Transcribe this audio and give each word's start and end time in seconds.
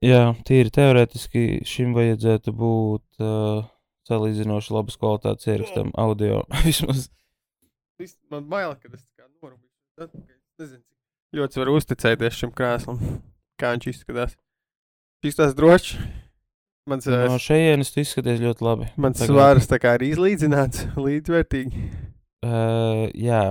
Jā, 0.00 0.20
tīri 0.48 0.70
teorētiski 0.72 1.42
šim 1.68 1.92
vajadzētu 1.96 2.54
būt 2.56 3.20
uh, 3.20 3.66
salīdzinoši 4.08 4.72
labas 4.72 4.96
kvalitātes 5.00 5.48
ierakstam 5.52 5.90
audio. 6.00 6.42
Vismaz. 6.64 7.08
Vis- 8.00 8.16
Man 8.32 8.46
bail, 8.48 8.72
ka 8.80 8.88
es 8.96 9.02
tā 9.04 9.20
kā 9.20 9.26
es 10.00 10.08
nezinu, 10.60 10.80
cik 10.80 11.36
ļoti 11.36 11.60
var 11.60 11.72
uzticēties 11.74 12.38
šim 12.40 12.54
krēslam. 12.56 13.02
Kā 13.60 13.74
viņš 13.74 13.90
izskatās. 13.92 14.38
Šis 15.20 15.36
tas 15.36 15.52
drošs. 15.58 15.98
Mans, 16.88 17.04
No 17.06 17.36
šejienes 17.38 17.92
izskaties 18.00 18.40
ļoti 18.40 18.64
labi. 18.64 18.86
mans 18.96 19.20
Tagad- 19.20 19.34
svārs 19.36 19.68
tā 19.68 19.76
kā 19.82 19.92
ir 19.98 20.06
izlīdzināts, 20.14 20.86
līdzvērtīgi. 21.04 21.82
Uh, 22.40 23.04
jā, 23.20 23.42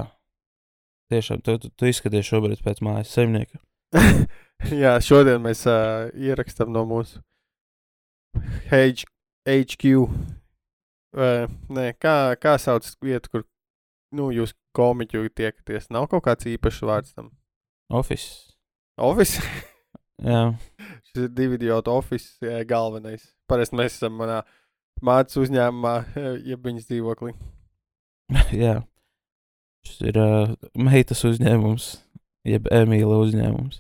tiešām 1.14 1.44
tu, 1.46 1.60
tu, 1.62 1.70
tu 1.78 1.86
izskaties 1.94 2.26
šobrīd 2.26 2.66
pēc 2.66 2.82
mājas 2.82 3.14
saimnieka. 3.14 3.62
Jā, 4.84 4.98
šodien 5.04 5.42
mēs 5.44 5.64
uh, 5.70 6.10
ierakstām 6.16 6.72
no 6.74 6.84
mūsu 6.90 7.22
H 8.70 9.06
HQ. 9.48 10.04
Uh, 11.10 11.48
nē, 11.74 11.94
kā, 11.98 12.36
kā 12.38 12.58
sauc 12.62 12.86
vietu, 13.02 13.32
kur 13.32 13.46
nu, 14.14 14.30
jūs 14.36 14.54
komiķu 14.78 15.26
tiekaties? 15.34 15.90
Nav 15.94 16.10
kaut 16.12 16.28
kāds 16.28 16.50
īpašs 16.50 16.84
vārds 16.86 17.16
tam. 17.16 17.32
Office. 17.90 18.54
Office. 19.00 19.42
Jā, 20.30 20.52
Šis 21.08 21.24
ir 21.24 21.30
divu 21.32 21.56
idiotu 21.56 21.94
jā, 22.44 22.60
galvenais. 22.68 23.24
Parasti 23.48 23.78
mēs 23.80 23.96
esam 23.96 24.18
manā 24.20 24.42
mācības 25.02 25.38
uzņēmumā, 25.46 25.94
jeb 26.44 26.66
viņas 26.68 26.90
dzīvoklī. 26.90 27.32
jā. 28.64 28.82
Šis 29.88 30.02
ir 30.12 30.20
uh, 30.20 30.52
meitas 30.76 31.24
uzņēmums, 31.24 31.88
jeb 32.52 32.68
Emīla 32.68 33.22
uzņēmums. 33.24 33.80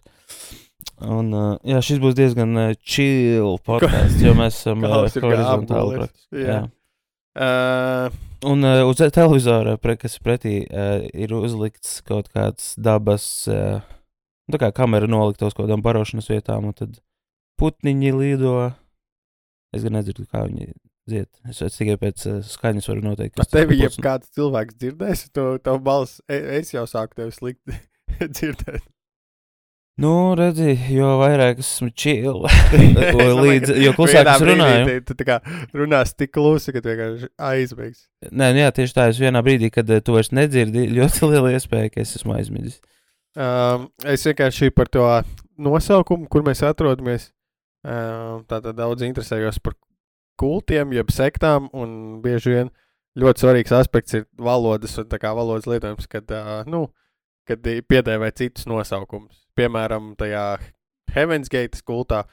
Un, 1.05 1.29
uh, 1.31 1.51
jā, 1.63 1.79
šis 1.85 1.99
būs 2.03 2.15
diezgan 2.17 2.57
uh, 2.59 2.71
chill 2.83 3.55
podkāsts, 3.63 4.19
jo 4.25 4.33
mēs 4.35 4.57
esam 4.59 4.83
uh, 4.83 5.05
kā 5.13 5.21
horizontāli. 5.27 6.09
Jā. 6.35 6.63
Uh, 7.39 8.09
Un 8.39 8.63
uh, 8.63 8.85
uz 8.87 8.95
televizora, 9.11 9.73
pre, 9.83 9.97
kas 9.99 10.13
ir 10.15 10.21
pretī, 10.23 10.51
uh, 10.71 11.01
ir 11.11 11.33
uzlikts 11.35 11.97
kaut 12.07 12.29
kāds 12.31 12.69
dabas, 12.79 13.25
uh, 13.51 13.81
tā 14.47 14.59
kā 14.61 14.69
kamera 14.77 15.09
nolikta 15.11 15.49
uz 15.49 15.55
kaut 15.57 15.65
kādām 15.67 15.83
barošanas 15.83 16.29
vietām, 16.31 16.69
un 16.71 16.75
tad 16.77 17.01
putniņi 17.59 18.13
lido. 18.15 18.53
Es 19.75 19.83
gan 19.83 19.97
nedzirdu, 19.99 20.23
kā 20.31 20.45
viņi 20.47 20.69
dzied. 21.11 21.27
Es, 21.51 21.59
es 21.67 21.75
tikai 21.81 21.97
pēc 21.99 22.23
uh, 22.31 22.37
skaņas 22.47 22.87
varu 22.93 23.03
noteikt, 23.09 23.35
Ar 23.35 23.43
tas 23.43 23.51
tevi 23.57 23.75
ir 23.75 23.89
jau 23.89 24.05
kāds 24.07 24.31
cilvēks 24.39 24.79
dzirdēs, 24.79 25.25
to 25.35 25.49
tavu 25.63 25.83
balsi. 25.83 26.23
e- 26.31 26.61
Es 26.61 26.71
jau 26.71 26.85
sāku 26.87 27.19
tevi 27.19 27.35
slikti 27.35 27.75
dzirdēt. 28.39 28.87
Nu, 29.99 30.11
redzi, 30.37 30.73
jo 30.93 31.09
vairāk 31.19 31.59
esmu 31.59 31.89
chill. 31.91 32.45
līdz, 33.43 33.73
jo 33.83 33.91
klusāk 33.97 34.29
es 34.31 34.43
runāju. 34.47 34.85
Tu, 34.87 35.01
tu 35.09 35.17
tā 35.19 35.25
kā 35.27 35.37
runās 35.75 36.13
tik 36.15 36.31
klusi, 36.35 36.71
ka 36.71 36.81
vienkārši 36.85 37.27
aizbēgs. 37.49 38.05
Nē, 38.29 38.51
nu 38.55 38.61
jā, 38.63 38.69
tieši 38.77 38.95
tā, 38.95 39.09
es 39.11 39.19
vienā 39.19 39.41
brīdī, 39.43 39.67
kad 39.75 39.89
eh, 39.91 39.99
tu 39.99 40.15
vairs 40.15 40.31
nedzirdi, 40.31 40.85
ļoti 40.97 41.31
liela 41.33 41.51
iespēja, 41.57 41.91
ka 41.91 42.03
es 42.05 42.15
esmu 42.19 42.37
aizmidzis. 42.37 42.79
Um, 43.39 43.89
es 44.07 44.23
vienkārši 44.27 44.71
par 44.75 44.87
to 44.91 45.03
nosaukumu, 45.59 46.29
kur 46.31 46.47
mēs 46.47 46.63
atrodamies. 46.65 47.29
Um, 47.83 48.45
tātad 48.47 48.79
daudz 48.79 49.03
interesējos 49.07 49.59
par 49.63 49.75
kultiem, 50.39 50.95
jeb 50.95 51.11
sektām, 51.11 51.67
un 51.75 52.21
bieži 52.23 52.55
vien 52.55 52.71
ļoti 53.19 53.43
svarīgs 53.43 53.75
aspekts 53.75 54.15
ir 54.15 54.25
valodas 54.39 54.95
un 55.01 55.11
tā 55.11 55.19
kā 55.19 55.35
valodas 55.35 55.67
lietojums, 55.67 56.07
kad, 56.07 56.31
uh, 56.31 56.63
nu, 56.71 56.87
kad 57.49 57.69
piedēvē 57.91 58.29
citus 58.37 58.67
nosaukumus. 58.69 59.41
Piemēram, 59.57 60.13
tajā 60.19 60.43
Heaven's 61.15 61.51
Gate 61.51 61.81
kultā, 61.85 62.23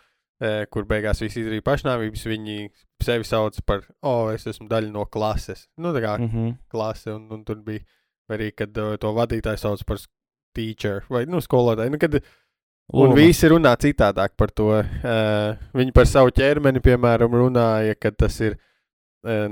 eh, 0.41 0.65
kur 0.71 0.87
beigās 0.89 1.23
visi 1.25 1.43
izdarīja 1.43 1.65
pašnāvības, 1.67 2.27
viņi 2.29 2.69
sevi 3.03 3.25
sauc 3.29 3.59
par, 3.67 3.85
o, 4.03 4.13
oh, 4.13 4.33
es 4.35 4.47
esmu 4.47 4.69
daļa 4.71 4.93
no 4.93 5.07
klases. 5.07 5.67
Nu, 5.77 5.95
tā 5.97 6.05
kā 6.05 6.19
Mm 6.19 6.29
-hmm. 6.29 6.57
klase, 6.69 7.13
un, 7.13 7.29
un 7.33 7.45
tur 7.45 7.57
bija 7.57 7.81
arī, 8.31 8.53
kad 8.55 8.77
uh, 8.79 8.97
to 8.97 9.13
vadītāju 9.13 9.57
sauc 9.57 9.85
par 9.85 9.99
teacher 10.55 11.05
vai 11.11 11.25
nu, 11.25 11.41
skolotāju. 11.41 11.91
Nu, 11.91 11.99
kad, 11.99 12.23
un 12.93 13.15
visi 13.15 13.49
runā 13.49 13.77
citādāk 13.77 14.37
par 14.37 14.51
to. 14.51 14.69
Uh, 14.79 15.57
viņi 15.75 15.93
par 15.93 16.07
savu 16.07 16.31
ķermeni, 16.31 16.81
piemēram, 16.81 17.31
runāja, 17.31 17.95
ka 17.95 18.11
tas 18.11 18.41
ir 18.41 18.53
uh, 18.53 18.59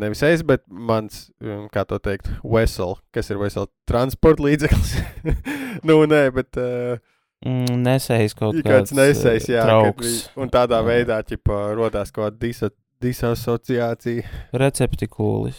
nevis 0.00 0.22
es, 0.22 0.42
bet 0.46 0.62
mans, 0.68 1.30
um, 1.42 1.66
kā 1.72 1.82
to 1.88 1.98
teikt, 1.98 2.28
vessel, 2.44 2.96
kas 3.14 3.30
ir 3.30 3.40
vesels 3.40 3.70
transporta 3.88 4.44
līdzeklis. 4.46 4.94
nu, 5.88 6.00
nē, 6.10 6.28
bet. 6.36 6.56
Uh, 6.60 7.02
Mm, 7.44 7.82
nesējis 7.84 8.32
kaut 8.38 8.54
kāds, 8.56 8.64
kāds 8.64 8.92
nesējis, 8.96 9.50
eh, 9.50 9.52
jā, 9.52 9.64
kad 9.66 9.68
trauks. 9.68 10.06
vi- 10.06 10.40
un 10.40 10.48
tādā 10.48 10.78
Jā. 10.80 10.84
veidā 10.86 11.18
ķipa, 11.28 11.58
rodās 11.76 12.08
kaut 12.08 12.30
kāda 12.30 12.38
disa, 12.40 12.70
disasociācija. 13.04 14.24
Receptikūlis. 14.56 15.58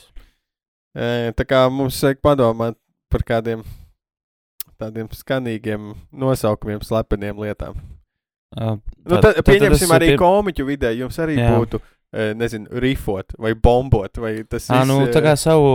E, 0.95 1.31
Tā 1.37 1.45
kā 1.45 1.59
mums 1.69 1.99
vajag 2.01 2.23
padomāt 2.25 2.75
par 3.11 3.21
kādiem 3.21 3.61
tādiem 4.81 5.07
skanīgiem 5.13 5.93
nosaukumiem, 6.11 6.81
slepeniem 6.81 7.37
lietām. 7.37 7.77
Uh, 8.55 8.77
Nu, 9.05 9.19
tad, 9.21 9.35
pieņemsim 9.45 9.91
arī 9.93 10.17
komiķu 10.17 10.65
vidē, 10.65 10.89
jums 10.97 11.17
arī 11.21 11.37
Jā. 11.37 11.51
Būtu, 11.53 11.77
e, 11.77 11.94
nezinu, 12.39 12.67
rifot 12.81 13.33
vai 13.41 13.51
bombot, 13.53 14.17
vai 14.23 14.33
tas 14.47 14.69
viss, 14.69 14.87
nu, 14.87 15.01
e, 15.07 15.11
tā 15.11 15.21
kā 15.25 15.33
savu 15.39 15.71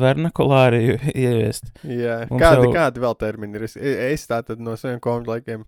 vernakulāri 0.00 0.96
ieviest. 1.26 1.70
Jā, 1.84 2.22
mums 2.30 2.42
kādi, 2.42 2.66
jau- 2.68 2.74
kādi 2.76 3.02
vēl 3.06 3.16
termini 3.20 3.58
ir? 3.60 3.66
Es, 3.68 3.76
es 3.80 4.26
tātad 4.30 4.60
no 4.62 4.76
saviem 4.76 5.00
komiķu 5.04 5.32
laikiem 5.34 5.64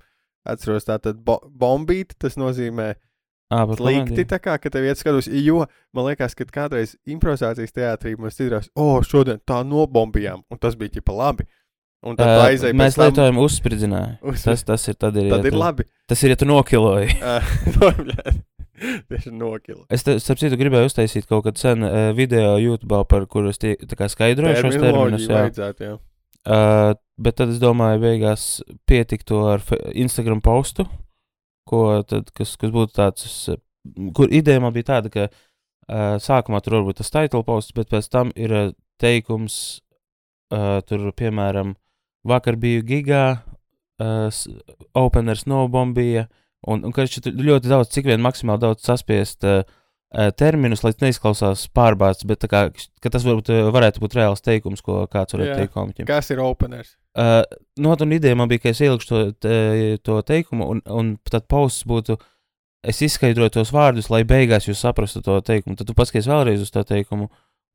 atceros, 0.48 0.86
tātad 0.88 1.18
bo, 1.24 1.38
bombīt, 1.48 2.14
tas 2.20 2.36
nozīmē 2.40 2.94
par 3.48 3.76
slikti, 3.80 4.24
tā 4.28 4.38
kā, 4.44 4.58
tev 4.60 4.84
iet 4.84 5.00
skatos, 5.00 5.28
jo 5.32 5.62
man 5.96 6.10
liekas, 6.10 6.34
ka 6.36 6.44
kādreiz 6.52 6.96
improvizācijas 7.08 7.72
teātrī 7.72 8.12
mēs 8.20 8.36
citros, 8.36 8.68
o, 8.76 8.98
oh, 8.98 8.98
šodien 9.04 9.40
tā 9.48 9.62
nobombījām, 9.64 10.42
un 10.52 10.60
tas 10.60 10.76
bija 10.76 10.98
ķipa 10.98 11.16
labi. 11.16 11.48
Un 12.06 12.14
tad 12.14 12.28
Uh, 12.30 12.44
aizēja 12.46 12.76
mēs 12.78 12.94
tam 12.94 13.08
lietojam 13.08 13.40
uzspridzinājumu. 13.42 14.18
uz- 14.30 14.44
Tas, 14.46 14.60
tas 14.62 14.84
ir 14.86 14.94
tad, 14.94 15.16
ir, 15.18 15.32
Tad 15.32 15.42
ja 15.42 15.48
ir 15.50 15.56
tu, 15.56 15.58
labi. 15.58 15.84
tas 16.06 16.20
ir, 16.22 16.30
ja 16.30 16.36
tu 16.38 16.46
nokiloji. 16.46 17.16
Tieši 19.10 19.32
nokila. 19.34 19.84
Es, 19.92 20.04
te, 20.06 20.16
starp 20.22 20.38
citu, 20.42 20.58
gribēju 20.60 20.88
uztaisīt 20.90 21.26
kaut 21.30 21.44
kādu 21.46 21.60
senu 21.62 21.88
uh, 21.88 22.10
video 22.16 22.56
YouTube, 22.60 23.00
par 23.10 23.26
kuru 23.30 23.50
es 23.52 23.58
tie, 23.62 23.74
tā 23.88 23.98
kā 23.98 24.08
skaidroju 24.12 24.60
šos 24.60 24.78
terminus. 24.82 25.26
Jā. 25.28 25.42
vajadzētu, 25.46 25.88
jā. 25.88 25.96
Uh, 26.48 26.92
bet 27.20 27.36
tad 27.40 27.50
es 27.52 27.58
domāju, 27.60 28.00
beigās 28.06 28.44
pietiktu 28.88 29.40
ar 29.50 29.64
Instagram 29.92 30.40
postu, 30.44 30.86
tad, 32.08 32.30
kas, 32.32 32.54
kas 32.56 32.70
būtu 32.72 32.94
tāds, 32.96 33.26
uh, 33.52 33.58
kur 34.16 34.30
ideja 34.32 34.60
man 34.62 34.72
bija 34.72 34.88
tāda, 34.94 35.10
ka 35.12 35.26
uh, 35.28 36.16
sākumā 36.22 36.62
tur 36.64 36.78
varbūt 36.78 37.00
tas 37.02 37.10
title 37.12 37.42
posts, 37.44 37.74
bet 37.76 37.90
pēc 37.92 38.08
tam 38.12 38.30
ir 38.36 38.54
uh, 38.56 38.70
teikums, 39.02 39.58
uh, 40.54 40.78
tur 40.88 41.10
piemēram, 41.18 41.74
vakar 42.28 42.56
biju 42.60 42.82
gigā, 42.88 43.24
uh, 44.00 44.28
s- 44.32 44.48
openers 44.96 45.44
nobombīja, 45.50 46.28
un, 46.66 46.82
un 46.84 46.94
ka 46.94 47.04
viņš 47.04 47.28
ļoti 47.38 47.70
daudz, 47.70 47.92
cik 47.94 48.08
vien 48.10 48.22
maksimāli 48.24 48.64
daudz 48.64 48.86
saspiest 48.86 49.44
uh, 49.46 49.60
uh, 50.14 50.30
terminus, 50.38 50.82
lai 50.84 50.92
tas 50.94 51.04
neizklausās 51.06 51.66
pārbāzts, 51.76 52.26
bet 52.28 52.46
kā, 52.50 52.66
tas 53.04 53.26
varbūt 53.26 53.52
uh, 53.54 53.68
varētu 53.74 54.02
būt 54.02 54.16
reāls 54.18 54.42
teikums, 54.44 54.82
ko 54.84 55.04
kāds 55.10 55.36
varētu 55.36 55.52
Jā. 55.52 55.58
teikt 55.62 55.74
komiķim. 55.76 56.08
Kas 56.08 56.30
ir 56.34 56.42
openers? 56.44 56.96
Uh, 57.18 57.42
no 57.82 57.94
tā 57.98 58.06
ideja 58.14 58.38
man 58.38 58.50
bija, 58.50 58.64
ka 58.66 58.72
es 58.72 58.82
ielikšu 58.84 59.08
to, 59.10 59.20
te, 59.42 59.56
to 60.06 60.20
teikumu, 60.26 60.68
un, 60.74 60.82
un 60.86 61.16
tad 61.28 61.48
posts 61.50 61.86
būtu, 61.88 62.18
es 62.88 63.02
izskaidroju 63.02 63.56
tos 63.58 63.72
vārdus, 63.74 64.10
lai 64.12 64.22
beigās 64.28 64.68
jūs 64.68 64.80
saprastu 64.84 65.22
to 65.24 65.40
teikumu. 65.44 65.76
Tad 65.78 65.88
tu 65.90 65.96
paskaties 65.98 66.30
vēlreiz 66.30 66.62
uz 66.62 66.70
to 66.74 66.84
teikumu, 66.86 67.26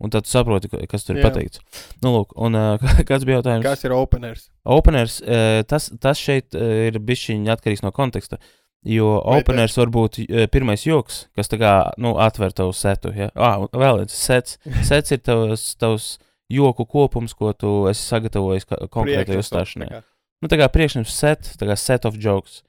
un 0.03 0.11
tad 0.13 0.27
saproti, 0.27 0.71
ka- 0.71 0.83
kas 0.89 1.03
tur 1.05 1.17
ir 1.19 1.23
Jā. 1.23 1.29
pateikts. 1.29 1.59
Nu, 2.03 2.13
lūk, 2.15 2.33
un 2.39 2.55
uh, 2.57 2.89
kāds 3.09 3.27
bija 3.27 3.41
jautājums? 3.41 3.67
Kas 3.67 3.83
ir 3.83 3.95
openers? 3.95 4.47
Openers, 4.63 5.19
uh, 5.27 5.59
tas, 5.67 5.91
tas 6.01 6.19
šeit 6.19 6.55
uh, 6.55 6.87
ir 6.87 6.99
bišķiņi 7.03 7.51
atkarīgs 7.53 7.83
no 7.85 7.91
konteksta. 7.95 8.39
Jo 8.83 9.15
openers 9.31 9.77
var 9.79 9.91
būt 9.93 10.19
uh, 10.25 10.43
pirmais 10.51 10.81
joks, 10.83 11.27
kas 11.37 11.47
tā 11.51 11.59
kā 11.61 11.73
nu, 12.03 12.17
atver 12.19 12.51
tavu 12.55 12.73
setu. 12.75 13.13
Ja? 13.15 13.29
Ah, 13.35 13.63
vēl 13.71 14.01
viens 14.01 14.17
sets. 14.17 14.57
Sets 14.89 15.15
ir 15.15 15.21
tavs, 15.23 15.69
tavs 15.79 16.09
joku 16.51 16.85
kopums, 16.89 17.35
ko 17.37 17.53
tu 17.55 17.85
esi 17.91 18.03
sagatavojis 18.03 18.67
konkrētai 18.67 19.39
uzstāšanai. 19.39 20.03
Nu, 20.43 20.51
tā 20.51 20.59
kā 20.59 20.67
priekšnesis 20.67 21.15
set, 21.15 21.53
tā 21.59 21.69
kā 21.69 21.77
set 21.79 22.03
of 22.09 22.19
jokes. 22.19 22.61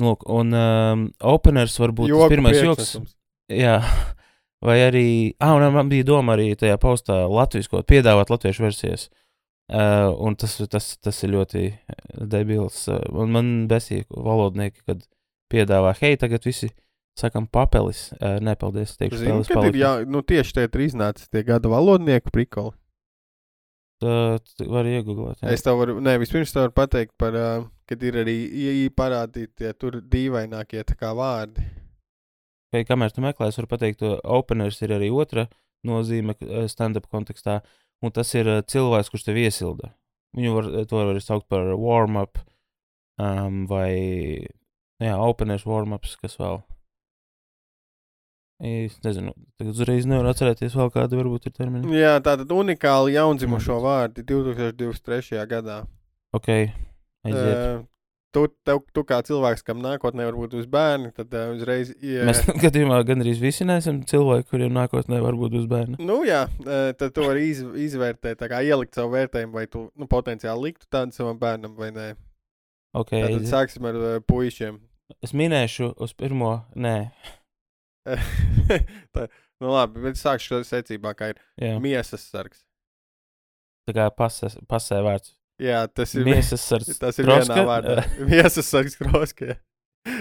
Lūk, 0.00 0.24
un 0.32 0.52
um, 0.56 1.04
openers 1.24 1.76
var 1.80 1.92
būt 1.96 2.10
Joku 2.10 2.28
pirmais 2.32 2.56
joks. 2.60 2.96
Jā, 3.52 3.78
vai 4.66 4.78
arī. 4.84 5.06
Ah, 5.40 5.54
un 5.56 5.64
man 5.72 5.92
bija 5.92 6.06
doma 6.08 6.34
arī 6.36 6.50
tajā 6.58 6.76
postā 6.80 7.22
latviešu, 7.28 7.72
ko 7.72 7.84
piedāvāt 7.84 8.32
latviešu 8.32 8.64
versijas. 8.64 9.08
Uh, 9.66 10.12
un 10.22 10.36
tas, 10.38 10.56
tas, 10.70 10.92
tas 11.02 11.16
ir 11.26 11.32
ļoti 11.32 11.64
debils. 12.32 12.84
Uh, 12.92 13.24
man 13.28 13.66
besīja 13.70 14.06
valodnieki, 14.12 14.84
kad 14.86 15.04
piedāvā, 15.52 15.94
hei, 16.00 16.16
tagad 16.20 16.46
visi 16.46 16.70
sakam 17.16 17.46
papelis. 17.48 18.10
Uh, 18.20 18.36
nepaldies, 18.44 18.96
teikšu, 19.00 19.20
Zini, 19.22 19.30
spēles 19.30 19.52
palikums. 19.52 19.80
jā, 19.80 19.92
nu 20.10 20.22
tieši 20.26 20.58
tie 20.58 20.66
ir 20.68 20.84
iznācis 20.88 21.30
tie 21.32 21.44
gada 21.46 21.70
valodnieku 21.72 22.32
prikoli. 22.34 22.76
Tā, 24.02 24.36
iegooglēt. 24.60 25.40
jā. 25.40 25.54
Es 25.54 25.64
tev 25.64 25.78
varu, 25.80 25.96
nē, 26.04 26.18
vispirms 26.20 26.52
tev 26.52 26.66
varu 26.66 26.74
pateikt 26.76 27.14
par 27.16 27.38
uh, 27.40 27.64
kad 27.88 28.02
ir 28.02 28.18
arī 28.22 28.36
parādīti 28.94 29.62
tie 29.62 29.72
tur 29.78 30.00
dīvainākie 30.02 30.82
vārdi. 31.00 31.64
Vai 32.74 32.82
kamēr 32.84 33.14
tu 33.14 33.22
meklē, 33.22 33.48
es 33.48 33.58
varu 33.60 33.70
pateikt, 33.70 34.02
ka 34.02 34.18
openers 34.36 34.82
ir 34.82 34.92
arī 34.96 35.10
otra 35.10 35.46
nozīme 35.86 36.34
stand-up 36.68 37.06
kontekstā, 37.08 37.60
un 38.02 38.12
tas 38.12 38.34
ir 38.34 38.50
cilvēks, 38.66 39.10
kurš 39.12 39.28
tev 39.28 39.38
iesilda. 39.38 39.92
Viņu 40.36 40.54
var, 40.56 40.70
to 40.90 41.04
var 41.08 41.20
saukt 41.22 41.46
par 41.48 41.70
warm-up 41.78 42.42
um, 43.22 43.64
vai 43.70 44.44
jā, 45.02 45.16
openers 45.20 45.66
warm-ups, 45.68 46.16
kas 46.22 46.38
vēl. 46.40 46.62
Es 48.64 48.94
nezinu, 49.04 49.34
tagad 49.60 49.74
uzreiz 49.74 50.06
nevaru 50.08 50.30
atcerēties 50.32 50.76
vēl 50.78 50.88
kādu 50.94 51.18
varbūt 51.18 51.50
ir 51.50 51.52
termini. 51.58 51.98
Jā, 51.98 52.14
tātad 52.24 52.52
unikāli 52.56 53.12
jaundzimušo 53.18 53.76
vārdi 53.84 54.24
2023. 54.24 55.42
gadā. 55.50 55.82
Ok, 56.32 56.48
aiziet. 57.28 57.52
Uh, 57.52 57.84
tu, 58.32 58.46
tev, 58.64 58.80
tu 58.96 59.04
kā 59.04 59.18
cilvēks, 59.26 59.60
kam 59.66 59.82
nākotnē 59.84 60.24
varbūt 60.30 60.56
būs 60.56 60.70
bērni, 60.72 61.12
tad 61.16 61.36
uh, 61.36 61.52
uzreiz. 61.52 61.92
Ja, 62.00 62.24
Mēs 62.30 62.46
gadījumā 62.64 63.02
gandrīz 63.08 63.42
visi 63.44 63.68
neesam 63.68 64.00
cilvēki, 64.08 64.48
kuriem 64.54 64.72
nākotnē 64.76 65.20
varbūt 65.24 65.52
būs 65.58 65.68
bērni. 65.68 66.00
Nu, 66.00 66.22
jā, 66.24 66.46
uh, 66.64 66.90
tad 66.96 67.12
tu 67.16 67.28
vari 67.28 67.50
iz, 67.50 67.60
izvērtēt, 67.90 68.40
tā 68.40 68.48
kā 68.52 68.62
ielikt 68.64 68.96
savu 68.96 69.12
vērtējumu, 69.18 69.52
vai 69.56 69.66
tu 69.68 69.90
nu, 69.92 70.08
potenciāli 70.08 70.70
liktu 70.70 70.88
tādu 70.88 71.12
savam 71.16 71.36
bērnam 71.44 71.76
vai 71.76 71.92
nē. 71.92 72.08
Ok, 72.96 73.10
Tad 73.12 73.28
aiziet. 73.30 73.48
sāksim 73.50 73.86
ar 73.90 73.96
uh, 74.00 74.16
puišiem. 74.24 74.78
es 75.22 75.32
minēšu 75.36 75.92
uz 76.02 76.12
pirmo, 76.18 76.54
nē, 76.74 76.96
tā, 79.14 79.26
nu, 79.60 79.70
labi, 79.72 80.02
bet 80.06 80.18
sākšu 80.20 80.52
šo 80.52 80.60
secībā, 80.68 81.12
kā 81.18 81.32
ir 81.34 81.40
jā, 81.60 81.76
miesas 81.82 82.24
sargs. 82.30 82.62
tā 83.88 83.94
kā 83.96 84.08
pasē, 84.14 84.50
pasē 84.70 85.00
vārds. 85.06 85.34
Jā, 85.62 85.86
tas 85.88 86.10
ir 86.14 86.26
Miesas 86.28 86.60
sargs. 86.68 86.98
Tas 87.00 87.16
ir 87.18 87.24
Kroska? 87.24 87.54
vienā 87.54 87.62
vārdā. 87.64 88.02
Miesas 88.28 88.66
sargs 88.68 88.98
kroskē. 89.00 89.54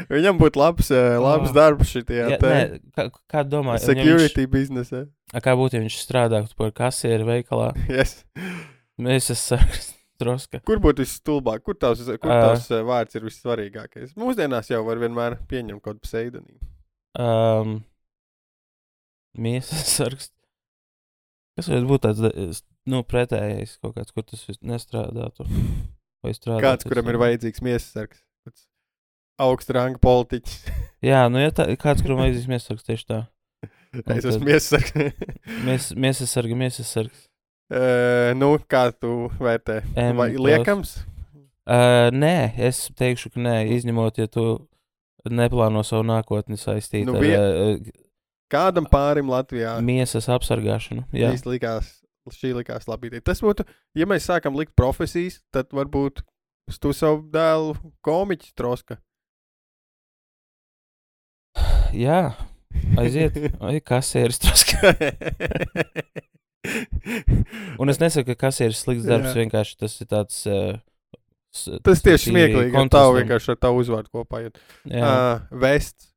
Viņam 0.09 0.37
būtu 0.39 0.57
labs, 0.61 0.87
uh, 0.95 1.17
labs 1.21 1.49
Oh. 1.51 1.55
darbs 1.57 1.91
šitajā 1.91 2.29
Jā, 2.31 2.37
te 2.41 2.51
nē, 2.53 2.61
kā, 2.95 3.03
kā 3.29 3.41
domā, 3.45 3.75
security 3.83 4.45
biznesē. 4.49 5.03
Viņš, 5.33 5.43
kā 5.45 5.53
būtu, 5.59 5.75
ja 5.77 5.83
viņš 5.83 5.97
strādātu 6.05 6.55
par 6.57 6.71
kasieru 6.77 7.27
veikalā? 7.27 7.73
Yes. 7.91 8.21
Mēs 8.97 9.27
esam 9.35 9.59
troska. 10.21 10.61
Kur 10.67 10.79
būtu 10.83 11.03
visstulbāk? 11.03 11.63
Kur 11.65 11.77
tavs, 11.79 12.05
kur 12.21 12.31
tavs 12.31 12.69
uh, 12.71 12.83
vārds 12.87 13.17
ir 13.17 13.25
vissvarīgākais? 13.27 14.15
Mūsdienās 14.19 14.71
jau 14.71 14.83
var 14.87 15.01
vienmēr 15.01 15.39
pieņemt 15.49 15.81
kaut 15.81 15.95
kādu 15.95 16.07
pseidonīmu. 16.07 16.71
Um, 17.19 17.77
Miesas 19.35 19.83
sargs. 19.97 20.31
Kas 21.55 21.69
varētu 21.71 21.87
būt 21.87 22.03
tāds, 22.03 22.63
nu, 22.91 23.01
pretējais 23.07 23.77
kaut 23.83 23.95
kāds, 23.95 24.11
kur 24.15 24.25
tas 24.27 24.43
nestrādātu? 24.59 25.47
Vai 26.23 26.33
strādātu? 26.35 26.63
Kāds, 26.65 26.87
kuram 26.89 27.11
ir 27.11 27.19
vajadzīgs 27.21 27.63
miesas 27.63 27.91
sargs? 27.95 28.23
Augsta 29.39 29.75
ranga 29.75 29.99
politiķis. 30.03 30.57
Jā, 31.09 31.25
nu, 31.31 31.39
ja 31.43 31.51
tā, 31.55 31.67
kāds, 31.79 32.03
kuram 32.03 32.21
vajadzīgs 32.23 32.49
miesas 32.51 32.69
sargs, 32.71 32.87
tieši 32.87 33.07
tā. 33.11 33.21
es 33.95 34.03
tad- 34.03 34.29
esmu 34.33 34.49
miesas 34.49 34.69
sargs. 34.73 35.31
Mies, 35.67 35.89
miesas 36.07 36.35
sarga, 36.35 36.59
miesas 36.59 36.91
sargs. 36.91 37.27
Uh, 37.73 38.31
nu, 38.37 38.51
kā 38.69 38.87
tu 38.93 39.27
vērtē? 39.41 39.81
Em, 39.97 40.15
Vai 40.19 40.31
liekams? 40.37 40.97
Uh, 41.65 42.11
nē, 42.13 42.53
es 42.61 42.85
teikšu, 42.97 43.31
ka 43.33 43.41
nē, 43.41 43.55
izņemot, 43.73 44.19
ja 44.21 44.29
tu 44.29 44.45
neplāno 45.25 45.81
savu 45.81 46.05
nākotni 46.05 46.59
saistīt 46.61 47.07
Nu, 47.07 47.15
nu, 47.17 47.23
ar 47.25 47.77
uh, 47.79 47.93
Kādam 48.53 48.85
pārim 48.85 49.31
Latvijā? 49.33 49.79
miesas 49.81 50.27
apsargāšanu. 50.29 51.07
Jā, 51.17 51.31
Šīs 51.33 51.47
likās, 51.49 51.87
šī 52.29 52.51
likās 52.59 52.85
labi. 52.87 53.09
Tas 53.25 53.41
būtu, 53.41 53.65
ja 53.97 54.05
mēs 54.05 54.27
sākam 54.29 54.53
likt 54.59 54.75
profesijas, 54.77 55.39
tad 55.49 55.73
varbūt 55.73 56.21
tu 56.81 56.93
savu 56.93 57.23
dēlu 57.33 57.73
komiķis 58.05 58.53
troska. 58.57 58.99
jā 61.95 62.35
aiziet. 62.99 63.37
Ai, 63.65 63.79
kasieris 63.81 64.39
troska. 64.43 64.93
Un 67.81 67.89
es 67.93 67.99
nesaku, 68.01 68.33
ka 68.33 68.47
kasieris 68.47 68.81
slikts 68.85 69.05
darbs, 69.07 69.31
Jā. 69.33 69.37
vienkārši 69.43 69.77
tas 69.83 69.95
ir 70.01 70.07
tāds. 70.11 70.41
Uh, 70.49 70.75
Tas 71.87 72.01
tieši 72.03 72.33
smieklīgi, 72.33 72.71
ka 72.73 72.81
tavu 72.91 73.13
vienkārši 73.15 73.53
ar 73.53 73.57
tavu 73.63 73.79
uzvārdu 73.79 74.09
kopā 74.11 74.41
iet. 74.43 74.57
Uh, 74.89 75.39
vests. 75.55 76.09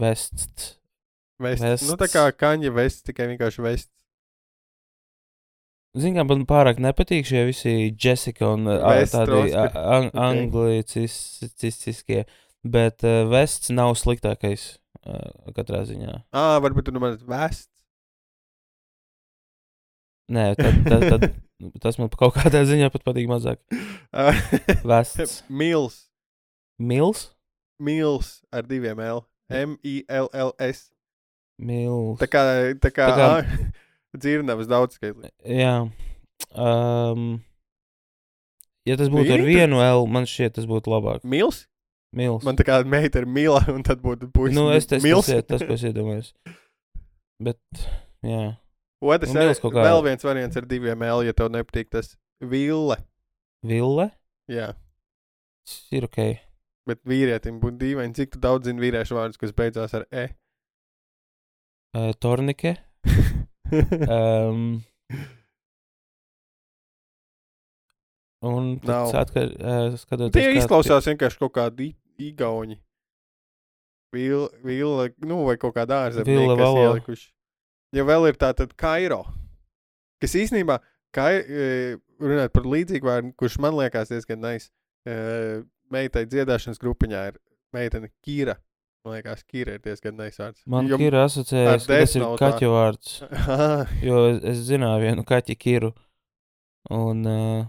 vests. 0.00 0.78
Vests. 1.44 1.60
Vests. 1.66 1.88
Nu, 1.90 1.96
tā 2.00 2.08
kā 2.08 2.22
kaņa 2.32 2.70
vests, 2.72 3.04
tikai 3.04 3.26
vienkārši 3.34 3.64
vests. 3.66 3.90
Zinām, 5.94 6.26
man 6.26 6.46
pārāk 6.48 6.80
nepatīk 6.82 7.28
šie 7.28 7.44
visi 7.50 7.74
Jessica 7.92 8.48
un 8.56 8.64
uh, 8.66 8.80
Vests, 8.96 9.12
tādi 9.14 9.30
troski. 9.30 9.52
a- 9.60 9.84
ang 9.98 10.08
Ok. 10.08 10.16
anglicistiskie, 10.30 12.24
bet 12.64 13.04
uh, 13.06 13.20
vests 13.30 13.70
nav 13.70 13.92
sliktākais 14.00 14.64
uh, 15.04 15.52
katrā 15.54 15.84
ziņā. 15.86 16.16
Ā, 16.34 16.46
varbūt 16.64 16.88
tu 16.88 16.96
man 16.98 17.14
vests. 17.28 17.68
Nē, 20.32 20.44
tad, 20.56 20.78
tad, 20.88 21.02
tad, 21.10 21.24
tas 21.84 21.98
man 22.00 22.08
kaut 22.16 22.36
kādā 22.38 22.62
ziņā 22.68 22.88
pat 22.94 23.04
patīk 23.04 23.28
mazāk. 23.28 23.60
Vests. 24.88 25.42
Mils. 25.52 25.98
Mils? 26.80 27.26
Mils 27.82 28.38
ar 28.54 28.64
diviem 28.68 29.00
L. 29.04 29.24
M-I-L-L-S. 29.52 30.86
Mils. 31.60 32.18
Tā 32.22 32.28
kā, 32.32 32.42
tā 32.80 32.90
kā, 32.94 33.08
Tā 33.12 33.18
kā- 33.20 33.68
dzirnavas 34.22 34.70
daudz 34.70 34.96
skaitlī. 34.96 35.28
Jā. 35.44 35.74
Um, 36.54 37.42
ja 38.88 38.96
tas 38.98 39.10
būtu 39.12 39.34
ar 39.34 39.42
Mīti? 39.44 39.58
vienu 39.58 39.82
L, 39.84 40.06
man 40.10 40.26
šķiet, 40.30 40.56
tas 40.58 40.66
būtu 40.70 40.90
labāk. 40.94 41.22
Mils? 41.28 41.64
Mils. 42.14 42.44
Man 42.46 42.56
tā 42.56 42.64
kā 42.66 42.80
meita 42.86 43.20
ir 43.20 43.26
mila, 43.26 43.60
un 43.74 43.82
tad 43.86 44.00
būtu 44.02 44.28
puisis. 44.34 44.54
nu, 44.56 44.68
es 44.70 44.86
tas, 44.86 45.02
tas, 45.02 45.30
tas, 45.50 45.64
ko 45.66 45.74
es 45.74 45.82
iedomājos. 45.90 46.28
Bet, 47.42 47.58
jā. 48.22 48.54
Otrs 49.04 49.34
ir 49.34 49.36
mils 49.42 49.60
kaut 49.60 49.74
kā- 49.74 49.84
vēl 49.84 50.00
viens 50.06 50.24
variants 50.24 50.56
ar 50.56 50.64
diviem 50.70 51.02
L, 51.04 51.22
ja 51.26 51.32
tev 51.36 51.50
nepatīk 51.52 51.90
tas 51.92 52.14
ville. 52.40 52.96
Ville? 53.64 54.06
Jā, 54.48 54.70
Tas 55.64 55.76
ir 55.96 56.04
ok. 56.08 56.18
bet 56.88 57.00
vīrietim 57.08 57.58
būtu 57.60 57.78
dīvaini, 57.80 58.14
cik 58.16 58.36
daudz 58.40 58.68
zini 58.68 58.80
vīriešu 58.84 59.16
vārdus, 59.16 59.38
kas 59.40 59.52
beidzās 59.56 59.94
ar 59.96 60.04
E. 60.12 60.26
Uh, 61.96 62.12
tornike. 62.20 62.76
Um, 63.74 64.82
un 68.44 68.78
tas 68.84 69.14
atkal 69.16 69.48
uh, 69.56 69.94
skatoties. 69.98 70.34
Tie 70.36 70.58
izklausās 70.60 71.06
vienkārši 71.08 71.40
kaut 71.40 71.54
kādi 71.56 71.88
i- 71.90 72.30
igauņi. 72.30 72.76
Vila, 74.14 75.08
nu, 75.26 75.40
vai 75.48 75.56
kaut 75.58 75.74
kāda 75.74 76.04
ārzemnieka, 76.06 76.54
valo. 76.60 76.82
ielikuši. 76.92 77.32
Ja 77.94 78.02
vēl 78.06 78.26
ir 78.30 78.38
tā 78.40 78.50
tad 78.56 78.72
Kairo, 78.80 79.22
kas 80.22 80.34
īstenībā, 80.38 80.80
kai, 81.14 81.32
e, 81.46 81.66
runāt 82.22 82.50
par 82.54 82.66
līdzīgu 82.66 83.06
vārdu, 83.06 83.32
kurš 83.38 83.58
man 83.62 83.76
liekas 83.78 84.10
diezgan 84.10 84.40
nais, 84.42 84.70
e, 85.06 85.62
meitai 85.94 86.24
dziedāšanas 86.26 86.80
grupiņā 86.82 87.20
ir 87.30 87.38
meitene 87.74 88.10
Kīra. 88.24 88.56
Man 89.04 89.18
liekas, 89.18 89.44
Kīra 89.46 89.76
ir 89.76 89.82
diezgan 89.84 90.16
nais 90.16 90.38
vārds. 90.40 90.62
Man 90.70 90.88
Jo- 90.88 90.98
ir 90.98 91.14
asociējies, 91.20 91.86
ka 91.86 91.98
tas 92.00 92.16
ir 92.16 92.24
kaķu 92.40 92.70
vārds. 92.72 93.14
Jo 94.08 94.22
es, 94.32 94.40
es 94.54 94.62
zināju 94.70 95.02
vienu 95.04 95.24
kaķi 95.28 95.56
kiru. 95.60 95.92
Un, 96.94 97.20
uh, 97.28 97.66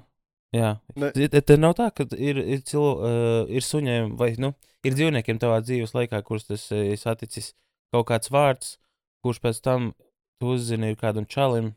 jā, 0.56 0.78
Ne- 0.96 1.12
Te- 1.12 1.58
nav 1.60 1.76
tā, 1.78 1.90
ka 1.96 2.08
ir, 2.16 2.40
ir, 2.40 2.64
cilo, 2.68 2.96
uh, 2.98 3.52
ir 3.52 3.64
suņiem 3.64 4.16
vai 4.20 4.32
nu, 4.40 4.54
ir 4.88 4.96
dzīvniekiem 4.96 5.38
tavā 5.40 5.60
dzīves 5.64 5.94
laikā, 5.96 6.24
kurus 6.24 6.48
tas 6.48 6.66
ir 6.72 6.98
saticis 7.00 7.54
kaut 7.94 8.08
kāds 8.10 8.32
vārds, 8.32 8.76
kurš 9.24 9.40
pēc 9.44 9.62
tam 9.64 9.94
tu 10.40 10.54
uzzini 10.56 10.96
kādam 11.00 11.28
čalim. 11.30 11.74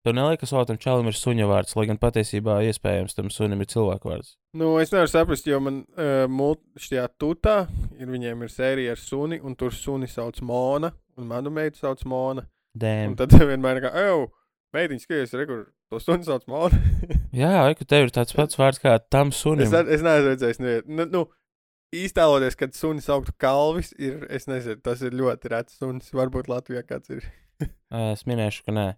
Tev 0.00 0.14
neliekas, 0.16 0.52
ka 0.56 0.64
tam 0.64 0.78
čalim 0.80 1.10
ir 1.10 1.16
suņa 1.16 1.46
vārds, 1.50 1.74
lai 1.76 1.84
gan 1.90 1.98
patiesībā 2.00 2.62
iespējams 2.70 3.18
tam 3.18 3.28
sunim 3.32 3.60
ir 3.60 3.68
cilvēku 3.68 4.08
vārds. 4.08 4.32
Nu, 4.56 4.72
es 4.80 4.94
nevaru 4.94 5.10
saprast, 5.12 5.48
jo 5.50 5.58
man 5.60 5.82
uh, 5.92 6.54
šajā 6.80 7.04
tutā 7.20 7.56
ir 8.00 8.08
viņiem 8.08 8.46
ir 8.46 8.52
sērija 8.52 8.94
ar 8.96 9.02
suni, 9.02 9.42
un 9.44 9.58
tur 9.60 9.76
suni 9.76 10.08
sauc 10.08 10.40
Mona, 10.40 10.94
un 11.20 11.28
manu 11.28 11.52
meitu 11.52 11.82
sauc 11.82 12.00
Mona. 12.08 12.46
Un 12.72 12.80
Dēm. 12.80 13.18
tad 13.18 13.34
vienmēr 13.34 13.80
ir 13.82 13.84
kā, 13.84 13.92
ej, 14.06 14.24
meitiņa, 14.72 15.04
skaties, 15.04 15.36
re, 15.36 15.46
kur 15.50 15.60
to 15.92 16.00
suni 16.00 16.24
sauc 16.24 16.48
Mona. 16.48 16.80
Jā, 17.42 17.52
ka 17.76 17.84
tev 17.84 18.08
ir 18.08 18.14
tāds 18.16 18.32
pats 18.38 18.56
vārds 18.56 18.80
kā 18.80 18.96
tam 19.12 19.34
sunim. 19.36 19.68
es, 19.68 19.76
es 19.98 20.06
neesmu 20.06 20.32
redzējis. 20.32 20.62
Nu, 20.88 21.06
nu, 21.12 21.26
īstēloties, 21.94 22.56
kad 22.58 22.74
suni 22.78 23.04
sauktu 23.04 23.34
kalvis, 23.40 23.92
ir, 23.98 24.24
es 24.30 24.48
nezinu, 24.48 24.80
tas 24.84 25.02
ir 25.04 25.16
ļoti 25.16 25.52
rets 25.52 25.76
sunis. 25.80 26.10
Varbūt 26.14 26.50
Latvijā 26.50 26.84
kāds 26.86 27.12
ir. 27.18 27.26
Ā, 27.90 28.10
Es 28.14 28.26
minēšu, 28.28 28.64
ka 28.66 28.74
nē. 28.74 28.88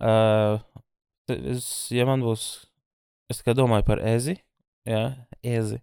Uh, 0.00 0.60
es, 1.34 1.66
ja 1.92 2.06
man 2.08 2.22
būs, 2.24 2.44
es 3.30 3.40
tikai 3.42 3.54
domāju 3.58 3.84
par 3.88 4.00
ezi, 4.06 4.36
jā, 4.88 5.02
ezi, 5.44 5.80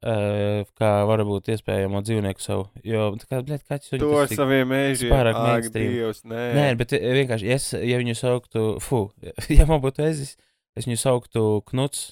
uh, 0.00 0.62
kā 0.78 0.90
var 1.10 1.22
būt 1.28 1.50
iespējamo 1.52 2.00
dzīvnieku 2.06 2.40
savu. 2.42 2.68
Jo, 2.86 3.10
kā, 3.28 3.42
bļēt, 3.44 3.66
kaķis 3.68 3.98
To 4.00 4.12
ar 4.22 4.30
saviem 4.32 4.70
mēžiem. 4.72 5.12
pārāk 5.12 5.40
mainstream. 5.42 5.96
Nē. 6.32 6.44
Nē, 6.56 6.68
bet 6.80 6.94
eh, 6.96 7.08
vienkārši, 7.18 7.50
es, 7.56 7.70
ja 7.76 7.98
viņu 8.00 8.14
sauktu, 8.18 8.68
fu, 8.84 9.02
ja 9.58 9.66
man 9.68 9.82
būtu 9.84 10.06
ezis, 10.06 10.36
es 10.78 10.86
viņu 10.88 11.00
sauktu 11.02 11.44
knuts, 11.72 12.06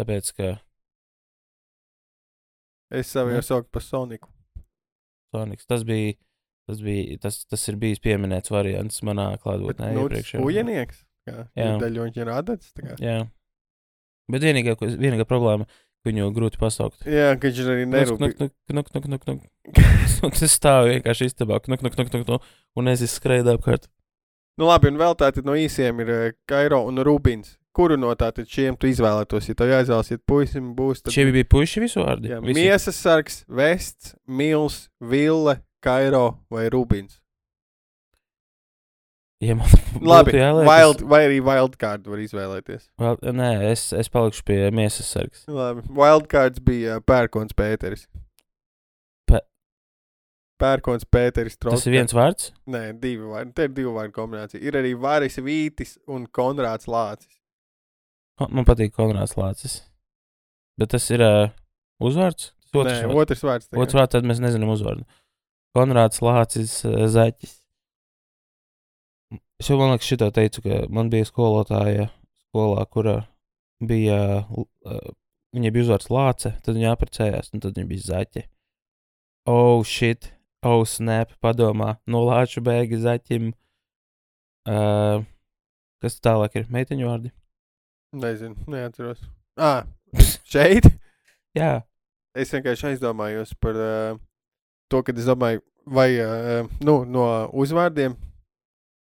tāpēc, 0.00 0.34
ka 0.36 0.56
Es 2.90 3.06
savu 3.06 3.30
jau 3.30 3.42
saucu 3.46 3.68
par 3.70 3.84
Soniku. 3.86 4.28
Sonics. 5.30 5.66
Tas 5.70 5.84
bija. 5.86 6.16
Tas, 6.70 6.80
bija, 6.86 7.18
tas, 7.26 7.42
tas 7.50 7.68
ir 7.72 7.78
bijis 7.80 8.02
pieminēts 8.04 8.52
variants 8.54 9.02
manā 9.06 9.32
klātbūtnē. 9.42 9.92
nu, 9.96 10.06
iepriekšējā. 10.06 10.42
Ujenieks. 10.46 11.04
Daļu 11.28 12.08
viņš 12.08 12.18
ir 12.22 12.32
kā. 12.32 12.96
Jā. 13.02 13.20
Bet 14.30 14.44
vienīgā, 14.46 14.76
vienīgā 14.78 15.26
problēma, 15.28 15.66
ka 15.66 16.10
viņu 16.10 16.30
grūti 16.34 16.60
pasaukt. 16.60 17.02
Jā, 17.08 17.34
ka 17.36 17.50
viņš 17.50 17.62
arī. 17.66 17.86
Un 20.22 20.32
tas 20.38 20.52
stāv 20.54 20.88
vienkārši 20.88 21.30
istabā, 21.30 21.60
knuk, 21.64 21.82
knuk, 21.82 21.96
knuk, 21.96 22.12
knuk, 22.12 22.26
knuk, 22.28 22.52
un 22.78 22.92
es 22.92 23.04
skrēju 23.16 23.50
apkārt. 23.56 23.90
Nu, 24.60 24.68
labi, 24.68 24.90
un 24.92 25.00
vēl 25.00 25.16
tātad 25.16 25.46
no 25.48 25.54
īsiem 25.56 26.02
ir 26.04 26.12
eh, 26.12 26.36
Kairo 26.48 26.82
un 26.88 27.00
Rubins. 27.06 27.56
Kuru 27.76 27.94
no 28.00 28.10
tātad 28.18 28.48
šiem 28.50 28.74
tu 28.76 28.88
izvēlētos? 28.90 29.46
Ja 29.46 29.54
tev 29.56 29.70
jāizvēlas, 29.70 30.10
ja 30.10 30.18
puisim 30.26 30.72
būs, 30.74 31.04
tad 31.04 31.14
Šie 31.14 31.28
bija 31.30 31.46
puiši 31.46 31.84
visu 31.84 32.02
vārdu. 32.02 32.32
Miesas 32.42 32.98
sargs, 32.98 33.44
Vests, 33.46 34.16
Mils, 34.26 34.88
Ville, 34.98 35.54
Kairo 35.84 36.26
vai 36.52 36.68
Rubins. 36.72 37.18
Ja 39.40 39.54
man 39.56 39.70
Labi, 40.04 40.34
būtu 40.34 40.36
jāliek, 40.42 40.66
wild, 40.68 41.02
vai 41.08 41.20
arī 41.24 41.38
Wildcard 41.44 42.08
var 42.12 42.20
izvēlēties. 42.20 42.82
Well, 43.00 43.16
nē, 43.32 43.46
es, 43.70 43.86
es 43.96 44.10
palikšu 44.12 44.42
pie 44.44 44.58
miesas 44.76 45.08
sargs. 45.14 45.46
Labi, 45.48 45.80
Wildcards 45.96 46.60
bija 46.64 46.98
Pērkons 47.08 47.56
Pēteris. 47.56 48.02
Pē- 49.30 49.40
Pērkons 50.60 51.08
Pēteris. 51.08 51.56
Tas 51.56 51.62
Troska. 51.64 51.88
ir 51.88 51.96
viens 51.96 52.12
vārds. 52.12 52.50
Nē, 52.68 52.82
divi 53.00 53.24
vārdi. 53.30 53.54
Te 53.56 53.64
ir 53.70 53.72
divu 53.80 53.94
vārdu 53.96 54.12
kombinācija. 54.18 54.60
Ir 54.60 54.76
arī 54.82 54.92
Vāris 55.00 55.40
Vītis 55.40 55.96
un 56.12 56.28
Konrāds 56.28 56.84
Lācis. 56.92 57.38
Man 58.52 58.68
patīk 58.68 58.92
Konrāds 58.96 59.38
Lācis. 59.40 59.78
Bet 60.80 60.92
tas 60.92 61.08
ir 61.16 61.24
uh, 61.24 61.48
uzvārds. 62.04 62.52
Tas 62.70 62.76
Otrs, 62.84 62.92
Nē, 62.92 63.08
vārds. 63.08 63.24
otrs 63.24 63.40
vārds. 63.48 63.66
tikai. 63.72 63.80
otrs 63.86 63.96
vārds, 63.98 64.12
tad 64.18 64.28
mēs 64.28 64.38
nezinām 64.44 64.68
uzvārdu. 64.76 65.08
Konrāds 65.76 66.22
Lācis 66.24 66.80
uh, 66.88 67.06
Zaķis. 67.10 67.56
Es 69.60 69.68
jau 69.68 69.76
man 69.78 69.92
liekas, 69.92 70.08
šito 70.08 70.30
teicu, 70.34 70.62
ka 70.64 70.78
man 70.90 71.10
bija 71.12 71.28
skolotāja 71.28 72.08
skolā, 72.48 72.86
kurā 72.90 73.16
bija, 73.84 74.20
uh, 74.48 75.10
viņai 75.54 75.72
bija 75.74 75.86
uzvārds 75.86 76.10
Lāce, 76.10 76.54
tad 76.64 76.78
viņa 76.78 76.94
apprecējās, 76.94 77.52
un 77.54 77.62
tad 77.62 77.76
viņa 77.78 77.90
bija 77.90 78.06
Zaķe. 78.08 78.46
Oh, 79.50 79.84
shit! 79.86 80.32
Oh, 80.66 80.82
snap! 80.88 81.36
Padomā, 81.44 81.94
no 82.10 82.24
Lāča 82.26 82.64
bēga 82.64 82.98
Zaķim. 83.04 83.52
Uh, 84.68 85.22
kas 86.02 86.18
tālāk 86.24 86.58
ir? 86.60 86.66
Meiteņu 86.72 87.08
vārdi? 87.08 87.34
Nezinu, 88.16 88.58
neatceros. 88.70 89.22
Ah, 89.60 89.84
šeit? 90.48 90.88
Jā, 91.58 91.80
Es 92.38 92.52
vienkārši 92.54 92.92
aizdomājos 92.92 93.56
par 93.58 93.74
uh, 93.74 94.18
to, 94.90 95.02
ka 95.06 95.14
es 95.16 95.26
domāju, 95.28 95.62
vai 95.86 96.08
uh, 96.20 96.68
nu, 96.84 97.04
no 97.08 97.24
uzvārdiem. 97.64 98.16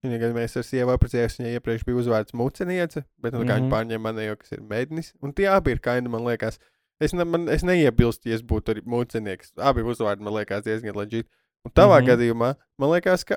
Viņa, 0.05 0.17
kad 0.22 0.31
mēs 0.38 0.53
ar 0.55 0.63
sievu 0.63 0.93
apprecējāmies, 0.93 1.34
viņai 1.41 1.55
iepriekš 1.58 1.81
bija 1.84 1.98
uzvārds 2.00 2.36
muceniece, 2.39 3.01
bet 3.19 3.34
nu, 3.36 3.41
kā 3.43 3.58
Mhm. 3.58 3.65
viņa 3.65 3.74
pārņēma 3.74 4.05
manējo, 4.05 4.38
kas 4.39 4.53
ir 4.55 4.62
mēdnis. 4.63 5.10
Un 5.22 5.34
tie 5.36 5.50
abi 5.51 5.72
ir 5.75 5.81
kaini, 5.84 6.08
man 6.08 6.24
liekas. 6.24 6.60
Es, 7.03 7.12
ne, 7.13 7.24
man, 7.27 7.50
es 7.51 7.63
neiebilstu, 7.67 8.29
ja 8.29 8.36
es 8.36 8.41
būtu 8.43 8.72
arī 8.74 8.81
mucenieks. 8.88 9.51
Abi 9.60 9.81
uzvārdi 9.84 10.24
man 10.24 10.34
liekas 10.38 10.63
diezgan 10.63 10.96
leģitīvi. 10.96 11.27
Un 11.67 11.72
tavā 11.75 12.00
mm 12.00 12.03
Mhm. 12.03 12.08
-hmm. 12.08 12.15
gadījumā 12.15 12.55
man 12.79 12.89
liekas, 12.93 13.24
ka 13.27 13.36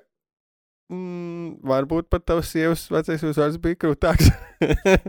mm, 0.92 1.60
varbūt 1.66 2.08
pat 2.10 2.24
tavs 2.26 2.50
sievas 2.52 2.86
vecais 2.90 3.22
uzvārds 3.22 3.58
bija 3.62 3.74
krūtāks. 3.82 4.30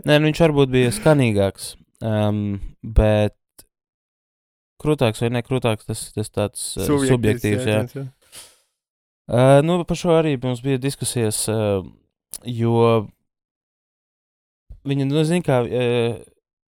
Nē, 0.06 0.18
nu 0.18 0.26
viņš 0.30 0.40
varbūt 0.46 0.70
bija 0.74 0.90
skanīgāks. 0.90 1.76
Um, 2.02 2.60
bet 2.82 3.34
krūtāks 4.82 5.22
vai 5.24 5.30
nekrūtāks, 5.36 5.88
tas, 5.88 6.04
tas 6.14 6.32
tāds 6.32 6.64
uh, 6.78 6.88
subjektīvs. 7.08 7.66
Jā. 7.68 7.82
jā. 7.88 8.06
Uh, 9.24 9.58
nu, 9.64 9.78
par 9.88 9.96
šo 9.96 10.16
arī 10.18 10.34
mums 10.42 10.60
bija 10.64 10.80
diskusijas, 10.80 11.44
uh, 11.48 11.84
jo 12.44 12.74
viņa, 14.84 15.06
nu, 15.08 15.22
zina, 15.24 15.44
kā, 15.46 15.62
uh, 15.64 16.18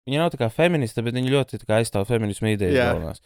viņa 0.08 0.20
nav 0.20 0.32
tā 0.34 0.42
kā 0.42 0.50
feministe, 0.52 1.04
bet 1.04 1.16
viņa 1.16 1.32
ļoti 1.32 1.62
aizstāv 1.78 2.10
feminismu 2.10 2.52
idejas 2.52 2.76
Jā. 2.76 2.90
galvenās. 2.90 3.22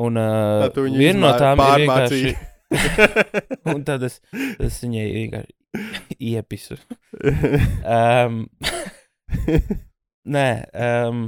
Un 0.00 0.16
uh, 0.16 0.70
viena 0.96 1.18
no 1.20 1.32
tām 1.36 1.60
ir 1.60 1.82
vienkārši, 1.82 2.30
un 3.74 3.82
tad 3.84 4.06
es, 4.08 4.22
es 4.56 4.78
viņai 4.80 5.04
vienkārši 5.18 5.58
iepisu. 6.32 6.80
Um, 7.82 8.46
nē, 10.28 10.46
um, 10.72 11.22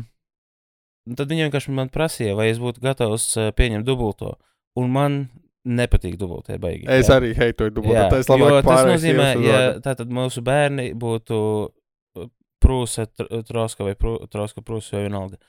tad 1.12 1.30
viņa 1.32 1.48
vienkārši 1.48 1.74
man 1.76 1.90
prasīja, 1.92 2.34
vai 2.38 2.48
es 2.52 2.60
būtu 2.62 2.82
gatavs 2.84 3.26
uh, 3.36 3.50
pieņemt 3.56 3.86
dubulto. 3.86 4.34
Un 4.80 4.90
man 4.94 5.18
nepatīk 5.64 6.16
dubultie 6.20 6.58
baigi. 6.60 6.84
Es 6.90 7.08
jā. 7.08 7.18
arī 7.18 7.32
heitoju 7.36 7.72
dubultā. 7.78 8.06
Jā, 8.06 8.10
Tas 8.12 8.28
tas 8.28 8.86
nozīmē, 8.90 9.28
ja 9.44 9.62
tātad 9.84 10.12
mūsu 10.12 10.42
bērni 10.44 10.90
būtu 10.98 11.40
uh, 11.64 12.28
prūsa, 12.64 13.08
tr- 13.08 13.44
troska 13.48 13.86
vai 13.86 13.96
prū, 13.98 14.18
troska 14.32 14.64
prūsa 14.64 14.98
vai 14.98 15.06
vienalga. 15.08 15.40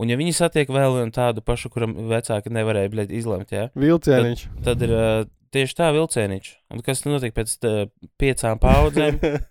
Un 0.00 0.08
ja 0.08 0.16
viņi 0.16 0.32
satiek 0.32 0.70
vēl 0.72 0.94
vienu 0.96 1.12
tādu 1.12 1.42
pašu, 1.44 1.68
kuram 1.72 1.92
vecāki 2.08 2.52
nevarēja 2.56 2.92
bļaļ, 2.94 3.10
izlemt, 3.18 3.50
jā, 3.52 3.66
Vilcieniņš. 3.76 4.46
tad 4.64 4.86
ir 4.86 4.94
uh, 4.96 5.10
tieši 5.54 5.76
tā 5.76 5.90
vilcieniņš. 5.94 6.50
Un 6.72 6.82
kas 6.86 7.04
notiek 7.04 7.34
pēc 7.36 7.52
tā, 7.60 7.74
piecām 8.20 8.60
paudzēm? 8.62 9.20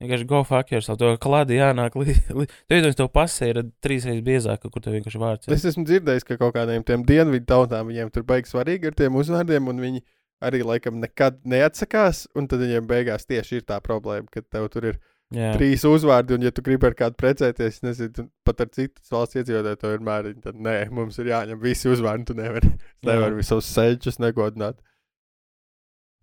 Vienkārši 0.00 0.26
go 0.30 0.40
fuck 0.48 0.70
yourself. 0.72 0.96
To 1.00 1.10
klādi 1.20 1.58
jānāk 1.58 1.96
līdzi. 2.00 2.22
Tu 2.32 2.76
iedomājies, 2.76 2.96
tev 2.96 3.10
pasē 3.12 3.50
ir 3.52 3.60
trīs 3.84 4.06
reizes 4.08 4.24
biezāka, 4.24 4.70
kur 4.72 4.84
tev 4.84 4.96
vienkārši 4.96 5.20
vārds 5.20 5.48
ir. 5.48 5.52
es 5.58 5.66
esmu 5.68 5.84
dzirdējis, 5.88 6.24
ka 6.24 6.38
kaut 6.40 6.54
kādiem 6.56 6.86
tiem 6.88 7.04
dienvidu 7.08 7.44
tautām 7.50 7.90
viņiem 7.90 8.12
tur 8.14 8.24
beigas 8.28 8.54
svarīgi 8.54 8.88
ar 8.88 8.96
tiem 8.96 9.18
uzvārdiem, 9.20 9.68
un 9.68 9.84
viņi 9.84 10.00
arī 10.40 10.62
laikam 10.64 11.02
nekad 11.02 11.42
neatsakās, 11.44 12.24
un 12.32 12.48
tad 12.48 12.64
viņiem 12.64 12.88
beigās 12.88 13.28
tieši 13.28 13.60
ir 13.60 13.66
tā 13.68 13.76
problēma, 13.84 14.30
ka 14.32 14.40
tev 14.40 14.70
tur 14.72 14.88
ir 14.94 15.00
Jā, 15.30 15.52
trīs 15.54 15.84
uzvārdi, 15.86 16.34
un 16.34 16.42
ja 16.42 16.50
tu 16.50 16.62
gribi 16.66 16.88
ar 16.88 16.96
kādu 16.98 17.14
precēties, 17.20 17.84
nezinu, 17.86 18.24
pat 18.42 18.64
ar 18.64 18.70
citu 18.74 19.04
valsts 19.12 19.38
iedzīvotāju 19.38 19.78
to 19.78 19.92
ir 19.94 20.00
mērķi, 20.08 20.40
tad 20.42 20.56
nē, 20.58 20.74
mums 20.96 21.20
ir 21.22 21.30
jāņem 21.30 21.60
visi 21.62 21.86
uzvārdi, 21.92 22.26
tu 22.32 22.34
nevari, 22.40 22.72
nevari 23.06 23.38
visus 23.38 23.68
seļķus 23.76 24.18
negodināt. 24.24 24.80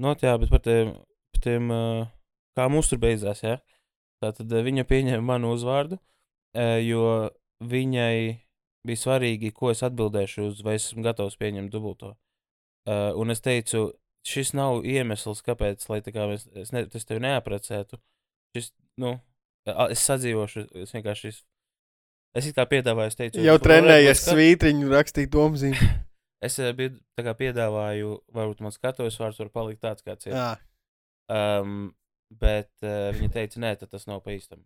Not, 0.03 0.25
jā 0.25 0.33
bet 0.41 0.51
par 0.51 0.65
tiem, 0.65 0.91
par 1.31 1.45
tiem 1.45 1.71
uh, 1.71 2.03
kā 2.57 2.67
mums 2.71 2.89
tur 2.91 3.01
beidzās, 3.03 3.43
jā. 3.45 3.57
Tātad 4.23 4.51
uh, 4.51 4.63
viņa 4.65 4.87
pieņēma 4.89 5.23
manu 5.25 5.53
uzvārdu, 5.55 5.99
uh, 5.99 6.77
jo 6.81 7.29
viņai 7.61 8.17
bija 8.87 9.01
svarīgi, 9.03 9.53
ko 9.55 9.71
es 9.73 9.83
atbildēšu 9.85 10.47
uz, 10.49 10.63
vai 10.65 10.77
es 10.79 10.89
esmu 10.89 11.05
gatavs 11.05 11.37
pieņemt 11.39 11.73
dubulto. 11.73 12.15
Uh, 12.87 13.11
un 13.19 13.33
es 13.33 13.43
teicu, 13.43 13.89
šis 14.27 14.53
nav 14.57 14.85
iemesls, 14.87 15.43
kāpēc, 15.45 15.83
lai 15.91 15.99
tā 16.05 16.13
kā 16.15 16.27
mēs, 16.31 16.47
es, 16.55 16.71
ne, 16.75 16.85
es 16.87 17.07
tevi 17.07 17.23
neaprecētu. 17.25 17.99
Šis, 18.55 18.71
nu, 19.01 19.17
es 19.89 20.03
sadzīvošu, 20.07 20.67
es 20.83 20.95
vienkārši. 20.95 21.33
Es 22.37 22.47
kā 22.53 22.67
piedāvāju, 22.69 23.11
es 23.11 23.17
teicu, 23.17 23.41
Jau 23.41 23.55
"Varbūt 23.55 23.65
trenējies 23.65 24.25
svītriņu 24.27 24.91
rakstīt 24.93 25.33
domzīmi. 25.33 25.93
Es 26.37 26.59
eh, 26.61 26.69
biju 26.77 26.99
piedāvāju, 27.17 28.11
varbūt 28.29 28.59
mans 28.61 28.75
skatuves 28.77 29.15
vārds 29.17 29.39
var 29.41 29.47
palikt 29.49 29.81
tāds, 29.81 30.03
kāds 30.05 30.27
ir. 30.29 30.35
Jā, 30.37 30.51
Um, 31.27 31.89
bet 32.29 32.71
uh, 32.83 33.09
viņa 33.15 33.31
teica, 33.33 33.59
nē, 33.63 33.75
tas 33.85 34.07
nav 34.09 34.21
pa 34.25 34.35
īstam. 34.35 34.63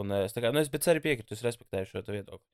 Un 0.00 0.10
uh, 0.10 0.24
es 0.26 0.34
kā, 0.34 0.50
nu, 0.50 0.60
es, 0.62 0.70
bet 0.72 0.86
arī 0.90 1.02
piekrītu, 1.04 1.36
es 1.36 1.44
respektēju 1.46 1.90
šo 1.92 2.02
viedokli. 2.10 2.46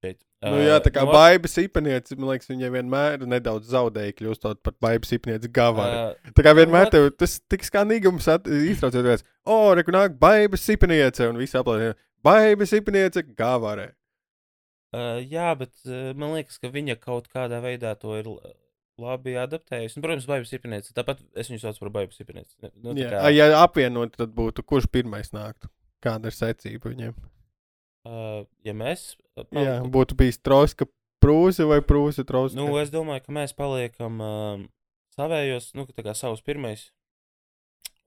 Šeit. 0.00 0.22
nu, 0.40 0.56
jā, 0.64 0.78
tā 0.80 0.88
kā 0.94 1.02
no- 1.04 1.12
baibas 1.12 1.58
īpanietis, 1.60 2.16
man 2.16 2.30
liekas, 2.30 2.48
viņai 2.48 2.70
vienmēr 2.72 3.24
nedaudz 3.28 3.68
zaudēja 3.68 4.14
kļūstot 4.16 4.62
par 4.64 4.72
baibas 4.80 5.12
īpanietis 5.12 5.52
gavāru. 5.52 6.14
ā, 6.16 6.32
Tā 6.32 6.44
kā 6.46 6.54
vienmēr 6.56 6.86
What? 6.86 6.94
tev 6.94 7.10
tas 7.20 7.34
tik 7.52 7.66
skanīgums 7.68 8.24
iztraucēties. 8.48 9.26
O, 9.44 9.58
reku 9.76 9.92
nāk 9.92 10.16
baibas 10.18 10.64
īpaniece, 10.72 11.28
un 11.28 11.36
visi 11.36 11.58
aplaudē. 11.60 11.92
Baibas 12.24 12.72
īpaniece 12.72 13.26
gavārē. 13.36 13.90
ā, 14.96 15.20
jā, 15.20 15.50
bet 15.60 15.76
uh, 15.84 16.14
man 16.16 16.32
liekas, 16.38 16.56
ka 16.58 16.72
viņa 16.72 16.96
kaut 16.96 17.28
kādā 17.28 17.60
veidā 17.60 17.92
to 18.00 18.16
ir 18.16 18.32
labi 19.00 19.34
adaptējusi. 19.40 19.98
Un, 19.98 20.04
protams, 20.04 20.28
baigts 20.30 20.54
īpatnēts. 20.56 20.94
Tāpat 20.96 21.24
es 21.40 21.50
viņu 21.50 21.64
saucu 21.64 21.84
par 21.84 21.92
baigts 21.98 22.22
īpatnēts. 22.22 22.56
Nu, 22.76 22.92
tā 22.94 23.02
Jā, 23.02 23.10
kā, 23.12 23.34
ja 23.34 23.50
apvienot, 23.64 24.14
tad 24.20 24.32
būtu 24.36 24.64
kurš 24.66 24.88
pirmais 24.92 25.32
nāktu? 25.36 25.70
Kāda 26.04 26.30
ir 26.30 26.36
secība 26.36 26.92
viņiem? 26.92 27.16
ā, 28.08 28.44
ja 28.64 28.74
mēs. 28.76 29.14
ā, 29.36 29.44
Jā, 29.60 29.76
būtu 29.84 30.16
bijis 30.20 30.40
troska 30.40 30.88
prūze 31.20 31.66
vai 31.68 31.80
prūze 31.84 32.24
troska. 32.26 32.58
Nu, 32.58 32.72
es 32.80 32.92
domāju, 32.92 33.26
ka 33.26 33.36
mēs 33.36 33.52
paliekam 33.56 34.22
uh, 34.24 34.62
savējos, 35.16 35.72
nu, 35.76 35.86
tā 35.90 36.04
kā 36.06 36.16
savs 36.16 36.42
pirmais. 36.46 36.88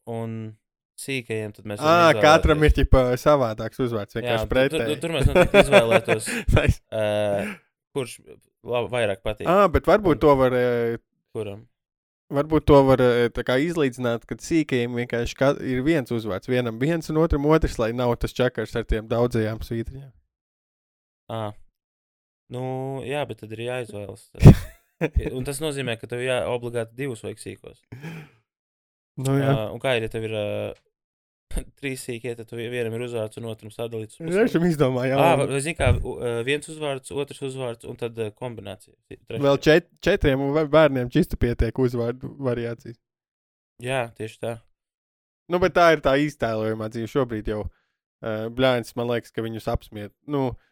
Un 0.09 0.55
sīkajiem 0.99 1.53
tad 1.55 1.67
mēs. 1.69 1.83
Ā, 1.83 2.13
katram 2.19 2.65
ir 2.65 2.73
ķipa 2.75 3.05
savādāks 3.21 3.81
uzvārds. 3.85 4.17
Vienkārši 4.17 4.47
tur, 4.47 4.49
tur, 4.49 4.57
pretēji. 4.57 4.97
tur 5.03 5.13
mēs 5.15 5.29
noteikti 5.29 5.63
izvēlētos, 5.63 6.31
uh, 6.97 7.53
kurš 7.95 8.17
lab, 8.63 8.89
vairāk 8.93 9.21
patīk. 9.25 9.47
Ā, 9.49 9.67
bet 9.71 9.87
varbūt 9.89 10.21
to 10.23 10.33
var. 10.39 10.55
Kuram? 11.33 11.65
Varbūt 12.33 12.65
to 12.65 12.77
var 12.87 13.01
kā 13.45 13.57
izlīdzināt, 13.61 14.23
kad 14.25 14.41
sīkajiem 14.41 14.95
vienkārši 14.97 15.35
ka- 15.37 15.57
ir 15.61 15.83
viens 15.85 16.09
uzvārds. 16.13 16.49
Vienam 16.49 16.79
viens 16.81 17.09
un 17.11 17.19
otram 17.21 17.45
otrs, 17.45 17.77
lai 17.81 17.91
nav 17.93 18.15
tas 18.17 18.33
čakars 18.33 18.73
ar 18.79 18.87
tiem 18.89 19.07
daudzajām 19.11 19.59
svītriņām. 19.61 20.11
À. 21.29 21.51
Nu, 22.53 22.63
jā, 23.05 23.21
bet 23.27 23.39
tad 23.43 23.53
ir 23.55 23.65
jāizvēlas. 23.67 24.29
Un 25.37 25.43
tas 25.47 25.59
nozīmē, 25.59 25.97
ka 25.99 26.07
tev 26.07 26.21
jā, 26.23 26.39
obligāti 26.47 26.95
divus 26.95 27.23
vajag 27.25 27.41
sīkos. 27.41 27.81
nu, 29.19 29.35
jā. 29.39 29.51
Uh, 29.51 29.63
un 29.75 29.81
kā 29.83 29.97
ir, 29.97 30.05
ja 30.07 30.11
tev 30.13 30.27
ir 30.29 30.35
uh, 30.37 30.73
trīs 31.79 32.03
sīkie, 32.07 32.33
tad 32.37 32.51
vienam 32.55 32.93
ir 32.97 33.05
uzvārds 33.07 33.39
un 33.41 33.47
otram 33.51 33.71
sadalīts. 33.73 34.19
Es 34.23 34.55
izdomājis, 34.57 35.15
Ah, 35.17 35.33
jā. 35.37 35.47
vai 35.51 35.61
zini, 35.63 35.77
kā 35.79 35.91
uh, 35.95 36.41
viens 36.47 36.67
uzvārds, 36.71 37.13
otrs 37.13 37.41
uzvārds 37.49 37.87
un 37.89 37.99
tad 37.99 38.17
uh, 38.19 38.31
kombinācija. 38.39 38.93
Trešais. 39.11 39.43
Vēl 39.45 39.59
čet, 39.63 39.89
četriem 40.03 40.43
bērniem 40.73 41.11
čista 41.13 41.39
pietiek 41.39 41.79
uzvārdu 41.83 42.33
variācijas. 42.43 42.97
Jā, 43.83 44.05
tieši 44.17 44.39
tā. 44.41 44.57
Nu, 45.51 45.59
bet 45.59 45.73
tā 45.75 45.89
ir 45.95 46.03
tā 46.05 46.13
iztēlojumā 46.23 46.87
dzīve 46.93 47.09
šobrīd 47.11 47.49
jau. 47.51 47.63
Uh, 48.23 48.45
Blēņas, 48.55 48.93
man 48.95 49.09
liekas, 49.11 49.33
ka 49.35 49.43
viņus 49.43 49.65
apsmiet. 49.67 50.13
Nu, 50.31 50.45
eh, 50.53 50.69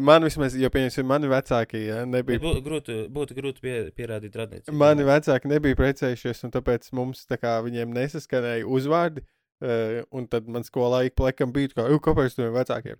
man 0.00 0.24
vismaz, 0.24 0.54
jo, 0.56 0.70
pieņemsim, 0.72 1.06
mani 1.08 1.28
vecāki 1.30 1.82
ja, 1.86 2.00
nebija. 2.08 2.40
Būtu 2.42 2.62
grūti, 2.64 2.96
būtu 3.12 3.36
grūti 3.36 3.64
pie, 3.64 3.76
pierādīt 3.96 4.36
radniecību. 4.38 4.76
Mani 4.80 5.06
vecāki 5.06 5.50
nebija 5.52 5.78
precējušies, 5.78 6.44
un 6.46 6.54
tāpēc 6.54 6.88
mums 6.96 7.26
tā 7.28 7.38
kā 7.40 7.58
viņiem 7.66 7.92
nesaskanēja 7.96 8.68
uzvārdi. 8.78 9.24
Uh, 9.56 10.02
un 10.12 10.26
tad 10.28 10.48
man 10.52 10.66
skolā 10.66 11.06
ik 11.08 11.14
plekam 11.16 11.52
bija, 11.52 11.70
kā, 11.72 11.86
"Ej, 11.88 12.00
kāpēc 12.04 12.34
tam 12.36 12.52
vecākiem 12.52 12.98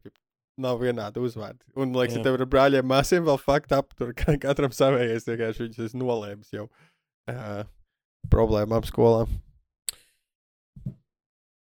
nav 0.56 0.80
vienādi 0.80 1.20
uzvārdi. 1.20 1.60
Un, 1.76 1.90
man 1.90 2.00
liekas, 2.00 2.16
ja 2.16 2.22
tev 2.24 2.38
ir 2.38 2.46
brāļiem, 2.48 2.86
māsiem 2.88 3.26
vēl 3.26 3.36
fakti 3.36 3.76
ap, 3.76 3.92
tur 3.92 4.14
ka- 4.16 4.38
katram 4.40 4.72
savējais, 4.72 5.28
vienkārši 5.28 5.66
viņus 5.66 5.82
es 5.84 5.92
nolēmu 5.92 6.48
jau 6.52 6.64
uh, 7.28 7.64
problēmām 8.32 8.88
skolām. 8.88 9.28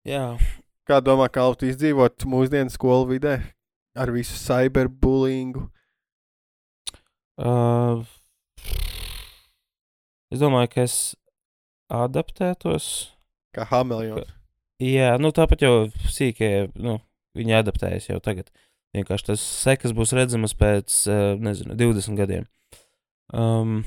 Jā, 0.06 0.37
Kā 0.85 0.99
domā, 1.00 1.30
kā 1.33 1.47
Latvijas 1.49 1.78
izdzīvot 1.78 2.26
mūsdienu 2.28 2.68
skolu 2.73 3.06
vidē 3.14 3.38
ar 3.95 4.13
visu 4.15 4.37
cyberbullyingu? 4.39 5.69
uh, 7.41 8.05
es 10.33 10.43
domāju, 10.43 10.71
ka 10.75 10.85
es 10.85 10.99
adaptētos. 11.93 12.91
Kā 13.55 13.67
Hamiltons. 13.71 14.31
Jā, 14.83 15.15
nu 15.23 15.31
tāpat 15.35 15.63
jau 15.63 15.75
sīkie, 16.11 16.71
nu, 16.75 16.99
viņi 17.39 17.59
adaptējas 17.61 18.11
jau 18.11 18.19
tagad. 18.23 18.51
Vienkārši 18.95 19.29
tas 19.33 19.43
sekas 19.43 19.95
būs 19.95 20.15
redzamas 20.15 20.55
pēc, 20.59 20.97
uh, 21.11 21.35
nezinu, 21.43 21.77
20 21.79 22.19
gadiem. 22.19 22.49
Um, 23.35 23.81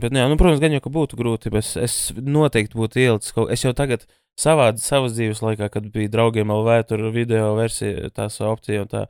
bet, 0.00 0.10
jā, 0.12 0.24
nu, 0.28 0.36
protams, 0.40 0.60
gan 0.60 0.74
jau, 0.74 0.82
ka 0.84 0.92
būtu 0.92 1.20
grūti, 1.20 1.52
bet 1.52 1.64
es, 1.64 1.76
es 1.80 1.96
noteikti 2.16 2.76
būtu 2.76 3.00
ielicis 3.00 3.36
kaut 3.36 3.52
Es 3.52 3.64
jau 3.64 3.72
tagad 3.76 4.04
savā, 4.38 4.70
savas 4.80 5.12
dzīves 5.16 5.42
laikā, 5.44 5.68
kad 5.72 5.90
bija 5.92 6.08
draugiem 6.12 6.50
LV, 6.50 6.78
tur 6.88 7.04
video 7.14 7.54
versija, 7.58 8.10
tās 8.14 8.40
opcija 8.40 8.82
un 8.86 8.88
tā, 8.92 9.06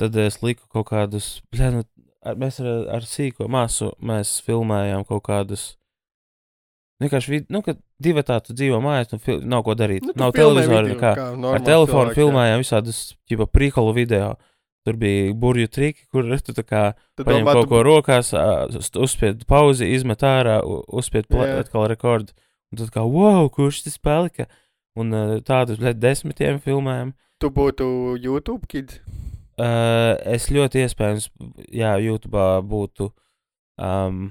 tad 0.00 0.16
es 0.16 0.40
liku 0.42 0.66
kaut 0.72 0.88
kādus, 0.92 1.40
bļā, 1.52 1.70
nu, 1.74 1.84
ar, 2.24 2.36
mēs 2.40 2.60
ar, 2.62 2.72
ar 2.98 3.06
sīko 3.06 3.48
māsu, 3.50 3.92
mēs 4.02 4.38
filmējām 4.46 5.04
kaut 5.08 5.22
kādus, 5.26 5.72
vienkārši, 7.02 7.42
nu, 7.50 7.62
kad 7.66 7.80
divi 8.02 8.22
tādu 8.26 8.54
dzīvo 8.54 8.78
mājās, 8.84 9.10
nu, 9.12 9.18
fil, 9.22 9.40
nav 9.48 9.64
ko 9.66 9.74
darīt, 9.78 10.06
Nu, 10.06 10.14
nav 10.16 10.32
televizora 10.36 10.86
nekā. 10.86 11.12
kā 11.18 11.26
Ar 11.56 11.64
telefonu 11.66 12.12
cilvēks, 12.12 12.14
jā. 12.14 12.18
filmējām 12.20 12.62
visādus, 12.62 13.02
tipo, 13.28 13.46
prikolu 13.50 13.94
video. 13.96 14.32
Tur 14.82 14.96
bija 14.98 15.28
burbuļu 15.30 15.68
triki, 15.70 16.08
kur 16.10 16.26
tu 16.46 16.54
tā 16.56 16.64
kā 16.66 16.80
Tad 17.14 17.26
paņem 17.26 17.44
domā, 17.44 17.52
kaut 17.54 17.68
tu- 17.68 17.70
ko 17.70 17.82
rokās, 17.86 18.32
uzspied 18.98 19.44
pauzi, 19.46 19.86
izmet 19.94 20.24
ārā, 20.26 20.56
uzspied 20.90 21.28
Jā. 21.30 21.60
atkal 21.62 21.86
rekordu. 21.90 22.32
Un 22.72 22.80
tad 22.80 22.92
kā, 22.94 23.04
wow, 23.04 23.50
kurš 23.52 23.82
tas 23.84 23.98
palika? 24.00 24.48
Un 24.96 25.12
ā, 25.12 25.24
tādus, 25.44 25.80
bļet, 25.80 26.00
desmitiem 26.00 26.60
filmējām. 26.64 27.12
Tu 27.42 27.50
būtu 27.52 27.86
YouTube 28.22 28.68
kids. 28.70 29.00
Uh, 29.60 30.16
es 30.32 30.48
ļoti 30.48 30.80
iespējams, 30.86 31.28
jā, 31.76 31.92
YouTube 32.00 32.40
būtu. 32.64 33.10
Um, 33.76 34.30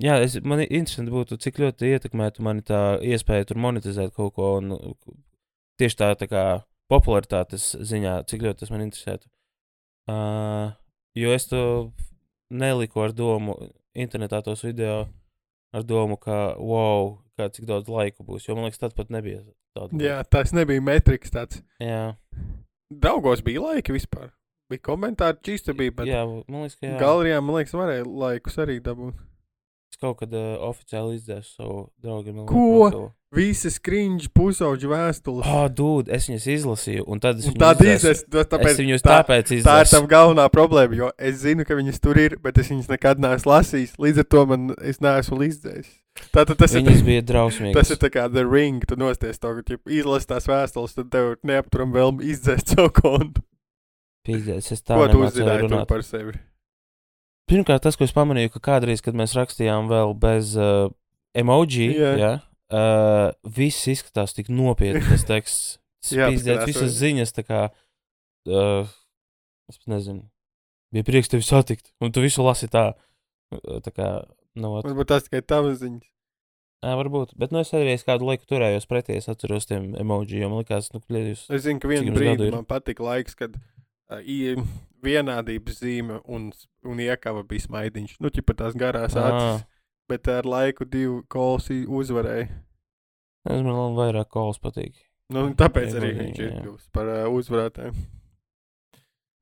jā, 0.00 0.16
es, 0.24 0.38
man 0.40 0.62
interesanti 0.64 1.12
būtu, 1.12 1.36
cik 1.44 1.60
ļoti 1.60 1.92
ietekmētu 1.92 2.44
mani 2.46 2.64
tā 2.64 2.82
iespēja 3.04 3.50
tur 3.50 3.60
monetizēt 3.60 4.14
kaut 4.16 4.32
ko. 4.38 4.54
Un, 4.62 4.72
uh, 4.72 5.18
tieši 5.80 6.00
tā, 6.00 6.12
tā 6.18 6.30
kā 6.30 6.44
popularitātes 6.88 7.74
ziņā, 7.84 8.22
cik 8.30 8.46
ļoti 8.46 8.64
tas 8.64 8.72
man 8.72 8.86
interesētu. 8.86 9.28
Uh, 10.08 10.72
jo 11.18 11.36
es 11.36 11.44
to 11.50 11.62
neliku 12.48 13.04
ar 13.04 13.12
domu, 13.12 13.58
internetā 13.92 14.40
tos 14.44 14.64
video 14.64 15.04
ar 15.74 15.84
domu, 15.86 16.16
ka, 16.20 16.54
wow, 16.60 17.16
kā 17.38 17.48
cik 17.52 17.68
daudz 17.68 17.90
laiku 17.92 18.26
būs. 18.26 18.48
Jo 18.48 18.56
man 18.56 18.68
liekas, 18.68 18.80
tad 18.82 18.96
pat 18.98 19.12
nebija 19.14 19.42
tāda. 19.76 20.00
Jā, 20.02 20.18
tas 20.28 20.54
nebija 20.56 20.84
metriks 20.84 21.34
tāds. 21.34 21.62
jā, 21.82 22.16
Draugos 22.88 23.44
bija 23.44 23.60
laiki 23.60 23.92
vispār. 23.92 24.30
Bija 24.68 24.84
komentāri, 24.84 25.40
čīsta 25.44 25.72
bija, 25.76 25.92
bet 25.96 26.10
jā, 26.10 26.22
man 26.24 26.64
liekas, 26.64 26.76
ka 26.80 26.88
jā. 26.88 26.98
galerijā, 27.00 27.40
man 27.44 27.56
liekas, 27.56 27.76
varēja 27.76 28.04
laikus 28.08 28.58
arī 28.60 28.78
dabūt. 28.84 29.16
Es 29.92 30.00
kaut 30.00 30.18
kad 30.20 30.34
uh, 30.36 30.56
oficiāli 30.68 31.16
izdzēsu 31.16 31.54
savu 31.56 31.78
draugu. 32.04 32.34
Ko? 32.48 32.64
liekas, 32.84 33.06
Visas 33.34 33.74
krīņš 33.84 34.30
pusauģu 34.32 34.88
vēstules. 34.88 35.44
Ah, 35.44 35.66
dūd, 35.68 36.08
es 36.16 36.30
viņas 36.30 36.46
izlasīju, 36.54 37.04
un 37.12 37.20
tad 37.20 37.42
es 37.42 37.50
Un 37.50 37.58
Tāda 37.60 37.84
izdzēsu. 37.84 38.24
izsaka, 38.24 38.40
Es 38.40 38.48
tāpēc 38.54 38.78
viņus 38.80 39.04
tā, 39.04 39.16
tāpēc 39.18 39.50
tā 39.66 39.74
ir 39.82 39.90
tā 39.90 40.00
galvenā 40.08 40.46
problēma, 40.48 40.96
jo 40.96 41.10
es 41.20 41.42
zinu, 41.42 41.66
ka 41.68 41.76
viņas 41.76 42.00
tur 42.00 42.16
ir, 42.16 42.38
bet 42.40 42.56
es 42.62 42.70
viņas 42.72 42.88
nekad 42.88 43.20
neesmu 43.20 43.52
lasījis. 43.52 43.98
Līdz 44.00 44.22
ar 44.24 44.28
to 44.32 44.44
man 44.48 44.70
es 44.80 45.02
neesmu 45.04 45.42
izdzējis. 45.44 45.92
Tātad 46.32 46.56
tas 46.56 46.72
ir. 46.72 46.86
Viņas 46.88 47.04
bija 47.04 47.26
drausmīgas. 47.28 47.76
Tas 47.76 47.92
ir 47.92 48.10
kā 48.16 48.24
The 48.32 48.46
Ring, 48.48 48.88
tu 48.88 48.96
nosties 48.96 49.38
to, 49.38 49.52
ka 49.60 49.76
izlasi 49.92 50.32
tās 50.32 50.48
vēstules, 50.48 50.96
tad 50.96 51.12
tev 51.12 51.34
neapturam 51.46 51.92
vēlmi 51.92 52.32
izdzēst 52.32 52.74
savu 52.74 52.94
kontu. 52.96 53.44
Pīzdēs, 54.24 54.72
es 54.72 54.82
tā 54.82 54.96
Ko 54.96 55.06
tu 55.12 55.20
uzzināji 55.24 55.68
runāt. 55.68 55.86
par 55.88 56.00
sevi? 56.04 56.32
Pirmkārt, 57.48 57.84
tas, 57.84 57.96
ko 57.96 58.04
es 58.04 58.12
pamanīju, 58.12 58.56
ka 58.56 58.64
kādreiz, 58.72 59.00
kad 59.04 59.16
mēs 59.16 59.36
rakstījām 59.36 59.88
vēl 59.88 60.12
bez 60.20 60.52
uh, 60.56 60.90
emoji, 61.38 61.86
yeah. 61.96 62.18
ja, 62.20 62.32
uh, 62.74 63.28
viss 63.56 63.88
izskatās 63.90 64.36
tik 64.36 64.50
nopietni. 64.52 65.04
Tas 65.06 65.26
teksts, 65.28 65.78
paskatās, 66.14 66.66
visas 66.68 66.96
ziņas, 66.98 67.34
tā 67.36 67.46
kā, 67.46 67.62
uh, 68.48 68.92
es 69.70 69.80
nezinu, 69.90 70.24
bija 70.94 71.08
prieks 71.08 71.32
tevi 71.32 71.46
satikt, 71.46 71.92
un 72.02 72.14
tu 72.14 72.24
visu 72.24 72.44
lasi 72.46 72.70
tā, 72.72 72.90
tā 73.84 73.94
kā, 73.94 74.12
nu, 74.58 74.78
ot. 74.78 74.88
Varbūt 74.88 75.12
tas 75.14 75.28
tikai 75.28 75.42
tavas 75.44 75.82
ziņas. 75.82 76.06
Jā, 76.78 76.92
varbūt. 76.94 77.32
Bet 77.34 77.50
nu, 77.50 77.58
es 77.64 77.72
arī 77.74 77.90
es 77.96 78.04
kādu 78.06 78.28
laiku 78.28 78.46
turējos 78.46 78.84
pretī. 78.86 79.16
Es 79.18 79.26
atceros 79.26 79.66
tiem 79.66 79.96
emoji, 79.98 80.38
jo 80.38 80.50
man 80.52 80.62
liekas, 80.62 80.92
nu, 80.94 81.00
pļēdījus. 81.02 81.48
Es 81.56 81.64
zinu, 81.64 81.82
ka 81.82 81.90
vienā 81.90 82.12
brīdī 82.14 82.52
man 82.54 82.68
patika 82.70 83.02
laiks, 83.02 83.34
kad 83.38 83.56
uh, 83.58 84.62
vienādības 85.02 85.80
zīme 85.82 86.20
un, 86.30 86.52
un 86.86 87.02
iekava 87.02 87.42
bija 87.48 87.66
smaidiņš. 87.66 88.14
Nu, 88.22 88.30
ķipa 88.34 88.54
tās 88.62 88.78
garās 88.78 89.18
acis. 89.18 89.66
Bet 90.08 90.28
ar 90.32 90.46
laiku 90.48 90.86
divu 90.88 91.22
kolsi 91.28 91.82
uzvarēja. 91.84 92.48
Es 93.48 93.64
man 93.64 93.96
vairāk 93.96 94.30
kols 94.32 94.60
patīk. 94.60 94.96
Nu, 95.32 95.44
tāpēc 95.56 95.92
arī 95.98 96.14
viņš 96.16 96.38
ir 96.40 96.54
kļuvis 96.62 96.86
par 96.92 97.08
uh, 97.12 97.26
uzvarētāju. 97.36 97.92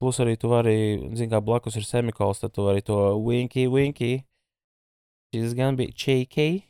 Plus 0.02 0.18
arī 0.20 0.34
tu 0.36 0.50
vari, 0.50 0.76
zini, 1.16 1.30
kā 1.32 1.40
blakus 1.40 1.78
ir 1.78 1.86
semikols, 1.86 2.42
tad 2.42 2.52
tu 2.52 2.66
vari 2.66 2.82
to 2.84 2.96
winky, 3.22 3.64
winky. 3.70 4.18
Šis 5.32 5.54
gan 5.56 5.78
bija 5.78 5.94
cheeky. 5.94 6.64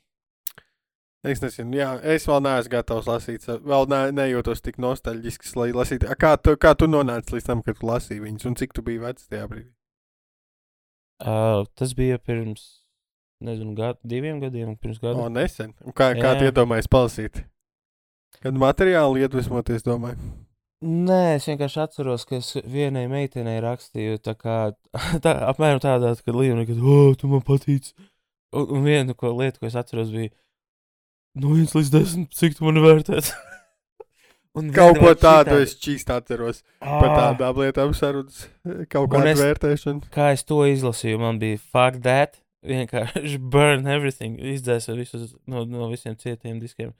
Es 1.26 1.40
nezinu, 1.42 1.74
jā, 1.74 1.88
es 2.06 2.28
vēl 2.28 2.44
neesmu 2.44 2.70
gatavs 2.76 3.08
lasīt. 3.10 3.48
Vēl 3.66 3.88
ne, 3.90 4.00
nejūtos 4.14 4.62
tik 4.62 4.76
nostalģisks, 4.78 5.56
lai 5.58 5.72
lasītu. 5.74 6.06
A, 6.06 6.14
Kā 6.14 6.36
tu, 6.38 6.54
kā 6.60 6.76
tu 6.78 6.86
nonāci 6.86 7.34
līdz 7.34 7.48
tam, 7.48 7.64
kad 7.66 7.82
lasīji 7.82 8.22
viņus, 8.22 8.46
un 8.46 8.54
cik 8.60 8.76
tu 8.76 8.84
biji 8.86 9.02
vecs 9.02 9.26
tajā 9.32 9.48
brīdī? 9.50 9.72
Uh, 11.24 11.64
tas 11.74 11.96
bija 11.98 12.20
pirms, 12.22 12.85
nezinu, 13.44 13.74
gadu, 13.76 14.00
diviem 14.06 14.40
gadiem, 14.40 14.74
pirms 14.80 14.98
gada. 15.02 15.28
nesen. 15.32 15.74
Un 15.84 15.94
kā, 15.96 16.12
kā 16.16 16.36
tu 16.38 16.48
iedomājies 16.48 16.90
palasīt? 16.90 17.44
Kad 18.42 18.58
materiāli 18.60 19.24
iedvesmoties, 19.24 19.84
domāju. 19.86 20.18
Nē, 20.86 21.38
es 21.38 21.46
vienkārši 21.48 21.80
atceros, 21.86 22.26
ka 22.28 22.36
es 22.36 22.50
vienai 22.68 23.06
meitenei 23.08 23.56
rakstīju, 23.64 24.20
tā 24.20 24.36
kā 24.36 24.56
tā, 25.24 25.32
apmēram 25.48 25.80
tādā, 25.82 26.12
ka 26.20 26.36
Līna, 26.36 26.66
ka, 26.68 26.76
oh, 26.76 27.14
tu 27.16 27.30
man 27.32 27.44
patīc. 27.46 27.94
Un, 28.56 28.68
un 28.76 28.84
viena 28.86 29.16
ko, 29.16 29.32
lieta, 29.38 29.60
ko 29.60 29.70
es 29.70 29.76
atceros, 29.78 30.12
bija, 30.12 30.30
no 31.40 31.56
1 31.56 31.72
līdz 31.76 31.92
10, 31.96 32.26
cik 32.36 32.58
tu 32.58 32.68
man 32.68 32.80
vērtēsi. 32.84 33.36
Un 34.56 34.70
Kaut 34.72 34.96
ko 34.96 35.10
tādu 35.20 35.58
es 35.60 35.74
čīst 35.76 36.08
atceros. 36.08 36.62
Par 36.80 37.10
Ā, 37.10 37.16
tādām 37.18 37.58
lietām 37.60 37.90
sarunas, 37.92 38.46
kaut 38.88 39.10
kādu 39.12 39.34
vērtēšanu. 39.36 40.08
Kā 40.14 40.30
es 40.32 40.46
to 40.48 40.62
izlasīju, 40.64 41.20
man 41.20 41.40
bija 41.42 41.60
fuck 41.60 42.00
that. 42.06 42.38
Vienkārši 42.66 43.38
burn 43.54 43.86
everything. 43.86 44.38
Izdzēsu 44.54 44.96
visus 44.98 45.34
no, 45.46 45.64
no 45.70 45.88
visiem 45.92 46.16
cietiem 46.18 46.58
diskiem. 46.62 46.92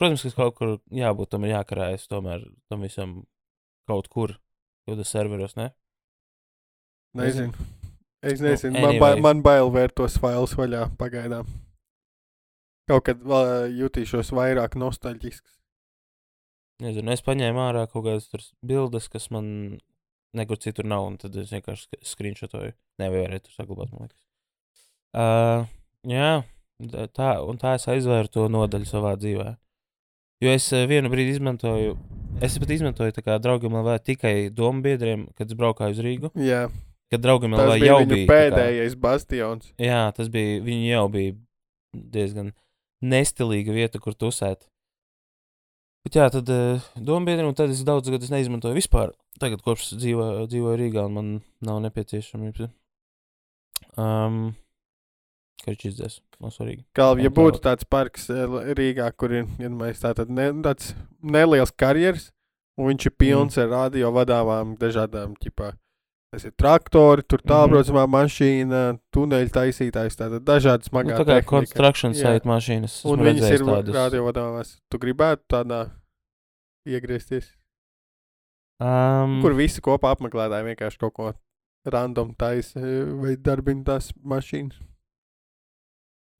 Protams, 0.00 0.22
ka 0.24 0.32
kaut 0.38 0.54
kur 0.56 0.76
jābūt 0.96 1.30
tam 1.34 1.44
ir 1.44 1.52
jākarājas 1.58 2.06
tomēr 2.08 2.46
tam 2.72 2.86
visam 2.86 3.18
kaut 3.90 4.08
kur. 4.12 4.36
Kaut 4.86 4.94
kādos 4.96 5.10
serveros, 5.12 5.56
ne? 5.60 5.70
Nezinu. 7.20 7.52
Es 8.22 8.40
Nu, 8.40 8.48
nezinu, 8.50 8.76
man, 8.80 8.98
ba 9.00 9.10
anyway. 9.14 9.20
man 9.24 9.42
bail 9.44 9.70
vērt 9.72 9.94
tos 9.96 10.16
failus 10.20 10.52
vaļā 10.58 10.86
pagaidām. 11.00 11.46
Kaut 12.90 13.04
kad 13.06 13.20
vēl 13.24 13.70
jutīšos 13.80 14.32
vairāk 14.36 14.74
nostalģisks. 14.80 15.56
Nezinu, 16.84 17.12
es 17.12 17.22
paņēmu 17.24 17.60
ārā 17.64 17.84
kaut 17.92 18.04
kādas 18.06 18.28
tur 18.32 18.44
bildes, 18.64 19.08
kas 19.12 19.28
man 19.32 19.78
nekur 20.36 20.60
citur 20.60 20.86
nav, 20.88 21.06
un 21.10 21.16
tad 21.20 21.36
es 21.40 21.52
vienkārši 21.52 21.86
sk- 21.88 22.00
screenshotoju. 22.12 22.72
Nevarēju 23.02 23.44
tur 23.46 23.56
saglabāt, 23.56 23.92
man 23.92 24.06
liekas. 24.08 24.20
Uh, 25.10 25.64
jā, 26.06 26.42
tā, 27.16 27.30
un 27.42 27.58
tā 27.58 27.74
es 27.78 27.86
aizvēru 27.90 28.30
to 28.30 28.46
nodaļu 28.52 28.86
savā 28.88 29.16
dzīvē. 29.18 29.56
Jo 30.40 30.52
es 30.56 30.68
vienu 30.88 31.10
brīdi 31.12 31.34
izmantoju, 31.36 31.96
es 32.40 32.54
pat 32.62 32.70
izmantoju 32.72 33.12
tā 33.12 33.24
kā 33.26 33.34
draugam 33.42 33.74
LV 33.82 33.98
tikai 34.06 34.34
domu 34.54 34.80
biedriem, 34.86 35.26
kad 35.36 35.50
es 35.50 35.58
braukāju 35.58 35.96
uz 35.98 36.00
Rīgu. 36.06 36.30
Jā, 36.40 36.68
Kad 37.10 37.24
draugam 37.24 37.56
tas 37.58 37.66
LV 37.66 37.80
bija 37.82 37.90
jau 37.90 37.98
bija. 38.06 38.14
tā 38.14 38.22
kā- 38.22 38.34
pēdējais 38.54 38.94
bastions. 39.02 39.72
Jā, 39.82 40.12
tas 40.14 40.28
bija. 40.30 40.60
Viņi 40.62 40.92
jau 40.92 41.08
bija 41.10 41.34
diezgan 41.92 42.52
nestilīga 43.02 43.74
vieta, 43.74 43.98
kur 43.98 44.14
tusēt. 44.14 44.68
Bet 46.06 46.14
jā, 46.16 46.28
tad 46.30 46.48
uh, 46.48 46.78
dombiedri, 46.96 47.44
un 47.44 47.52
tad 47.58 47.68
es 47.74 47.82
daudz 47.84 48.08
gadus 48.08 48.30
neizmantoju 48.30 48.78
vispār. 48.78 49.10
Tagad, 49.42 49.60
kopš 49.66 49.90
dzīvo, 49.98 50.46
dzīvoju 50.48 50.78
Rīgā, 50.80 51.04
man 51.10 51.42
nav 51.60 51.80
nepieciešamības. 51.82 52.70
Um, 53.98 54.54
Viņš 55.66 55.82
izdzēs? 55.90 56.20
Nav 56.40 56.50
svarīgi. 56.54 56.84
Kā 56.96 57.10
ja 57.20 57.28
tā- 57.28 57.34
būtu 57.36 57.60
tāds 57.60 57.84
parks 57.84 58.30
eh, 58.30 58.46
Rīgā, 58.78 59.10
kur 59.16 59.32
ir 59.32 59.44
iedomājies 59.60 60.00
tātad 60.00 60.30
ne, 60.32 60.50
tāds 60.64 60.94
neliels 61.22 61.70
karjeras, 61.76 62.30
un 62.78 62.88
viņš 62.94 63.06
ir 63.06 63.14
pilns 63.20 63.56
Mm. 63.58 63.62
ar 63.62 63.68
radio 63.68 64.10
vadāmām 64.12 64.76
dažādām, 64.80 65.34
ķipā, 65.36 65.74
tas 66.32 66.44
ir 66.48 66.52
traktori, 66.56 67.22
tur 67.28 67.38
tālbraucamā 67.44 68.06
mašīna, 68.08 68.98
tuneļu 69.12 69.50
taisītājs, 69.52 70.16
tātad 70.16 70.40
dažādas 70.48 70.88
Nu, 70.88 70.96
smagās 71.02 71.20
tā 71.20 71.26
kā 71.28 71.44
construction 71.44 72.12
Jā. 72.16 72.32
site 72.38 72.48
mašīnas. 72.48 73.04
Un 73.04 73.18
viņas 73.18 73.50
ir 73.52 73.58
tādas. 73.68 73.94
radio 73.94 74.24
vadāmās. 74.32 74.76
Tu 74.90 74.98
gribētu 74.98 75.42
tādā 75.50 75.90
iegriezties, 76.86 77.52
Um, 78.80 79.42
kur 79.42 79.52
visi 79.52 79.82
kopā 79.84 80.14
apmeklētāji 80.16 80.64
vienkārši 80.74 80.98
kaut 81.02 81.12
ko 81.12 81.32
random 81.92 82.30
taisa 82.34 82.80
eh, 82.80 83.04
vai 83.12 83.34
darbina 83.36 83.84
tās 83.84 84.06
mašīnas. 84.24 84.78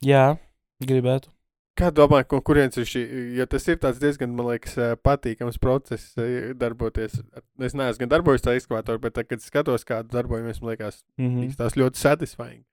Jā, 0.04 0.38
gribētu. 0.80 1.30
Kā 1.78 1.88
domā, 1.94 2.22
no 2.28 2.40
kurienes 2.44 2.76
ir 2.80 2.88
šī? 2.88 3.02
Jo 3.38 3.46
tas 3.48 3.66
ir 3.70 3.78
tāds 3.80 4.00
diezgan, 4.02 4.32
man 4.36 4.50
liekas, 4.50 4.74
patīkams 5.04 5.60
process 5.62 6.16
darboties. 6.60 7.20
Es 7.62 7.76
neesmu 7.78 8.02
gan 8.02 8.12
darbojies 8.16 8.44
tā 8.44 8.56
ekskavātorā, 8.58 9.00
bet 9.00 9.16
tad, 9.16 9.28
kad 9.30 9.44
skatos, 9.44 9.86
kādu 9.88 10.12
darbojamies, 10.12 10.60
man 10.60 10.74
liekas, 10.74 11.04
Mm 11.16 11.26
-hmm. 11.26 11.44
mm. 11.46 11.56
tas 11.56 11.76
ļoti 11.76 11.96
satisfying. 11.96 12.64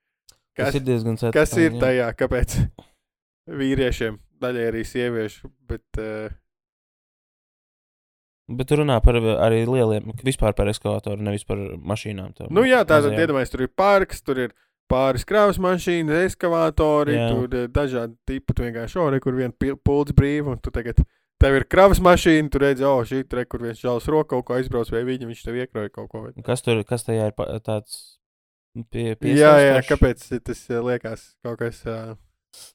Tas 0.56 0.66
Kas, 0.66 0.74
ir 0.74 0.82
diezgan 0.82 1.16
kas 1.16 1.20
satisfying, 1.20 1.66
ir 1.66 1.72
jā. 1.72 1.80
tajā, 1.80 2.08
kāpēc 2.18 2.58
vīriešiem, 3.60 4.18
daļai 4.40 4.68
arī 4.72 4.84
sieviešu, 4.84 5.50
bet 5.68 5.84
uh, 5.98 6.32
Bet 8.48 8.70
runā 8.70 8.96
par 9.04 9.14
arī 9.14 9.66
lieliem, 9.68 10.14
vispār 10.24 10.54
par 10.56 10.70
ekskavatoru, 10.70 11.20
nevis 11.20 11.44
par 11.44 11.58
mašīnām. 11.58 12.32
tām 12.32 12.46
nu 12.50 12.62
jā, 12.64 12.78
tātad 12.80 13.10
mazajām. 13.10 13.20
iedomājieties, 13.20 13.50
tur 13.52 13.62
ir 13.62 13.68
parks, 13.76 14.22
tur 14.24 14.38
ir 14.38 14.54
pāris 14.90 15.24
kravas 15.28 15.58
mašīnas, 15.62 16.26
ekskavātori, 16.28 17.14
Jā. 17.16 17.28
tur 17.32 17.56
ir 17.62 17.68
dažādi 17.68 18.16
tipi, 18.28 18.54
tu 18.54 18.66
vienkārši 18.66 19.00
ori, 19.04 19.20
kur 19.24 19.36
vien 19.38 19.52
pil- 19.52 19.76
pults 19.76 20.12
brīvi, 20.16 20.46
un 20.54 20.60
tu 20.62 20.70
tagad. 20.74 21.02
Tev 21.38 21.54
ir 21.54 21.64
kravas 21.70 22.00
mašīna, 22.02 22.50
tu 22.50 22.58
redzi, 22.58 22.82
oh, 22.82 23.04
šī 23.06 23.22
tur, 23.30 23.44
kur 23.46 23.62
viens 23.62 23.78
čalis 23.78 24.08
roku 24.10 24.32
kaut 24.34 24.48
ko 24.48 24.56
aizbrauc, 24.56 24.90
vai 24.90 25.04
viņa 25.06 25.28
viņš 25.28 25.42
tev 25.46 25.58
iekroja 25.60 25.92
kaut 25.94 26.08
ko. 26.10 26.24
Un 26.34 26.42
Kas 26.46 26.64
tur, 26.66 26.80
kas 26.88 27.06
tajā 27.06 27.28
ir 27.30 27.36
tāds 27.62 28.18
pie, 28.90 29.12
Jā, 29.36 29.52
jā, 29.62 29.76
kāpēc 29.86 30.24
tas 30.42 30.64
eh, 30.70 30.80
liekas 30.82 31.28
kaut 31.46 31.60
kas. 31.62 31.84
Uh, 31.86 32.16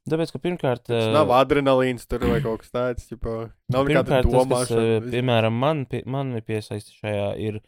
Tāpēc, 0.07 0.31
ka 0.35 0.39
pirmkārt, 0.43 0.83
tas 0.87 1.07
eh, 1.09 1.11
nav 1.15 1.31
adrenalīns 1.35 2.05
tur 2.07 2.23
vai 2.29 2.39
kaut 2.43 2.61
kas 2.63 2.71
tāds. 2.73 3.05
Ķipa, 3.09 3.35
nav 3.73 3.87
pirmkārt 3.89 4.09
tas, 4.11 4.25
kas, 4.25 4.33
eh, 4.33 4.35
domāšana. 4.37 5.11
piemēram, 5.15 5.55
man, 5.65 5.85
pie, 5.89 6.03
man 6.05 6.33
ir 6.37 6.43
piesaisti 6.47 6.95
šajā, 7.01 7.29
ir, 7.41 7.59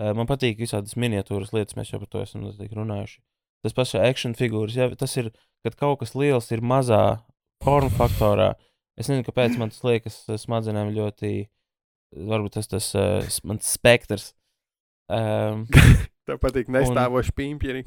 eh, 0.00 0.12
man 0.16 0.28
patīk 0.30 0.58
visādas 0.62 0.96
miniatūras 0.96 1.52
lietas, 1.56 1.76
mēs 1.78 1.92
jau 1.92 2.00
par 2.02 2.10
to 2.14 2.22
esam 2.24 2.46
mazliet 2.46 2.74
runājuši. 2.74 3.20
Tas 3.64 3.76
pats 3.76 3.94
action 3.98 4.34
figūras, 4.36 4.76
ja 4.78 4.88
tas 4.96 5.16
ir, 5.20 5.30
kad 5.66 5.76
kaut 5.76 6.00
kas 6.00 6.14
liels 6.16 6.48
ir 6.54 6.62
mazā 6.64 7.20
formu 7.64 7.92
faktorā. 7.92 8.54
Es 8.96 9.08
nezinu, 9.08 9.24
kāpēc 9.26 9.56
man 9.60 9.72
tas 9.72 9.82
liekas 9.84 10.22
smadzenēm 10.40 10.94
ļoti, 10.96 11.34
varbūt 12.30 12.56
tas 12.56 12.70
tas 12.70 12.90
uh, 12.96 13.40
mans 13.48 13.68
spektrs. 13.68 14.30
Um, 15.10 15.66
Tev 16.28 16.40
patīk 16.40 16.70
nestāvoši 16.72 17.34
pimpjeri. 17.36 17.84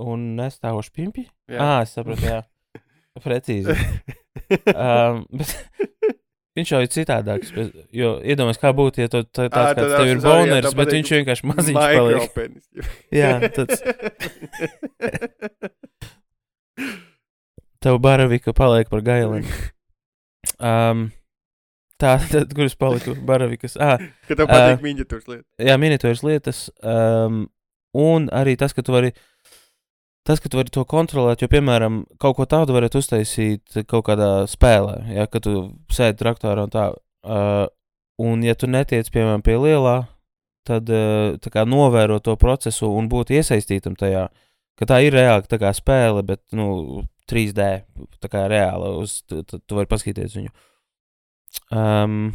un 0.00 0.30
nestāvoši 0.38 0.92
pimpi? 0.94 1.26
Jā. 1.50 1.58
Ah, 1.60 1.80
es 1.84 1.94
saprotu, 1.96 2.26
jā. 2.26 2.42
Precīzi. 3.24 3.74
Um, 4.72 5.24
bet 5.38 5.54
viņš 6.56 6.70
jau 6.72 6.80
ir 6.84 6.90
citādāks. 6.92 7.52
Jo 7.94 8.14
iedomājieties, 8.24 8.60
kā 8.62 8.72
būtu, 8.76 9.02
ja 9.04 9.10
tu, 9.12 9.22
tā, 9.28 9.46
tāds 9.52 9.76
tad 9.76 9.80
kāds 9.80 9.94
tev 9.96 10.12
ir 10.14 10.22
boners, 10.24 10.76
bet 10.78 10.92
viņš 10.96 11.12
vienkārši 11.18 11.50
maziņš 11.52 11.76
paliek. 11.76 12.38
Jā, 13.20 13.32
tāds 13.56 13.82
tev 17.80 17.98
baravika 18.02 18.52
paliek 18.56 18.88
par 18.90 19.02
gailiem. 19.06 19.46
Um, 20.58 21.06
tā, 22.00 22.16
tad, 22.30 22.52
kur 22.56 22.66
es 22.66 22.76
paliku? 22.78 23.14
Baravikas. 23.28 23.76
Ah, 23.80 24.00
Ka 24.28 24.38
tev 24.38 24.48
patīk 24.50 24.82
miniatūras 24.84 25.28
lietas. 25.30 25.46
jā, 25.68 25.76
miniatūras 25.80 26.24
lietas. 26.26 26.62
Um, 26.82 27.44
un 27.96 28.28
arī 28.34 28.56
tas, 28.60 28.74
ka 28.76 28.84
tu 28.86 28.96
vari. 28.96 29.12
Tas, 30.26 30.40
ka 30.42 30.50
tu 30.50 30.58
vari 30.58 30.72
to 30.74 30.82
kontrolēt, 30.88 31.42
jo, 31.44 31.48
piemēram, 31.50 32.00
kaut 32.22 32.34
ko 32.38 32.46
tādu 32.50 32.74
varētu 32.74 32.98
uztaisīt 32.98 33.76
kaut 33.86 34.08
kādā 34.08 34.30
spēlē, 34.50 34.96
ja, 35.14 35.28
kad 35.30 35.44
tu 35.46 35.52
sēdi 35.94 36.18
traktorā 36.18 36.64
un 36.66 36.72
tā. 36.72 36.88
Uh, 37.26 37.68
un, 38.22 38.42
ja 38.42 38.56
tu 38.58 38.66
netiec, 38.70 39.06
piemēram, 39.14 39.44
pie 39.46 39.54
lielā, 39.62 39.96
tad 40.66 40.90
uh, 40.90 41.36
tā 41.42 41.52
kā 41.54 41.62
novēro 41.68 42.18
to 42.18 42.34
procesu 42.40 42.90
un 42.90 43.06
būt 43.12 43.30
iesaistītam 43.38 43.94
tajā, 43.98 44.26
ka 44.78 44.90
tā 44.90 44.98
ir 45.06 45.14
reāli 45.14 45.46
tā 45.46 45.60
kā 45.62 45.70
spēle, 45.76 46.26
bet, 46.26 46.42
nu, 46.58 47.06
3D, 47.30 47.70
tā 48.22 48.30
kā 48.32 48.48
reāli, 48.50 48.96
uz, 49.02 49.20
tu, 49.30 49.44
tu, 49.46 49.62
tu 49.62 49.78
vari 49.78 49.90
paskatīties 49.94 50.38
viņu. 50.40 50.54
Um, 51.70 52.34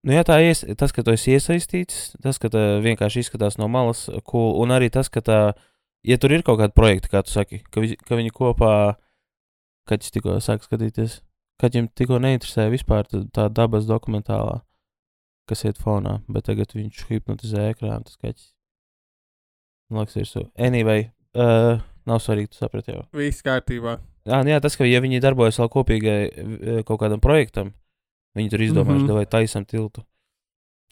Nu, 0.00 0.14
jā, 0.16 0.22
tā 0.24 0.38
ir 0.40 0.56
tas, 0.80 0.94
ka 0.96 1.02
tu 1.04 1.12
esi 1.12 1.34
iesaistīts, 1.36 2.14
tas, 2.24 2.38
ka 2.40 2.48
tā 2.48 2.60
vienkārši 2.80 3.20
izskatās 3.20 3.58
no 3.60 3.66
malas, 3.68 4.06
cool, 4.24 4.54
un 4.62 4.72
arī 4.72 4.88
tas, 4.88 5.10
ka 5.12 5.20
tā, 5.20 5.40
ja 6.06 6.18
tur 6.20 6.34
ir 6.34 6.44
kaut 6.46 6.60
kāda 6.60 6.74
projekta, 6.76 7.10
kā 7.12 7.22
tu 7.26 7.32
saki, 7.32 7.62
ka, 7.70 7.82
vi, 7.84 7.96
ka 7.96 8.18
viņi 8.18 8.32
kopā, 8.34 8.72
kad 9.88 10.00
viņš 10.00 10.14
tikko 10.16 10.38
sāk 10.44 10.64
skatīties, 10.64 11.20
kad 11.60 11.74
viņam 11.74 11.90
tikko 11.96 12.20
neinteresēja 12.22 12.72
vispār 12.72 13.08
tā, 13.10 13.48
dabas 13.52 13.88
dokumentālā, 13.88 14.60
kas 15.50 15.66
iet 15.66 15.80
fonā, 15.82 16.20
bet 16.30 16.46
tagad 16.48 16.72
viņš 16.76 17.06
hipnotizē 17.10 17.70
ekrānu, 17.74 18.06
tas 18.08 18.20
kaķis. 18.20 18.52
Man 19.90 20.04
liekas, 20.04 20.20
ir 20.20 20.28
so. 20.30 20.44
Anyway, 20.54 21.08
uh, 21.34 21.80
nav 22.06 22.22
svarīgi, 22.22 22.52
tu 22.52 22.60
saprati 22.60 22.94
jau. 22.94 23.02
Viss 23.18 23.42
kārtībā. 23.42 23.98
Jā, 24.28 24.42
nu 24.44 24.52
jā, 24.52 24.60
tas, 24.62 24.76
ka 24.78 24.86
ja 24.86 25.00
viņi 25.02 25.22
darbojas 25.24 25.58
vēl 25.58 25.70
kopīgai 25.72 26.18
eh, 26.28 26.80
kaut 26.86 27.00
kādam 27.00 27.22
projektam, 27.24 27.72
viņi 28.36 28.52
tur 28.52 28.62
izdomājuši, 28.62 29.02
mm 29.02 29.08
-hmm. 29.08 29.16
vai 29.16 29.26
taisam 29.26 29.64
tiltu, 29.64 30.04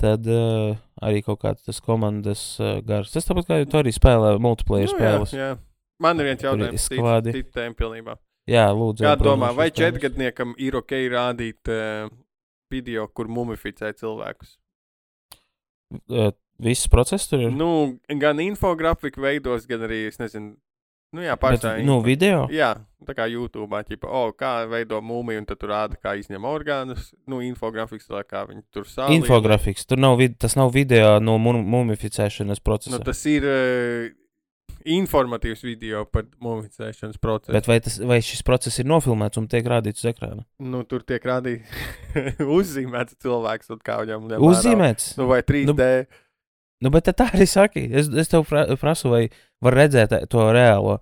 tad 0.01 0.27
uh, 0.31 0.77
arī 1.05 1.23
kaut 1.27 1.41
kāds 1.43 1.67
tas 1.67 1.81
komandas 1.85 2.43
uh, 2.63 2.79
gars. 2.87 3.11
Tas 3.15 3.27
tāpat 3.29 3.49
kā 3.51 3.59
tu 3.69 3.81
arī 3.81 3.93
spēlē 3.95 4.37
multiplayer 4.43 4.87
Nu, 4.89 4.95
spēles. 4.95 5.35
jā, 5.35 5.51
jā. 5.53 5.59
Man 6.03 6.21
ir 6.23 6.29
viens 6.31 6.43
ir 6.45 6.49
jautājums. 6.53 6.85
skvādi. 6.89 7.33
Cita 7.35 7.61
tēma 7.61 7.75
pilnībā. 7.79 8.15
Jā, 8.49 8.69
lūdzu. 8.73 9.05
Kā 9.05 9.17
domā, 9.21 9.51
vai 9.57 9.69
četrgadniekam 9.75 10.55
ir 10.63 10.79
ok 10.79 10.95
rādīt 11.13 11.69
uh, 11.75 12.07
video, 12.73 13.09
kur 13.13 13.29
mumificē 13.29 13.91
cilvēkus? 13.99 14.55
Uh, 16.09 16.31
Viss 16.59 16.89
process 16.91 17.29
tur 17.31 17.39
ir. 17.47 17.53
Nu, 17.55 17.99
gan 18.19 18.41
infografiku 18.43 19.23
veidos, 19.23 19.67
gan 19.71 19.85
arī, 19.87 20.01
es 20.11 20.17
nezinu, 20.19 20.57
nu 21.17 21.25
jā, 21.25 21.35
pašā. 21.41 21.77
nu, 21.87 21.99
video. 22.05 22.47
Jā, 22.53 22.75
tā 23.09 23.15
kā 23.17 23.27
YouTube, 23.31 23.81
ķipa, 23.89 24.09
oh, 24.11 24.31
kā 24.37 24.53
veido 24.71 25.01
mūmiju, 25.05 25.43
un 25.43 25.49
tad 25.49 25.61
tur 25.63 25.73
rāda, 25.73 25.99
kā 26.03 26.15
izņem 26.21 26.45
orgānus. 26.49 27.13
Nu, 27.31 27.41
infografiks, 27.45 28.09
vai 28.13 28.25
kā 28.29 28.45
viņi 28.49 28.65
tur 28.75 28.89
sāla. 28.89 29.15
Infografiks. 29.17 29.89
Tur 29.89 30.01
nav, 30.03 30.19
vid 30.21 30.39
tas 30.43 30.57
nav 30.59 30.73
video 30.75 31.17
no 31.23 31.39
mu- 31.43 31.63
mumificēšanas 31.63 32.61
procesa. 32.65 32.97
Nu, 32.97 33.03
tas 33.07 33.25
ir 33.31 33.47
uh, 33.49 34.11
informatīvs 34.89 35.65
video 35.67 36.05
par 36.09 36.27
mumificēšanas 36.45 37.19
procesu. 37.23 37.55
Bet 37.57 37.69
vai, 37.71 37.81
tas, 37.85 37.99
vai 38.05 38.21
šis 38.25 38.45
process 38.47 38.81
ir 38.81 38.89
nofilmēts 38.89 39.41
un 39.41 39.49
tiek 39.51 39.67
rādīts 39.69 40.05
uz 40.05 40.13
ekrāna? 40.13 40.45
Nu, 40.63 40.85
tur 40.89 41.05
tiek 41.09 41.25
rādīts 41.25 41.69
uzzīmēts 42.59 43.19
cilvēks, 43.25 43.73
un 43.75 43.83
kā 43.85 44.01
viņam 44.05 44.31
vērā. 44.33 44.41
Uzzīmēts. 44.51 45.13
Nu, 45.21 45.29
vai 45.31 45.43
3D. 45.47 45.69
Nu, 45.69 45.77
bet 46.95 47.09
tā 47.11 47.27
arī 47.33 47.47
saki. 47.51 47.83
Es, 47.91 48.07
es 48.09 48.31
tev 48.31 48.45
pra, 48.47 48.65
prasu, 48.79 49.11
vai 49.11 49.25
var 49.65 49.75
redzēt 49.75 50.15
to 50.31 50.45
reālo. 50.55 50.99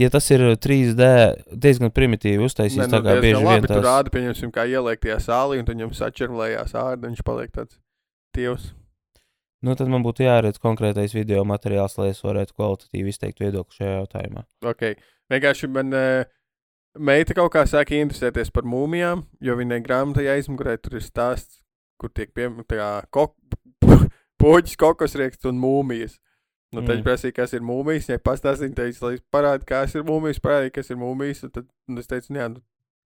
Ja 0.00 0.08
tas 0.12 0.28
ir 0.32 0.46
3D, 0.56 1.10
diezgan 1.52 1.92
primitīvi 1.92 2.46
uztaisīts, 2.46 2.86
Nē, 2.86 2.88
tā 2.94 3.02
nu, 3.02 3.08
kā 3.08 3.18
bieži 3.20 3.42
vien 3.44 3.66
tur 3.66 3.74
tās 3.74 3.84
rāda, 3.84 4.14
pieņemsim, 4.14 4.54
kā 4.54 4.64
ieliek 4.70 5.02
tajā 5.02 5.18
sālī, 5.26 5.60
un 5.60 5.68
tad 5.68 5.76
viņam 5.76 5.92
sačerlējās 5.98 6.72
ārda, 6.80 7.10
viņš 7.10 7.24
paliek 7.28 7.52
tāds 7.52 7.76
tievs. 8.36 8.72
Nu, 9.64 9.74
tad 9.74 9.90
man 9.90 10.04
būtu 10.06 10.22
jāredz 10.22 10.60
konkrētais 10.62 11.12
video 11.16 11.42
materiāls, 11.48 11.98
lai 11.98 12.12
es 12.12 12.22
varētu 12.22 12.54
kvalitatīvi 12.54 13.12
izteikt 13.12 13.42
viedokli 13.42 13.80
šajā 13.80 13.94
jautājumā. 13.96 14.44
Ok, 14.70 14.92
vienkārši 15.34 15.70
man 15.74 15.96
uh, 15.98 16.28
meita 16.96 17.34
kaut 17.36 17.50
kā 17.56 17.64
sāka 17.68 17.98
interesēties 17.98 18.52
par 18.54 18.68
mūmijām, 18.68 19.24
jo 19.44 19.58
viņai 19.58 19.80
grāmatai 19.84 20.28
aizmugurē 20.36 20.78
tur 20.80 21.00
ir 21.00 21.04
stāsts, 21.04 21.60
kur 21.98 22.12
tiek 22.14 22.30
pieminēta 22.32 22.78
poģis, 24.40 24.76
kokosrieksts 24.80 25.48
un 25.50 25.60
mūmijas. 25.60 26.18
Nu, 26.72 26.82
tad 26.84 26.98
Mm. 26.98 27.04
prasīja, 27.04 27.34
kas 27.34 27.52
ir 27.56 27.62
mūmijas. 27.64 28.08
Ja 28.10 28.18
pastāstīja, 28.18 28.74
teica, 28.76 29.06
lai 29.06 29.18
parāda, 29.32 29.64
kas 29.64 29.94
ir 29.94 30.02
mūmijas, 30.04 30.40
parādīja, 30.44 30.72
kas 30.72 30.90
ir 30.90 30.96
mūmijas. 31.00 31.40
Tad 31.50 31.66
un 31.88 31.98
es 31.98 32.06
teicu, 32.06 32.34
jā, 32.36 32.48
nu, 32.52 32.60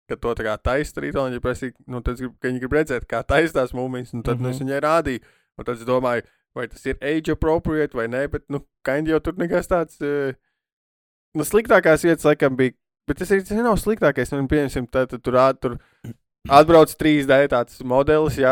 ka 0.09 0.15
to 0.15 0.33
tā 0.33 0.43
kā 0.47 0.57
taisa 0.57 0.99
arī. 1.01 1.11
Un 1.13 1.31
viņa 1.31 1.41
prasīja, 1.43 1.73
nu, 1.87 2.01
tad 2.01 2.17
ka 2.17 2.47
viņi 2.49 2.59
grib 2.63 2.73
redzēt, 2.73 3.05
kā 3.05 3.21
taisās 3.23 3.75
mūmijas. 3.77 4.13
Un 4.13 4.23
tad 4.23 4.39
mm 4.39 4.45
-hmm. 4.45 4.47
Mhm. 4.47 4.49
es 4.49 4.61
viņai 4.61 4.79
rādīju. 4.81 5.21
Un 5.57 5.65
tad 5.65 5.75
es 5.77 5.85
domāju, 5.85 6.23
vai 6.55 6.67
tas 6.67 6.85
ir 6.85 6.97
age 7.01 7.31
appropriate 7.31 7.93
vai 7.97 8.07
nē, 8.07 8.27
bet, 8.31 8.43
nu, 8.49 8.65
kind 8.83 9.07
jau 9.07 9.19
tur 9.19 9.33
nekas 9.37 9.67
tāds. 9.67 10.01
Uh, 10.01 10.33
nu, 11.35 11.43
sliktākās 11.43 12.03
vietas, 12.03 12.25
laikam, 12.25 12.55
bija. 12.55 12.73
Bet 13.07 13.17
tas 13.17 13.31
arī 13.31 13.41
tas 13.41 13.57
nav 13.57 13.77
sliktākais. 13.77 14.31
Nu, 14.31 14.47
pieņemsim, 14.47 14.87
tad, 14.89 15.09
tad 15.09 15.21
tur 15.21 15.33
rāda. 15.33 15.77
Atbrauc 16.51 16.91
3D 16.99 17.35
tāds 17.53 17.77
modelis, 17.87 18.35
jā, 18.35 18.51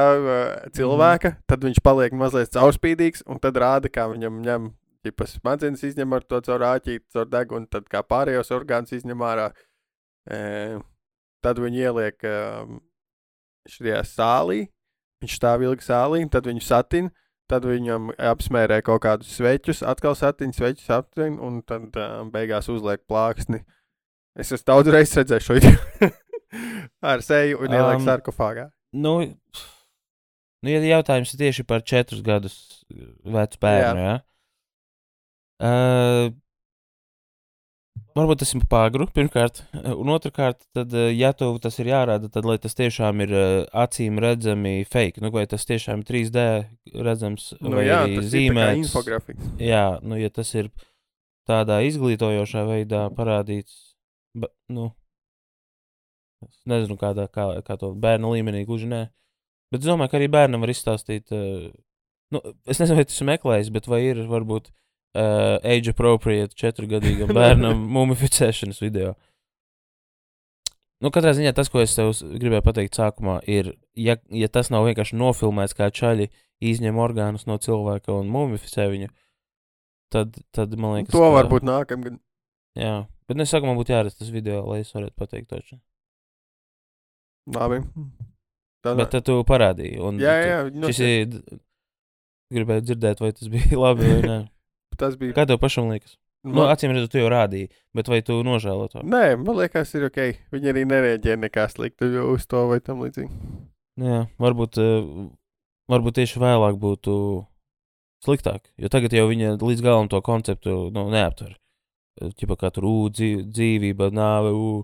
cilvēka, 0.72 1.34
mm. 1.34 1.44
tad 1.52 1.66
viņš 1.68 1.80
paliek 1.84 2.14
mazliet 2.16 2.54
caurspīdīgs, 2.56 3.26
un 3.28 3.42
tad 3.44 3.60
rāda, 3.60 3.92
kā 3.92 4.06
viņam 4.08 4.38
ņem 4.46 4.70
ģipa 5.04 5.28
smadzenes 5.28 5.84
izņem 5.84 6.16
ar 6.16 6.24
to 6.24 6.40
caur 6.46 6.64
āķīti, 6.70 7.04
caur 7.12 7.28
degunu, 7.28 7.68
tad 7.68 7.90
kā 7.92 8.00
pārējos 8.06 8.54
orgānus 8.56 8.96
izņem 8.96 9.26
ārā. 9.28 9.50
E, 10.24 10.40
tad 11.44 11.60
viņi 11.60 11.84
ieliek 11.84 12.24
e, 12.24 12.38
šajā 13.76 14.06
sālī, 14.08 14.62
viņš 15.20 15.36
stāv 15.42 15.68
ilgi 15.68 15.90
sālī, 15.90 16.24
tad 16.32 16.48
viņu 16.48 16.64
satin, 16.64 17.12
tad 17.52 17.68
viņam 17.68 18.14
apsmērē 18.16 18.80
kaut 18.88 19.04
kādus 19.04 19.36
sveķus, 19.36 19.84
atkal 19.84 20.16
satin, 20.16 20.56
sveķus 20.56 20.88
aptin, 20.96 21.42
un 21.44 21.60
tad 21.68 21.92
e, 21.92 22.10
beigās 22.32 22.72
uzliek 22.72 23.04
plāksni. 23.04 23.66
Es 24.40 24.54
esmu 24.56 24.70
daudz 24.70 24.96
reizes 24.96 25.18
redzējis 25.20 25.50
šo 25.50 25.58
video 25.60 26.21
ar 27.14 27.24
seju 27.26 27.62
un 27.62 27.72
ieliek 27.72 28.00
Um, 28.02 28.06
sarkofāgā. 28.08 28.70
Nu, 28.94 29.14
nu, 30.62 30.70
ja 30.70 30.82
jautājums 30.84 31.34
ir 31.34 31.46
tieši 31.46 31.64
par 31.68 31.84
četrus 31.88 32.22
gadus 32.26 32.58
vecu 33.24 33.62
bērnu, 33.64 34.06
jā. 34.08 34.16
Uh, 35.62 36.32
varbūt 38.18 38.42
tas 38.42 38.52
ir 38.58 38.64
pāri, 38.70 39.06
pirmkārt, 39.16 39.62
un 39.94 40.12
otrkārt, 40.12 40.64
tad, 40.76 40.94
eh, 40.98 41.12
ja 41.16 41.32
tev 41.38 41.60
tas 41.64 41.78
ir 41.80 41.92
jārāda, 41.92 42.30
tad 42.34 42.48
lai 42.50 42.58
tas 42.62 42.76
tiešām 42.76 43.22
ir 43.24 43.32
uh, 43.36 43.50
acīm 43.84 44.20
redzami 44.22 44.82
fake, 44.90 45.22
nu, 45.24 45.32
vai 45.32 45.46
tas 45.48 45.64
tiešām 45.70 46.02
ir 46.02 46.10
3D 46.10 46.46
redzams, 47.06 47.52
Nu, 47.62 47.76
vai 47.78 47.86
jā, 47.88 48.02
arī 48.08 48.24
zīmēts. 48.26 48.82
infografiks. 48.88 49.54
Jā, 49.62 49.86
nu, 50.04 50.18
ja 50.20 50.30
tas 50.34 50.52
ir 50.58 50.72
tādā 51.48 51.80
izglītojošā 51.88 52.66
veidā 52.68 53.06
parādīts, 53.16 53.78
ba, 54.36 54.52
nu, 54.74 54.90
es 56.50 56.60
nezinu, 56.70 56.98
kādā, 57.02 57.28
kā, 57.32 57.48
kā 57.68 57.78
to 57.82 57.94
bērnu 57.94 58.34
līmenī 58.36 58.66
gluži 58.68 58.90
nē. 58.92 59.02
Bet 59.72 59.84
es 59.84 59.88
domāju, 59.88 60.12
ka 60.12 60.20
arī 60.20 60.28
bērnam 60.32 60.64
var 60.66 60.72
izstāstīt, 60.74 61.32
uh, 61.32 61.70
nu, 62.36 62.42
es 62.68 62.82
nezinu, 62.82 62.98
vai 63.00 63.06
tas 63.08 63.22
ir 63.22 63.30
meklējis, 63.30 63.70
bet 63.76 63.88
vai 63.92 64.02
ir 64.10 64.24
varbūt 64.28 64.70
uh, 64.72 65.58
age 65.64 65.94
appropriate 65.94 66.58
četrgadīgam 66.60 67.32
bērnam 67.40 67.86
mumificēšanas 67.96 68.82
video. 68.84 69.14
Nu, 71.02 71.10
katrā 71.10 71.32
ziņā 71.34 71.54
tas, 71.58 71.70
ko 71.74 71.82
es 71.82 71.96
tev 71.98 72.12
gribēju 72.14 72.62
pateikt 72.68 73.00
sākumā, 73.00 73.40
ir, 73.50 73.72
ja, 73.98 74.20
ja 74.30 74.50
tas 74.54 74.70
nav 74.70 74.86
vienkārši 74.86 75.18
nofilmēts, 75.18 75.74
kā 75.74 75.88
čaļi 75.90 76.28
izņem 76.62 77.00
orgānus 77.02 77.48
no 77.50 77.56
cilvēka 77.58 78.14
un 78.20 78.30
mumificē 78.30 78.86
viņu, 78.92 79.08
tad, 80.14 80.38
tad 80.54 80.76
man 80.78 81.00
liekas, 81.00 81.16
To 81.16 81.24
ka- 81.24 81.32
varbūt 81.40 81.66
nākamgad. 81.66 82.20
Jā, 82.78 82.94
bet 83.26 83.40
nu, 83.40 83.48
es 83.48 83.50
saku, 83.56 83.66
man 83.66 83.80
būtu 83.80 83.96
jāredz 83.96 84.20
tas 84.20 84.30
video, 84.30 84.62
lai 84.70 84.84
es 84.84 84.94
varētu 84.94 85.18
pateikt 85.18 85.50
to. 85.50 85.80
Labi. 87.50 87.82
Tā 88.86 88.96
Bet 88.98 89.12
tad 89.14 89.26
tu 89.26 89.40
parādīji. 89.46 90.00
Un 90.02 90.18
jā, 90.22 90.34
tu- 90.42 90.48
jā, 90.50 90.58
nu, 90.74 90.88
Šis 90.90 91.00
ir. 91.06 91.60
Gribēju 92.52 92.84
dzirdēt, 92.84 93.22
vai 93.24 93.32
tas 93.32 93.48
bija 93.48 93.78
labi 93.86 94.08
vai 94.10 94.22
nē. 94.28 94.38
tas 95.02 95.16
bija. 95.20 95.34
Kā 95.38 95.46
tev 95.48 95.60
pašam 95.62 95.88
liekas? 95.92 96.18
Nu, 96.44 96.56
Man- 96.58 96.72
acīm 96.74 96.92
redzot, 96.96 97.12
tu 97.14 97.20
jau 97.22 97.30
rādīji, 97.30 97.70
bet 97.94 98.08
vai 98.10 98.22
tu 98.26 98.40
nožēlo 98.44 98.88
to? 98.92 99.04
Nē, 99.06 99.38
man 99.38 99.56
liekas, 99.60 99.94
ir 99.96 100.08
ok. 100.10 100.18
Viņi 100.52 100.72
arī 100.74 100.84
nereaģē 100.90 101.36
nekā 101.46 101.68
sliktu 101.70 102.10
uz 102.34 102.48
to 102.50 102.64
vai 102.72 102.80
tam 102.82 103.04
līdzīgi. 103.06 103.30
Nu 104.02 104.08
Jā, 104.10 104.20
varbūt, 104.42 104.80
eh, 104.82 105.30
varbūt 105.92 106.18
tieši 106.18 106.42
vēlāk 106.42 106.80
būtu 106.82 107.46
sliktāk. 108.26 108.66
Jo 108.82 108.90
tagad 108.90 109.14
jau 109.14 109.28
viņa 109.30 109.54
līdz 109.62 109.84
galam 109.86 110.10
to 110.10 110.18
konceptu 110.26 110.90
nu, 110.96 111.06
neaptver. 111.14 111.54
Čipa 112.38 112.58
kā 112.58 112.72
tur 112.74 112.84
ū, 112.90 112.96
dzīv- 113.14 113.46
dzīvība, 113.54 114.10
nāve, 114.12 114.52
ū, 114.52 114.84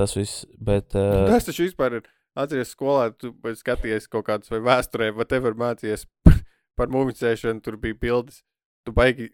tas 0.00 0.16
viss. 0.18 0.44
Bet, 0.58 0.94
uh, 0.98 1.24
Tas 1.30 1.48
taču 1.48 1.66
vispār 1.68 2.00
ir. 2.00 2.10
Atceries 2.34 2.72
skolā, 2.74 3.12
tu 3.14 3.30
biji 3.44 3.60
skatījies 3.60 4.08
kaut 4.10 4.24
kādus 4.26 4.50
vai 4.50 4.58
vēsturē, 4.64 5.12
vai 5.14 5.26
tev 5.30 5.44
ir 5.46 5.54
mācījies 5.54 6.02
par 6.78 6.90
mumicēšanu, 6.90 7.62
tur 7.62 7.78
bija 7.78 7.94
bildes. 8.00 8.40
Tu 8.84 8.94
baigi 8.96 9.28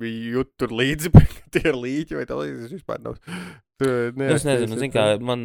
bija 0.00 0.38
jūt 0.38 0.54
tur 0.56 0.72
līdzi, 0.72 1.12
bet 1.16 1.34
tie 1.52 1.66
ir 1.68 1.76
līķi 1.76 2.16
vai 2.16 2.24
tā 2.28 2.38
līdzi. 2.38 2.62
Tas 2.64 2.76
vispār 2.78 3.02
nav. 3.04 3.18
Tu, 3.78 3.90
Nu, 4.16 4.30
es 4.32 4.46
nezinu, 4.48 4.78
zin, 4.80 4.90
kā 4.94 5.10
man 5.20 5.44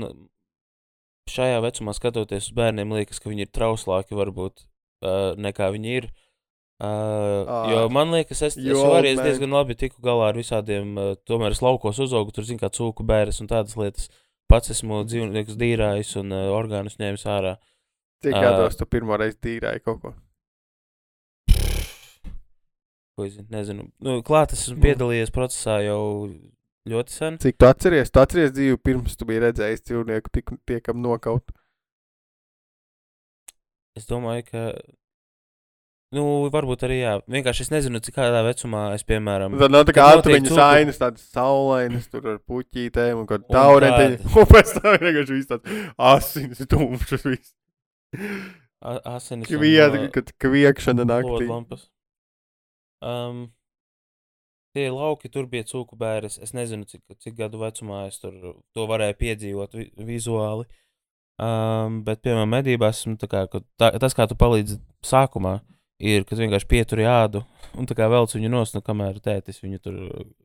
šajā 1.29 1.59
vecumā 1.63 1.93
skatoties 1.95 2.49
uz 2.49 2.55
bērniem, 2.55 2.95
liekas, 2.97 3.19
ka 3.21 3.31
viņi 3.31 3.45
ir 3.47 3.51
trauslāki 3.55 4.17
varbūt 4.17 4.63
uh, 4.63 5.35
nekā 5.39 5.69
viņi 5.75 5.97
ir. 5.99 6.09
Uh, 6.83 7.45
Ā, 7.47 7.57
jo 7.69 7.83
man 7.93 8.11
liekas, 8.11 8.41
es, 8.43 8.57
es 8.57 8.79
arī 8.81 9.13
diezgan 9.15 9.53
labi 9.53 9.75
tiku 9.79 10.01
galā 10.03 10.31
ar 10.31 10.39
visādiem, 10.39 10.95
uh, 10.97 11.13
tomēr 11.29 11.53
es 11.55 11.61
laukos 11.63 12.01
uzaugu, 12.03 12.33
tur 12.35 12.47
zinu, 12.47 12.59
kā 12.59 12.71
cūku 12.73 13.05
bērres 13.07 13.39
un 13.43 13.51
tādas 13.51 13.77
lietas. 13.79 14.09
Pats 14.53 14.69
esmu 14.69 14.99
dzīvniekus 15.09 15.55
dīrājis 15.57 16.11
un 16.21 16.29
uh, 16.35 16.51
orgānus 16.53 16.99
ņēmis 17.01 17.23
ārā. 17.33 17.55
Cik 18.21 18.35
ā. 18.37 18.41
gados 18.43 18.77
tu 18.77 18.85
pirmo 18.85 19.17
reizi 19.17 19.39
tīrāji 19.41 19.81
kaut 19.81 20.03
ko? 20.03 20.11
Ko 23.17 23.25
es 23.25 23.33
zinu, 23.35 23.47
nezinu. 23.53 23.87
Nu, 24.01 24.19
klāt 24.25 24.53
esmu 24.55 24.77
Nu. 24.77 24.83
piedalījies 24.85 25.33
procesā 25.33 25.79
jau 25.85 26.29
ļoti 26.89 27.13
sen. 27.13 27.39
Cik 27.41 27.57
tu 27.61 27.67
atceries? 27.69 28.13
Tu 28.13 28.21
atceries 28.21 28.53
dzīvi 28.55 28.79
pirms 28.81 29.17
tu 29.17 29.25
biji 29.29 29.43
redzējis 29.47 29.85
cilvēku 29.89 30.33
tik, 30.37 30.53
tiekam 30.69 31.01
nokaut. 31.01 31.53
Es 33.97 34.05
domāju, 34.09 34.45
ka. 34.49 34.63
Nu, 36.13 36.23
varbūt 36.53 36.83
arī 36.85 36.97
jā. 37.01 37.13
Vienkārši 37.33 37.63
es 37.65 37.71
nezinu, 37.73 37.99
cik 38.05 38.13
kādā 38.19 38.43
vecumā 38.45 38.83
es, 38.93 39.01
piemēram, 39.07 39.55
Tad 39.57 39.71
nav 39.73 39.85
tā 39.89 39.95
kā 39.97 40.03
cūku- 40.21 40.59
ainas, 40.61 40.99
tādas 41.01 41.23
saulainas, 41.33 42.05
tur 42.13 42.27
ar 42.35 42.37
puķītēm 42.45 43.23
un 43.23 43.25
Un 43.25 43.47
taurēteņi. 43.49 44.19
tāda. 44.21 44.35
Un 44.43 44.49
pēc 44.51 44.73
tam 44.77 44.97
vienkārši 45.01 45.37
viss 45.39 45.49
tāds 45.49 45.81
asins, 45.97 46.61
tumšs 46.69 47.25
viss. 47.25 47.55
a- 48.83 49.01
asinis. 49.15 49.49
un, 49.49 49.57
Kviet, 49.57 49.97
ā, 49.97 50.05
kad 50.13 50.29
kviekšana 50.43 51.07
naktī. 51.09 51.47
Lodlampas. 51.47 51.87
Um, 53.01 53.47
tie 54.77 54.87
lauki 54.93 55.29
tur 55.33 55.45
bija 55.49 55.65
cūku 55.69 55.97
bērres. 55.99 56.37
Es 56.45 56.53
nezinu, 56.53 56.85
cik, 56.87 57.01
cik 57.19 57.35
gadu 57.41 57.57
vecumā 57.61 58.05
es 58.07 58.21
tur 58.21 58.37
to 58.75 58.85
varēju 58.89 59.17
piedzīvot 59.19 59.73
vi 59.79 59.89
vizuāli. 60.13 60.69
Um, 61.41 62.03
bet, 62.05 62.21
piemēram, 62.21 62.51
medībās 62.53 63.01
esmu 63.01 63.17
tā 63.17 63.27
kā, 63.27 63.47
tā, 63.81 63.89
tas, 63.99 64.13
kā 64.13 64.27
tu 64.29 64.35
palīdzi 64.37 64.77
sākumā, 65.03 65.55
ir, 65.99 66.23
kad 66.25 66.37
vienkārši 66.41 66.67
pieturi 66.69 67.05
ādu 67.09 67.43
un 67.77 67.85
tā 67.89 67.95
kā 67.97 68.07
velc 68.11 68.33
viņu 68.35 68.49
nost, 68.53 68.75
nu, 68.77 68.81
kamēr 68.85 69.19
tētis 69.23 69.61
viņu 69.63 69.79
tur 69.83 69.97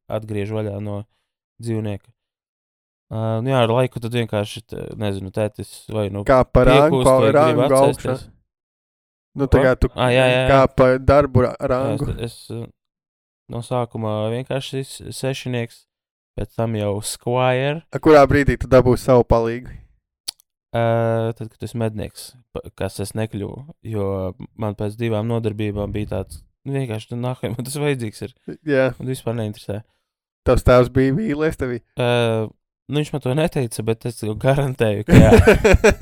atgriež 0.09 0.53
vaļā 0.55 0.79
no 0.81 1.03
dzīvnieka. 1.63 2.09
Uh, 3.09 3.39
nu 3.41 3.49
jā, 3.55 3.63
ar 3.65 3.71
laiku 3.73 4.01
tad 4.05 4.13
vienkārši, 4.13 4.61
t- 4.69 4.83
nezinu, 5.01 5.31
tētis 5.33 5.87
vai 5.89 6.11
nu 6.13 6.27
Kā 6.29 6.43
par 6.45 6.69
rangu, 6.69 7.01
vai 7.09 7.31
rangu 7.33 7.65
augšā. 7.73 8.19
Nu, 9.39 9.47
tā 9.49 9.63
kā 9.65 9.73
tu 9.81 9.89
Ah, 9.95 10.11
jā, 10.13 10.25
jā, 10.29 10.41
jā. 10.43 10.49
kā 10.51 10.61
pa 10.77 10.89
darbu 10.99 11.47
ra- 11.47 11.55
Jā, 11.57 11.69
rangu. 11.73 12.09
Es, 12.19 12.35
es 12.45 12.51
uh, 12.53 12.67
no 13.49 13.63
sākuma 13.65 14.29
vienkārši 14.35 14.83
s- 14.85 15.01
sešnieks, 15.17 15.87
pēc 16.37 16.53
tam 16.59 16.75
jau 16.77 16.99
squire. 17.01 17.81
A 17.93 17.99
Kurā 17.99 18.27
brīdī 18.29 18.59
tu 18.61 18.69
dabūsi 18.69 19.09
savu 19.09 19.25
palīgu? 19.25 19.73
Uh, 20.69 21.31
tad, 21.33 21.49
kad 21.55 21.63
es 21.65 21.73
mednieks, 21.81 22.25
kas 22.77 22.99
es 23.01 23.15
nekļuvu, 23.17 23.63
jo 23.89 24.09
man 24.61 24.75
pēc 24.77 24.99
divām 25.01 25.25
nodarbībām 25.31 25.95
bija 25.95 26.11
tāds, 26.11 26.43
nu, 26.69 26.75
vienkārši 26.77 27.15
nu, 27.15 27.23
nākamais, 27.25 27.55
man 27.57 27.65
tas 27.65 27.79
vajadzīgs 27.81 28.21
ir. 28.27 28.35
Jā, 28.69 28.91
Man 28.99 29.09
vispār 29.09 29.39
neinteresē. 29.39 29.79
tavs 30.45 30.67
tēvs 30.69 30.91
bija 30.93 31.15
vīlies 31.17 31.57
tevī. 31.57 31.79
Uh, 31.97 32.51
nu, 32.93 33.01
viņš 33.01 33.15
man 33.15 33.25
to 33.25 33.33
neteica, 33.39 33.87
bet 33.89 34.05
es 34.13 34.21
garantēju, 34.45 35.07
ka 35.09 35.23
jā. 35.23 35.33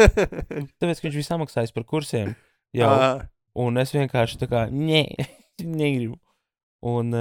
Tāpēc, 0.83 0.99
ka 0.99 1.07
viņš 1.07 1.17
bija 1.21 1.29
samaksājis 1.31 1.75
par 1.77 1.87
kursiem 1.87 2.35
jau. 2.75 2.91
Ā, 2.91 3.09
Un 3.57 3.79
es 3.81 3.95
vienkārši 3.95 4.37
tā 4.43 4.51
kā, 4.51 4.67
nē, 4.69 5.07
negribu. 5.65 6.19
Un, 6.87 7.15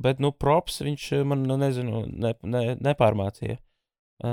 bet, 0.00 0.22
nu, 0.22 0.30
props 0.32 0.78
viņš 0.86 1.10
man, 1.28 1.42
nu, 1.44 1.58
nezinu, 1.60 2.06
ne, 2.08 2.32
ne, 2.48 2.62
nepārmācīja. 2.86 3.58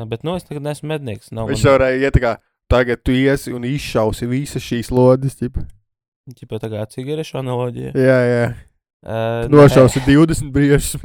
Bet, 0.08 0.24
nu, 0.24 0.38
es 0.38 0.46
tagad 0.48 0.64
neesmu 0.64 0.88
mednieks. 0.94 1.34
Nav 1.36 1.50
Viņš 1.52 1.66
varēja 1.68 2.00
iet 2.06 2.16
tā 2.16 2.22
kā, 2.24 2.32
tagad 2.72 3.04
tu 3.06 3.14
iesi 3.16 3.54
un 3.56 3.66
izšausi 3.68 4.28
visas 4.32 4.64
šīs 4.66 4.92
lodes. 4.94 5.38
Ķipa 5.38 6.60
tā 6.62 6.70
kā 6.72 6.84
cigarešu 6.92 7.40
analoģija. 7.42 7.94
Jā, 7.98 8.20
jā. 8.30 8.46
Uh, 9.02 9.48
Nošausi 9.52 10.04
20 10.06 10.54
brīžus. 10.54 10.96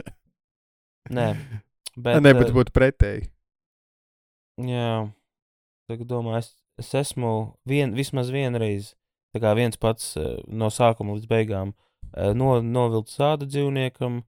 Nē, 1.16 1.30
Bet, 1.96 2.20
ne, 2.20 2.34
bet 2.36 2.50
būtu 2.52 2.74
pretēji. 2.76 3.22
Jā, 4.60 5.06
tagad 5.88 6.08
domāju, 6.10 6.42
es, 6.42 6.50
es 6.82 6.90
esmu 6.98 7.30
vien, 7.68 7.94
vismaz 7.96 8.28
vienreiz, 8.32 8.90
tā 9.32 9.40
kā 9.40 9.54
viens 9.56 9.80
pats 9.80 10.10
no 10.44 10.68
sākuma 10.68 11.16
līdz 11.16 11.30
beigām, 11.30 11.72
no, 12.36 12.50
novilcis 12.60 13.22
ādu 13.24 13.48
dzīvniekam, 13.48 14.20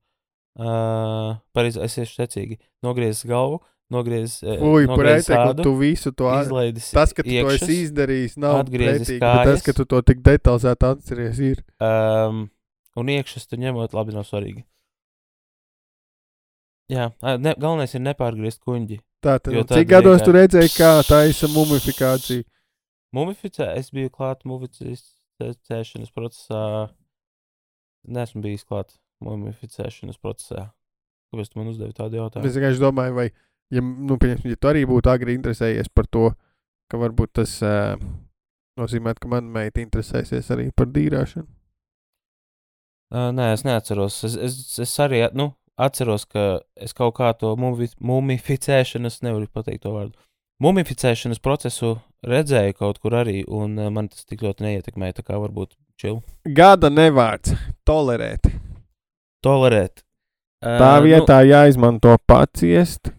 Uh, 0.59 1.37
Pareizi, 1.55 1.79
es 1.85 1.95
esmu 2.03 2.17
secīgi. 2.17 2.57
Nogriezis 2.83 3.29
galvu, 3.31 3.61
nogriezis 3.93 4.43
uh, 4.45 4.61
Ui, 4.69 4.87
nogriezis 4.89 5.33
ādu, 5.37 5.65
tu 5.65 5.75
visu 5.81 6.13
to 6.17 6.29
izlaidis 6.43 6.91
Tas, 6.97 7.15
ka 7.17 7.25
tu 7.25 7.31
to 7.31 7.37
iekšas, 7.37 7.65
esi 7.65 7.79
izdarījis, 7.87 8.37
nav 8.41 8.63
atgriezis 8.63 9.07
pretīgi, 9.07 9.21
bet 9.25 9.51
tas, 9.51 9.63
ka 9.65 9.71
kājas. 9.73 9.79
tu 9.81 9.87
to 9.93 10.03
tik 10.11 10.25
detalizēti 10.27 10.89
atceries, 10.91 11.41
ir. 11.53 11.63
Um, 11.81 12.45
un 12.99 13.15
iekšas 13.15 13.49
tu 13.49 13.61
ņemot, 13.61 13.97
labi, 13.97 14.17
nav 14.17 14.29
svarīgi. 14.29 14.65
Jā, 16.93 17.11
ne, 17.37 17.53
galvenais 17.53 17.93
ir 17.93 18.05
nepārgriezt 18.05 18.63
kuģi. 18.65 19.03
Nu, 19.19 19.65
tad 19.67 19.75
cik 19.75 19.89
gados 19.91 20.23
tu 20.25 20.33
redzēji, 20.33 20.71
kā 20.77 20.93
taisa 21.05 21.51
mumifikācija? 21.51 22.47
Mumificē, 23.17 23.73
es 23.81 23.91
biju 23.93 24.13
klāt 24.15 24.45
mumificēšanas 24.49 26.13
procesā. 26.15 26.63
Nesmu 28.09 28.45
bijis 28.45 28.65
klāt 28.69 28.95
mumificēšanas 29.25 30.21
procesā. 30.23 30.69
Kāpēc 31.33 31.51
tu 31.53 31.61
man 31.61 31.73
uzdevi 31.73 31.97
tādu 31.97 32.21
jautājumu? 32.21 32.49
Es 32.49 32.57
vienkārši 32.57 32.81
domāju, 32.81 33.17
vai, 33.19 33.27
ja, 33.75 33.83
nu, 33.83 34.17
pieņemsim, 34.21 34.53
ja 34.53 34.61
tu 34.61 34.71
arī 34.71 34.85
būtu 34.89 35.13
agri 35.13 35.37
interesējies 35.39 35.91
par 35.95 36.09
to, 36.11 36.31
ka 36.89 37.01
varbūt 37.01 37.37
tas 37.41 37.59
uh, 37.65 38.01
nozīmē, 38.81 39.15
ka 39.19 39.31
mana 39.31 39.51
meita 39.61 39.83
interesēsies 39.83 40.51
arī 40.55 40.71
par 40.77 40.91
dīrāšanu. 40.95 41.49
Uh, 43.09 43.31
nē, 43.33 43.53
es 43.57 43.65
neatceros. 43.65 44.21
Es, 44.29 44.37
es, 44.37 44.57
es 44.85 44.95
arī 45.01 45.23
nu, 45.37 45.51
atceros, 45.81 46.27
ka 46.29 46.61
es 46.77 46.93
kaut 46.97 47.17
kā 47.17 47.33
to 47.41 47.55
mumi, 47.61 47.89
mumificēšanu, 48.05 49.09
es 49.09 49.23
nevaru 49.25 49.49
pateikt 49.53 49.87
to 49.87 49.95
vārdu. 49.95 50.17
Mumificēšanas 50.63 51.41
procesu 51.41 51.97
redzēju 52.27 52.75
kaut 52.77 52.99
kur 53.01 53.15
arī, 53.21 53.45
un 53.47 53.79
uh, 53.79 53.93
man 53.95 54.11
tas 54.13 54.27
tik 54.29 54.43
ļoti 54.45 54.67
neietekmēja. 54.67 55.21
Tā 55.21 55.29
kā 55.31 55.39
varbūt 55.41 55.77
čili. 56.01 56.21
Gada 56.45 56.91
nevārds- 56.93 57.55
tolerēt. 57.89 58.51
Tolerēt. 59.45 60.03
Uh, 60.59 60.75
Tā 60.83 60.95
vietā 61.05 61.39
jāizmanto 61.47 62.17
paciest. 62.27 63.13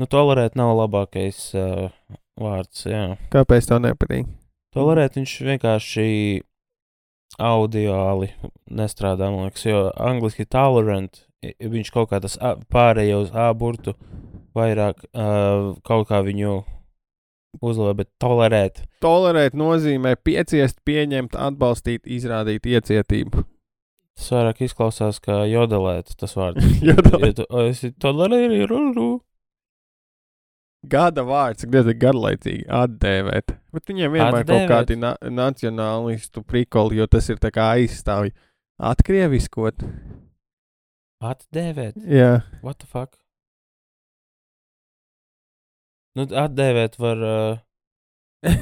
Nu, 0.00 0.08
tolerēt 0.10 0.56
nav 0.58 0.72
labākais 0.80 1.38
uh, 1.54 1.90
vārds. 2.40 2.82
Jā. 2.90 3.04
Kāpēc 3.30 3.68
tev 3.70 3.78
nepatīk? 3.84 4.26
Tolerēt 4.74 5.14
viņš 5.20 5.34
vienkārši 5.46 6.06
audiāli 7.38 8.28
nestrādā, 8.74 9.28
man 9.30 9.48
liekas, 9.48 9.64
jo 9.66 9.84
angliski 10.02 10.46
tolerant, 10.50 11.24
viņš 11.44 11.90
kaut 11.94 12.10
kā 12.12 12.20
tas 12.22 12.36
pārējo 12.72 13.20
uz 13.24 13.32
A 13.34 13.48
burtu 13.54 13.94
vairāk 14.54 15.02
uh, 15.10 15.74
kaut 15.86 16.08
kā 16.10 16.20
viņu 16.26 16.60
uzlabo, 17.62 17.94
bet 18.02 18.10
tolerēt. 18.22 18.82
Tolerēt 19.02 19.54
nozīmē 19.58 20.14
pieciest, 20.26 20.80
pieņemt, 20.86 21.34
atbalstīt, 21.38 22.06
izrādīt 22.06 22.66
iecietību. 22.70 23.44
Tas 24.14 24.30
vairāk 24.30 24.62
izklausās 24.66 25.18
kā 25.22 25.40
jodelēt 25.50 26.14
tas 26.18 26.34
vārds. 26.38 26.66
Jodelēt. 26.86 27.30
Ja 27.30 27.38
tu- 27.42 27.48
o, 27.50 27.64
esi 27.70 27.90
tolerēju, 28.02 28.66
Gada 30.90 31.24
vārds, 31.26 31.62
cik 31.62 31.72
diezgan 31.72 31.98
garlaicīgi 32.02 32.66
atdēvēt. 32.68 33.54
Bet 33.74 33.90
viņiem 33.90 34.14
vienmēr 34.14 34.44
ir 34.44 34.48
kaut 34.48 34.70
kādi 34.70 34.96
na 35.00 35.14
nacionālistu 35.22 36.44
prikoli, 36.46 37.00
jo 37.00 37.08
tas 37.10 37.28
ir 37.32 37.40
tā 37.42 37.50
kā 37.54 37.72
aizstāvji. 37.78 38.34
Atkrieviskot. 38.82 39.84
atdēvēt. 41.24 42.00
Jā, 42.10 42.42
What 42.62 42.82
the 42.82 42.88
fuck? 42.90 43.16
Nu, 46.14 46.26
atdēvēt 46.28 46.98
var. 47.02 47.22
Uh, 47.26 48.50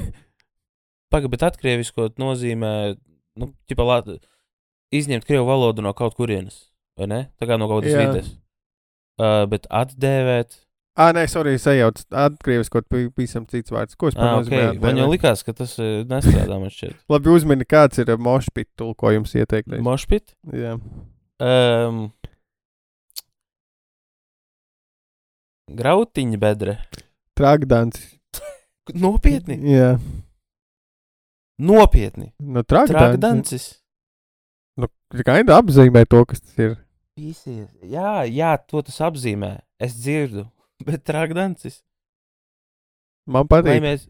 Pagaid, 1.12 1.32
bet 1.35 1.42
atkrieviskot 1.44 2.20
nozīmē, 2.22 2.94
nu, 3.40 3.50
ķipa, 3.68 3.85
lāt, 3.85 4.12
izņemt 4.94 5.26
krievu 5.28 5.44
valodu 5.48 5.85
no 5.85 5.92
kaut 5.96 6.16
kurienes, 6.16 6.70
vai 6.96 7.08
ne? 7.11 7.20
Tā 7.37 7.48
kā 7.50 7.58
no 7.61 7.68
kaut 7.68 7.82
kādas 7.82 7.98
Jā. 7.98 8.06
vides. 8.06 8.30
Uh, 9.20 9.42
bet 9.50 9.68
atdēvēt. 9.68 10.56
Ah, 10.96 11.12
nē, 11.16 11.24
sorry, 11.31 11.55
sajauc. 11.61 12.02
Atkrieviskot 12.24 12.88
pavisam 12.92 13.46
cits 13.50 13.72
vārds. 13.72 13.96
Ko 13.98 14.11
es 14.11 14.16
Ah, 14.16 14.38
par 14.38 14.46
okay. 14.46 14.78
Man 14.83 15.00
jau 15.00 15.09
likās, 15.11 15.44
ka 15.46 15.55
tas 15.57 15.74
uh, 15.81 16.02
nestrādā 16.09 16.59
man 16.61 16.72
šķiet. 16.72 16.98
Labi, 17.12 17.33
uzmini, 17.33 17.68
kāds 17.68 18.02
ir 18.02 18.12
mošpit 18.18 18.68
tulkojums 18.81 19.35
ieteiktais. 19.38 19.83
Mošpit? 19.85 20.35
Jā. 20.52 20.76
Um, 21.42 22.05
grautiņa 25.72 26.40
bedre. 26.42 26.78
Tragdants. 27.38 28.05
Nopietni. 29.05 29.59
Jā. 29.72 29.94
Nopietni. 31.62 32.33
Nu, 32.40 32.64
tragdants. 32.66 32.98
Tragdancis. 32.98 33.68
Nu, 34.81 34.88
kā 35.20 35.37
ainda 35.38 35.59
apzīmē 35.61 36.05
to, 36.09 36.24
kas 36.28 36.40
tas 36.40 36.59
ir. 36.61 36.74
Pīsies. 37.18 37.68
Jā, 37.85 38.22
jā, 38.24 38.55
to 38.68 38.81
tas 38.87 38.96
apzīmē. 39.05 39.59
Es 39.83 39.94
dzirdu, 39.98 40.46
bet 40.88 41.05
trākdancis. 41.09 41.81
Man 43.27 43.47
Vai 43.51 43.62
patīk. 43.62 43.83
mēs, 43.85 44.07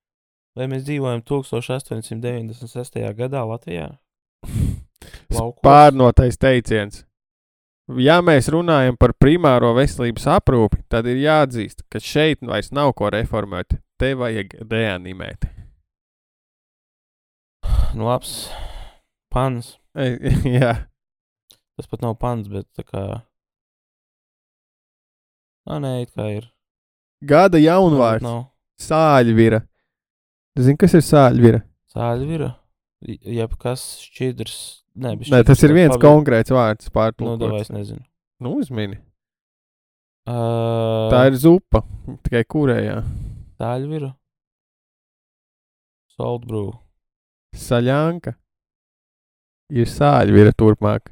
vai 0.58 0.68
mēs 0.72 0.86
dzīvojam 0.86 1.24
1896. 1.28 3.00
gadā 3.18 3.44
Latvijā? 3.48 3.90
Pārnotais 5.64 6.38
teiciens. 6.40 7.02
Ja 8.00 8.22
mēs 8.24 8.48
runājam 8.48 8.96
par 8.96 9.12
primāro 9.20 9.74
veselības 9.76 10.24
aprūpi, 10.38 10.80
tad 10.88 11.04
ir 11.10 11.18
jāatzīst, 11.20 11.84
ka 11.92 12.00
šeit 12.00 12.40
vairs 12.40 12.72
nav 12.72 12.94
ko 12.96 13.10
reformēt. 13.12 13.76
Te 14.00 14.14
vajag 14.18 14.56
reanimēt. 14.70 15.50
Nu, 17.94 18.08
labs. 18.08 18.48
Pans. 19.30 19.76
Ei, 19.94 20.16
Jā, 20.56 20.72
Tas 21.74 21.86
pat 21.90 22.02
nav 22.06 22.14
pans, 22.22 22.46
bet 22.50 22.68
tā 22.76 22.84
kā. 22.86 23.02
Ah, 25.66 25.78
nē, 25.80 26.02
it 26.02 26.10
kā 26.14 26.26
ir. 26.36 26.50
gada 27.24 27.58
jaunvārds. 27.58 28.22
Nav. 28.22 28.42
Sāļvira. 28.80 29.62
Zini, 30.58 30.76
kas 30.78 30.94
ir 30.94 31.00
sāļvira? 31.06 31.62
Sāļvira. 31.94 32.50
Jeb 33.04 33.54
kas 33.60 33.84
šķidrs. 34.04 34.56
Nē, 34.96 35.14
bet 35.18 35.28
Nē, 35.32 35.40
tas 35.44 35.58
ir 35.62 35.70
šķidrs 35.70 35.74
viens 35.78 35.96
pavi- 35.96 36.04
konkrēts 36.04 36.52
vārds 36.54 36.86
Nu, 36.88 36.92
davai, 36.92 37.12
pārtulkots. 37.12 37.60
es 37.60 37.70
nezinu. 37.70 38.04
Nu, 38.40 38.54
uzmini. 38.60 38.98
Uh, 40.26 41.10
Tā 41.12 41.26
ir 41.28 41.34
zupa, 41.36 41.82
tikai 42.24 42.44
kurējā. 42.44 43.02
Sāļvira. 43.60 44.14
Saltbrū. 46.18 46.64
Saļanka. 47.56 48.34
Ir 49.74 49.86
sāļvira 49.90 50.52
turpmāk. 50.54 51.08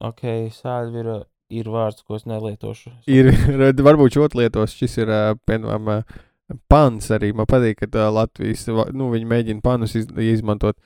Ok, 0.00 0.22
sāļvira 0.54 1.24
ir 1.52 1.70
vārds, 1.70 2.02
ko 2.06 2.18
es 2.18 2.26
nelietošu. 2.28 2.92
Ir, 3.10 3.30
varbūt 3.88 4.18
šot 4.18 4.36
lietos, 4.38 4.74
šis 4.78 4.98
ir, 5.04 5.12
piemēram, 5.48 5.90
ā, 5.92 6.56
pans 6.70 7.10
arī. 7.14 7.32
Man 7.36 7.48
patīk, 7.50 7.84
ka 7.84 8.08
Latvijas, 8.12 8.66
nu, 8.68 9.10
viņi 9.14 9.30
mēģina 9.32 9.64
panus 9.64 9.96
iz, 9.98 10.10
izmantot. 10.34 10.78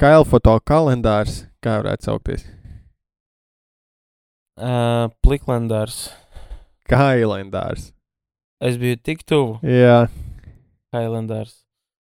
Kailfoto 0.00 0.56
kalendārs, 0.66 1.44
kā 1.62 1.78
varētu 1.78 2.08
saukties. 2.08 2.48
Uh, 4.60 5.06
Pliklandārs. 5.24 6.08
Kailendārs. 6.90 7.92
Es 8.60 8.76
biju 8.76 8.98
tik 9.00 9.22
tuvu. 9.24 9.60
Jā, 9.64 10.08
Kailendārs. 10.90 11.60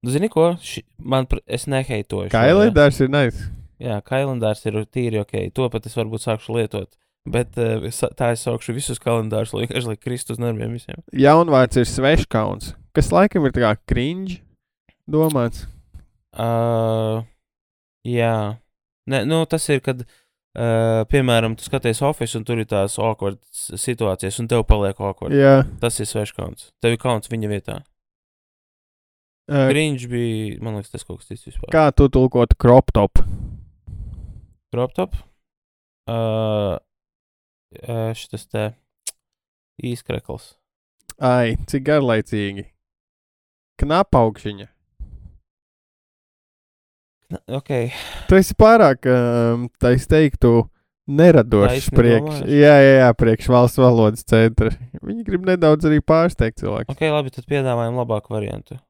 Nu, 0.00 0.10
zini 0.10 0.30
ko? 0.32 0.54
Ši, 0.64 0.82
man, 0.96 1.26
es 1.44 1.66
neheitoju. 1.68 2.30
kailendārs 2.32 3.00
ir 3.04 3.10
nice. 3.12 3.50
Jā, 3.80 3.98
kailendārs 4.04 4.64
ir 4.68 4.78
tīri 4.88 5.20
ok. 5.20 5.34
To 5.56 5.68
pat 5.72 5.86
es 5.88 5.96
varbūt 5.96 6.24
sākšu 6.24 6.56
lietot. 6.56 6.88
Bet 7.30 7.58
uh, 7.60 7.86
tā 8.18 8.32
es 8.34 8.44
saukšu 8.46 8.74
visus 8.76 9.00
kalendārus, 9.02 9.52
lai 9.54 9.64
vienkārši 9.64 9.92
lai 9.92 9.98
kristus 10.00 10.40
nerviem 10.42 10.74
visiem. 10.76 11.02
Jaunvārds 11.14 11.80
ir 11.80 11.86
sveškauns, 11.88 12.74
kas 12.96 13.12
laikam 13.14 13.46
ir 13.46 13.54
tā 13.54 13.62
kā 13.64 13.74
cringe 13.90 14.40
domāts. 15.10 15.66
Uh, 16.30 17.22
jā. 18.06 18.56
Nē, 19.10 19.22
nu, 19.26 19.42
tas 19.50 19.66
ir, 19.72 19.82
kad, 19.84 20.02
uh, 20.04 21.02
piemēram, 21.10 21.56
tu 21.58 21.66
skaties 21.66 22.02
oficiālu 22.06 22.42
un 22.42 22.48
tur 22.48 22.62
ir 22.62 22.68
tās 22.70 22.98
awkward 23.02 23.40
situācijas, 23.54 24.38
un 24.42 24.50
tev 24.50 24.66
paliek 24.68 24.98
awkward. 24.98 25.34
Jā. 25.34 25.62
Tas 25.82 25.98
ir 26.02 26.10
sveškauns. 26.10 26.70
Tev 26.82 26.94
ir 26.96 27.02
kauns 27.02 27.30
viņa 27.32 27.50
vietā. 27.50 27.80
Ā, 29.50 29.64
Grīņš 29.72 30.06
bija, 30.10 30.60
man 30.62 30.78
liekas, 30.78 30.92
tas 30.92 31.06
kaut 31.06 31.22
kas 31.22 31.32
cits 31.32 31.48
vispār. 31.48 31.72
Kā 31.74 31.88
tu 31.90 32.06
tulkotu 32.12 32.54
crop 32.60 32.92
top? 32.94 33.18
Crop 34.70 34.94
top. 34.94 35.18
Uh, 36.06 36.14
uh, 36.14 36.78
šis 38.18 38.48
te 38.50 38.66
īskrekls. 39.84 40.54
Ai, 41.20 41.56
cik 41.68 41.84
garlaicīgi. 41.86 42.66
Knapa 43.80 44.24
augšņa. 44.26 44.68
Na, 47.30 47.38
ok, 47.60 47.70
Tu 48.26 48.38
esi 48.40 48.56
pārāk, 48.58 49.06
um, 49.06 49.68
tā 49.78 49.92
es 49.94 50.08
teiktu, 50.10 50.64
neradošs 51.10 51.90
priekš. 51.94 52.40
Jā, 52.50 52.74
jā, 52.82 52.94
jā, 53.04 53.10
priekš 53.18 53.50
valsts 53.52 53.80
valodas 53.80 54.26
centra. 54.26 54.72
Viņi 54.98 55.26
grib 55.26 55.46
nedaudz 55.46 55.86
arī 55.86 56.00
pārsteigt 56.02 56.58
cilvēku. 56.62 56.90
ok, 56.90 57.04
labi, 57.12 57.34
tad 57.34 57.46
piedāvājam 57.50 58.00
labāku 58.00 58.34
variantu. 58.34 58.80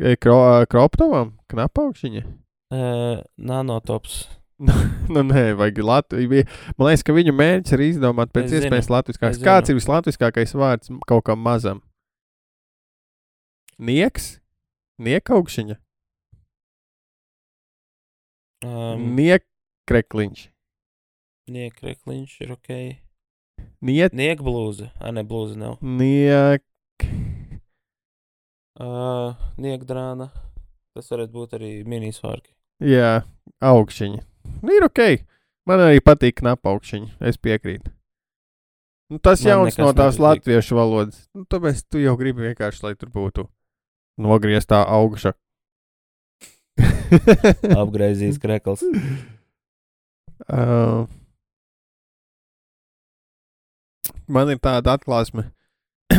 Okay. 0.00 0.16
Kro, 0.20 0.36
kroptovam, 0.72 1.34
knapa 1.52 1.88
augšņa. 1.88 2.22
Uh, 2.70 3.20
nanotops. 3.36 4.22
nu, 5.14 5.22
nē, 5.24 5.44
vajag 5.56 5.78
Latviju. 5.84 6.44
Man 6.76 6.90
liekas, 6.90 7.04
ka 7.06 7.14
viņu 7.16 7.32
mērķis 7.36 7.76
ir 7.76 7.84
izdomāt 7.86 8.32
pēc 8.34 8.48
Es 8.48 8.52
zinu, 8.52 8.66
iespējas 8.66 8.90
latviskāks. 8.92 9.38
es 9.38 9.44
Kāds 9.44 9.70
zinu. 9.70 9.76
ir 9.76 9.80
vislatviskākais 9.80 10.52
vārds 10.60 10.92
kaut 11.08 11.24
kam 11.28 11.40
mazam? 11.44 11.80
Nieks? 13.80 14.34
Niekaugšiņa? 15.00 15.78
Um, 18.68 19.06
Niekrekliņš? 19.16 20.42
Niekrekliņš 21.50 22.34
ir 22.44 22.52
ok. 22.58 22.70
Niet? 23.80 24.12
Niek 24.12 24.44
blūza. 24.44 24.90
Ai, 25.00 25.14
ne, 25.16 25.24
blūza 25.24 25.56
nav. 25.56 25.78
Niek... 25.80 26.64
Uh, 28.80 29.32
Niekdrāna. 29.60 30.28
Tas 30.96 31.08
varētu 31.12 31.32
būt 31.32 31.56
arī 31.56 31.72
minisvārki. 31.88 32.52
Jā, 32.80 33.22
augšņi. 33.60 34.20
Nu, 34.64 34.72
ir 34.72 34.86
ok. 34.86 35.00
Man 35.68 35.82
arī 35.84 36.00
patīk 36.04 36.38
knapa 36.40 36.72
augšņi. 36.72 37.10
Es 37.28 37.36
piekrītu. 37.36 37.92
Nu, 39.10 39.18
tas 39.18 39.42
Man 39.44 39.50
jauns 39.50 39.76
no 39.78 39.90
tās 39.92 40.16
nepatīk. 40.16 40.24
latviešu 40.24 40.78
valodas. 40.78 41.22
Nu, 41.34 41.44
tāpēc 41.50 41.82
tu 41.90 42.00
jau 42.00 42.14
gribi 42.18 42.46
vienkārši, 42.48 42.84
lai 42.86 42.94
tur 42.96 43.10
būtu 43.12 43.46
nogrieztā 44.22 44.80
augša. 44.86 45.34
Apgriezīs 47.82 48.38
krekls. 48.40 48.84
Uh, 50.48 51.04
man 54.30 54.52
ir 54.54 54.60
tāda 54.62 54.94
atklāsme, 54.96 55.50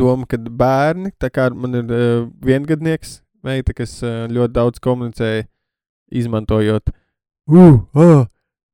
doma, 0.00 0.26
ka 0.28 0.36
bērni, 0.36 1.14
tā 1.22 1.30
kā 1.32 1.48
man 1.54 1.78
ir 1.80 1.94
uh, 1.94 2.26
viengadnieks, 2.44 3.20
meita, 3.46 3.72
kas 3.76 3.96
uh, 4.04 4.26
ļoti 4.28 4.56
daudz 4.58 4.82
komunicēja, 4.84 5.46
izmantojot, 6.12 6.92
uh, 7.50 7.78
uh, 7.94 8.24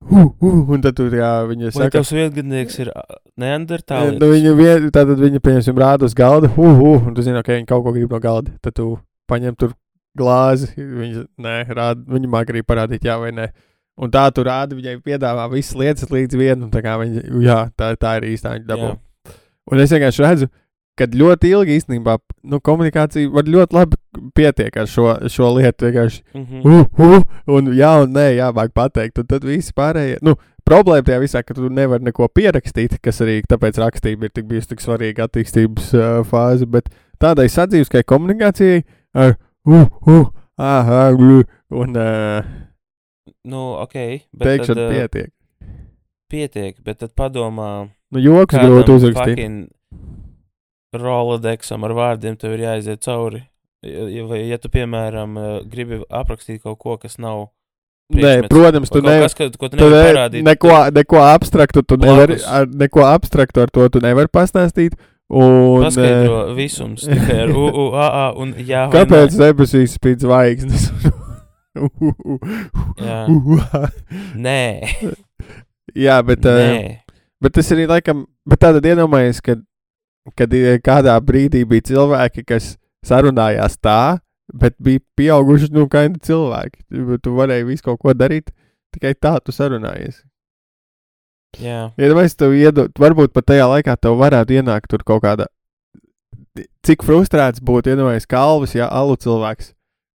uh, 0.06 0.30
uh, 0.40 0.72
un 0.74 0.82
tad 0.84 0.96
tur, 0.98 1.14
jā, 1.14 1.32
viņa 1.50 1.74
saka, 1.76 1.98
tavs 1.98 2.12
vietgadnieks 2.16 2.80
ir 2.82 2.92
ā, 2.94 3.04
nu, 3.06 3.20
neandertālis? 3.44 4.18
viņa, 4.22 4.54
vien, 4.58 4.88
tātad 4.94 5.20
viņa, 5.20 5.42
pieņemsim, 5.44 5.78
rāda 5.80 6.08
uz 6.08 6.16
galda, 6.16 6.50
uh, 6.56 6.70
uh, 6.70 7.06
un 7.06 7.16
tu 7.16 7.24
zini, 7.26 7.42
ka 7.46 7.56
viņa 7.56 7.68
kaut 7.70 7.86
ko 7.86 7.94
grib 7.96 8.12
no 8.12 8.20
galda, 8.22 8.54
tad 8.64 8.76
tu 8.78 8.94
paņem 9.30 9.58
tur 9.60 9.74
glāzi, 10.18 10.72
viņa, 10.76 11.26
nē, 11.40 11.56
rāda, 11.70 12.04
viņa 12.10 12.30
māk 12.30 12.52
arī 12.52 12.64
parādīt, 12.66 13.06
jā 13.06 13.18
vai 13.20 13.34
nē. 13.36 13.50
Un 14.00 14.08
tā 14.12 14.22
tur 14.32 14.48
rāda, 14.48 14.76
viņai 14.78 14.96
piedāvā 15.04 15.44
visas 15.52 15.76
lietas 15.76 16.08
līdz 16.08 16.38
vienam. 16.40 16.70
Tā 16.72 16.80
kā 16.84 16.94
viņa, 17.02 17.24
jā, 17.44 17.58
tā, 17.76 17.90
tā 18.00 18.14
ir 18.20 18.30
īstā 18.30 18.54
viņa 18.56 18.68
dabū. 18.70 18.94
Jā. 18.94 19.34
Un 19.70 19.82
es 19.82 19.92
vienkārši 19.92 20.24
redzu, 20.24 20.48
ka 21.00 21.08
ļoti 21.10 21.50
ilgi 21.54 21.78
īstenībā 21.80 22.18
nu, 22.52 22.60
komunikācija 22.64 23.30
var 23.32 23.48
ļoti 23.48 23.76
labi 23.76 23.98
pietiek 24.36 24.76
ar 24.82 24.88
šo, 24.90 25.08
šo 25.32 25.50
lietu. 25.56 25.88
Vienkārši, 25.88 26.22
Mhm. 26.36 26.62
uh, 26.64 26.86
uh, 27.00 27.24
un 27.56 27.72
jā, 27.76 27.92
un 28.04 28.14
nē, 28.16 28.28
jāmāk 28.38 28.72
pateikt. 28.76 29.18
Un 29.22 29.28
tad 29.32 29.44
viss 29.48 29.72
pārējie. 29.76 30.20
Nu, 30.22 30.36
Problēma 30.70 31.02
tajā 31.02 31.18
visā, 31.18 31.40
ka 31.42 31.54
tu 31.56 31.66
nevari 31.72 32.04
neko 32.06 32.28
pierakstīt, 32.30 32.98
kas 33.02 33.16
arī 33.24 33.40
tāpēc 33.48 33.78
rakstība 33.80 34.28
ir 34.28 34.30
tik 34.36 34.44
bijusi 34.46 34.68
tik 34.70 34.82
svarīga 34.84 35.24
attīstības 35.26 35.88
uh, 35.96 36.20
fāze. 36.28 36.68
Bet 36.70 36.92
tādai 37.18 37.48
sadzīveskai 37.50 38.04
komunikācijai 38.06 38.84
ar 39.18 39.34
uh, 39.66 39.88
uh, 40.06 40.28
ah, 40.60 41.10
glu, 41.16 41.40
un 41.74 41.96
uh, 41.96 42.44
Nu, 43.44 43.80
ok. 43.80 43.96
Bet 44.36 44.46
teikšana 44.46 44.76
tad, 44.76 44.84
ā, 44.84 45.08
pietiek. 45.08 45.30
pietiek, 46.30 46.76
bet 46.84 47.00
tad 47.00 47.16
padomā, 47.16 47.88
Nu, 48.12 48.20
joks 48.22 48.54
grūti 48.54 48.94
uzrakstīt. 48.98 49.70
Rolodexam 50.96 51.84
ar 51.86 51.94
vārdiem 51.94 52.36
tev 52.38 52.56
ir 52.56 52.66
jāiziet 52.66 53.04
cauri. 53.06 53.44
Ja, 53.86 54.24
vai, 54.28 54.42
ja 54.50 54.58
tu, 54.60 54.68
piemēram, 54.72 55.38
ā, 55.40 55.52
gribi 55.70 56.02
aprakstīt 56.10 56.60
kaut 56.64 56.78
ko, 56.82 56.96
kas 57.00 57.16
nav. 57.22 57.48
Nē, 58.10 58.48
protams, 58.50 58.90
tu 58.90 59.00
nevari. 59.04 59.30
parādīt. 59.86 60.42
neko, 60.44 60.74
neko 60.96 61.20
abstraktu 61.22 61.84
tu 61.86 61.96
nevari, 62.00 62.40
ar, 62.42 62.66
neko 62.66 63.04
abstraktu 63.06 63.62
ar 63.62 63.70
to 63.70 63.86
tu 63.88 64.02
nevari 64.02 64.28
pastāstīt. 64.32 64.98
Un, 65.30 65.84
Paskaidro 65.84 66.40
eh, 66.48 66.54
visums 66.58 67.04
tikai 67.06 67.36
ar 67.44 67.52
u, 67.54 67.68
u, 67.70 67.84
a, 67.94 68.06
a 68.10 68.24
un 68.34 68.50
jā. 68.72 68.88
kāpēc 68.90 69.36
debesīs 69.38 69.94
spīd 69.94 70.26
zvaigznes? 70.26 70.88
Jā. 72.98 73.20
Nē, 74.34 74.62
Jā 76.04 76.20
bet, 76.22 76.44
eh, 76.46 76.60
nē. 76.70 77.14
bet 77.42 77.54
tas 77.56 77.70
arī 77.74 77.86
laikam, 77.90 78.24
bet 78.46 78.62
tātad 78.62 78.86
iedomājies, 78.86 79.40
ka, 79.42 79.56
kad 80.36 80.54
eh, 80.54 80.78
kādā 80.82 81.16
brīdī 81.24 81.64
bija 81.68 81.88
cilvēki, 81.92 82.44
kas 82.48 82.74
sarunājās 83.06 83.78
tā, 83.82 84.20
bet 84.52 84.76
bija 84.82 85.02
pieauguši, 85.16 85.70
nu, 85.74 85.86
kā 85.90 86.06
cilvēki. 86.08 86.84
Tu- 87.22 87.36
varēji 87.36 87.68
visu 87.68 87.86
kaut 87.86 88.00
ko 88.02 88.14
darīt, 88.14 88.50
tikai 88.94 89.14
tā 89.14 89.38
tu 89.44 89.54
sarunājies. 89.54 90.22
Jā, 91.58 91.90
Iedomājieties, 91.98 92.36
tev 92.38 92.54
iedod, 92.54 92.92
varbūt 92.94 93.32
pat 93.34 93.48
tajā 93.50 93.66
laikā 93.66 93.96
tev 93.98 94.20
varētu 94.20 94.60
ienākt 94.60 94.90
tur 94.92 95.02
kaut 95.02 95.24
kāda. 95.24 95.48
Cik 96.86 97.02
frustrēts 97.02 97.62
būtu, 97.62 97.90
iedomājieties, 97.90 98.28
kalvis, 98.30 98.76
ja 98.78 98.86
alu 98.86 99.16
cilvēks, 99.18 99.72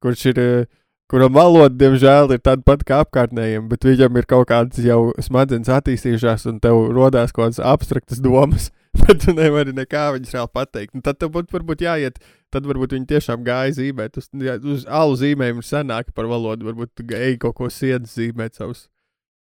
kurš 0.05 0.27
ir, 0.33 0.39
eh, 0.43 0.67
kuram 1.09 1.33
valoda, 1.33 1.73
diemžēl, 1.73 2.33
ir 2.33 2.39
tāda 2.41 2.65
pati 2.65 2.85
kā 2.89 3.01
apkārtnējiem, 3.05 3.69
bet 3.69 3.81
viņam 3.81 4.17
ir 4.17 4.29
kaut 4.29 4.49
kādas 4.49 4.85
jau 4.85 5.13
smadzenes 5.21 5.69
attīstījušās, 5.73 6.47
un 6.49 6.61
tev 6.61 6.93
rodās 6.93 7.33
kaut 7.33 7.49
kādas 7.49 7.65
abstraktas 7.65 8.21
domas, 8.21 8.71
bet 9.01 9.25
tu 9.25 9.33
nevari 9.37 9.73
nekā 9.77 10.05
viņas 10.17 10.35
reāli 10.37 10.53
pateikt. 10.53 10.95
Un 10.97 11.05
tad 11.05 11.19
tev 11.21 11.33
būtu 11.35 11.57
varbūt 11.57 11.85
jāiet, 11.85 12.19
tad 12.53 12.67
varbūt 12.69 12.97
viņi 12.97 13.09
tiešām 13.15 13.45
gāja 13.47 13.75
zīmēt. 13.79 14.19
Uz, 14.21 14.29
uz 14.75 14.87
alu 14.87 15.19
zīmējumu 15.21 15.65
senāk 15.67 16.13
par 16.17 16.29
valodu, 16.31 16.69
varbūt 16.69 17.05
ej 17.19 17.39
kaut 17.43 17.57
ko 17.61 17.71
sienas 17.73 18.17
zīmēt 18.19 18.61
savus. 18.61 18.87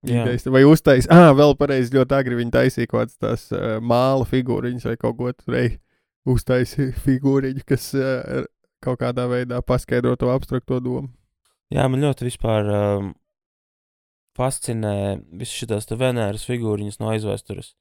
Idejas. 0.08 0.46
Vai 0.54 0.62
uztaisīt, 0.68 1.10
ah, 1.12 1.32
vēl 1.36 1.56
pareizi, 1.58 1.96
ļoti 1.96 2.16
agri 2.16 2.38
viņi 2.38 2.54
taisīja 2.54 2.90
kaut 2.92 3.00
kādas 3.02 3.18
tās 3.24 3.48
uh, 3.56 3.80
māla 3.82 4.28
figūriņas 4.30 4.86
vai 4.92 4.98
kaut 5.00 5.18
ko 5.18 5.32
tādu. 5.34 5.80
Uztaisīja 6.28 6.94
figūriņu, 7.06 7.64
kas 7.68 7.90
uh, 7.98 8.46
kaut 8.84 9.02
kādā 9.02 9.26
veidā 9.32 9.62
paskaidro 9.66 10.16
to 10.20 10.30
abstrakto 10.34 10.80
domu. 10.84 11.10
jā 11.74 11.88
man 11.90 12.04
ļoti 12.04 12.28
vispār 12.30 12.70
um, 12.72 13.10
fascinē 14.38 14.94
visas 15.34 15.56
šīs 15.64 15.92
Venēras 15.98 16.46
figūriņas 16.48 17.02
no 17.02 17.12
aizvēstures. 17.16 17.74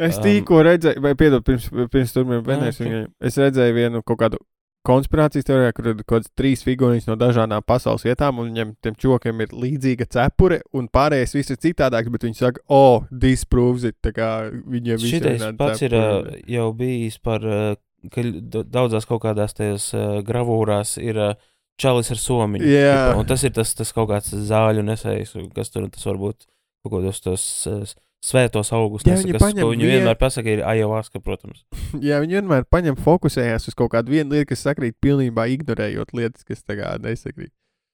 Es 0.00 0.16
Um, 0.16 0.24
tikko 0.24 0.62
redzēju, 0.64 1.02
vai 1.04 1.12
piedod, 1.18 1.44
pirms, 1.44 1.68
pirms 1.92 2.14
tam 2.14 2.30
bija 2.30 2.40
ok. 2.40 2.80
Okay. 2.80 3.04
Es 3.20 3.36
redzēju 3.40 3.76
vienu 3.76 4.00
kaut 4.06 4.22
kādu 4.22 4.40
konspirācijas 4.86 5.46
teorijā, 5.46 5.74
kur 5.76 5.88
ir 5.90 5.98
kaut 6.00 6.08
kādas 6.16 6.32
trīs 6.38 6.64
figūriņas 6.66 7.06
no 7.10 7.16
dažādām 7.18 7.62
pasaules 7.66 8.02
vietām, 8.06 8.40
un 8.42 8.50
viņiem 8.50 8.72
tiem 8.82 8.96
čokiem 8.98 9.44
ir 9.44 9.54
līdzīga 9.54 10.08
cepure, 10.10 10.58
un 10.74 10.88
pārējais 10.92 11.36
viss 11.36 11.54
ir 11.54 11.60
citādāks, 11.62 12.10
bet 12.14 12.26
viņi 12.26 12.40
saka, 12.40 12.64
oh, 12.72 13.06
disproves 13.10 13.86
it. 13.86 14.00
Tā 14.02 14.14
kā 14.16 14.32
viņiem 14.50 14.98
viss 14.98 15.14
Šitais 15.14 15.46
pats 15.60 15.84
ir 15.86 15.94
uh, 15.98 16.32
jau 16.50 16.68
bijis 16.78 17.20
par, 17.22 17.46
uh, 17.46 17.76
ka 18.10 18.26
daudzās 18.50 19.06
kaut 19.06 19.22
kādās 19.26 19.54
tajās 19.58 19.92
uh, 19.94 20.18
gravūrās 20.26 20.96
ir 21.02 21.20
uh, 21.30 21.50
čalis 21.78 22.10
ar 22.14 22.22
somiņu. 22.22 22.66
Tipa, 22.66 23.18
Un 23.20 23.28
tas 23.28 23.44
ir 23.46 23.54
tas, 23.54 23.76
tas 23.78 23.94
kaut 23.94 24.10
kāds 24.10 24.34
zāļu 24.50 24.82
nesējs, 24.88 25.36
kas 25.54 25.70
tur 25.70 25.86
tas 25.92 26.10
varbūt 26.10 26.48
kaut 26.82 26.96
kādos 26.96 27.22
tos 27.22 27.46
uh, 27.70 27.94
svētos 28.22 28.70
augus. 28.76 29.02
Jā, 29.06 29.16
viņi 29.18 29.34
kas, 29.34 29.42
paņem 29.42 29.66
viņi 29.66 29.86
vien- 29.86 29.96
vienmēr 29.98 30.18
pasaka, 30.20 30.52
ir 30.54 30.60
ayahuasca, 30.68 31.20
protams. 31.24 31.64
Jā, 32.08 32.20
viņi 32.22 32.38
vienmēr 32.38 32.66
paņem 32.70 32.96
fokusējās 33.02 33.66
uz 33.72 33.74
kaut 33.78 33.90
kādu 33.96 34.14
vienu 34.14 34.36
lietu, 34.36 34.52
kas 34.52 34.62
sakrīt 34.68 34.94
pilnībā 35.02 35.48
ignorējot 35.56 36.14
lietas, 36.14 36.44
kas 36.46 36.62
kā 36.68 36.92
nesakrīt. 37.02 37.50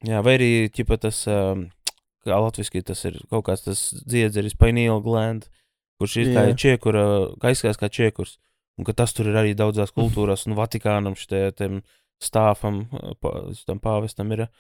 Jā, 0.07 0.20
vai 0.22 0.37
arī 0.39 0.51
ķipa 0.70 0.99
tas, 1.01 1.22
um, 1.33 1.64
kā 2.29 2.37
latviski 2.39 2.83
tas 2.87 3.01
ir 3.09 3.16
kaut 3.33 3.47
kāds 3.49 3.64
tas 3.64 3.81
dziedzeris, 4.05 4.55
pineal 4.61 5.01
gland, 5.03 5.49
kurš 5.99 6.18
ir 6.22 6.35
kā 6.37 6.45
čiekura, 6.55 7.03
kā 7.43 7.51
izskatās 7.57 7.81
kā 7.81 7.89
čiekurs. 7.91 8.37
Un 8.79 8.87
ka 8.87 8.93
tas 8.95 9.11
tur 9.16 9.26
ir 9.26 9.35
arī 9.41 9.57
daudzās 9.59 9.91
kultūrās, 9.99 10.45
un 10.47 10.55
Vatikānam 10.61 11.16
stāfam, 12.22 12.85
uh, 12.93 13.16
pa- 13.18 13.49
tam 13.66 13.81
pāvestam 13.83 14.31
ir 14.37 14.45
uh, 14.47 14.53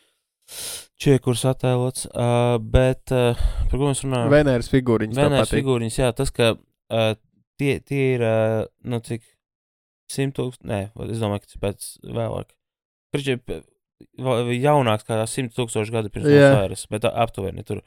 čiekurs 1.00 1.44
attēlots. 1.48 2.08
Uh, 2.10 2.56
bet 2.58 3.14
uh, 3.14 3.38
par 3.70 3.74
ko 3.74 3.90
mēs 3.90 4.04
runājam? 4.04 4.32
Venēras 4.34 4.70
figūriņas. 4.72 5.18
Venēras 5.18 5.54
figūriņas, 5.54 5.98
jā, 6.02 6.12
tas, 6.16 6.32
ka 6.34 6.54
uh, 6.56 7.10
tie, 7.60 7.78
tie 7.84 8.04
ir, 8.16 8.24
uh, 8.24 8.62
nu, 8.88 9.00
cik 9.04 9.24
simt 10.12 10.36
tūkstoši, 10.38 10.68
nē, 10.68 10.80
es 11.08 11.22
domāju, 11.22 11.44
ka 11.44 11.50
tas 11.50 11.56
ir 11.56 11.64
pēc 11.64 11.88
vēlāk. 12.18 12.54
Va- 14.22 14.42
jaunāks 14.54 15.06
kā 15.08 15.18
simt 15.26 15.56
tūkstoši 15.56 15.94
gadu 15.94 16.12
pirms 16.14 16.30
yeah. 16.30 16.54
vairs, 16.54 16.86
bet 16.90 17.06
aptuveni 17.08 17.64
tur. 17.66 17.82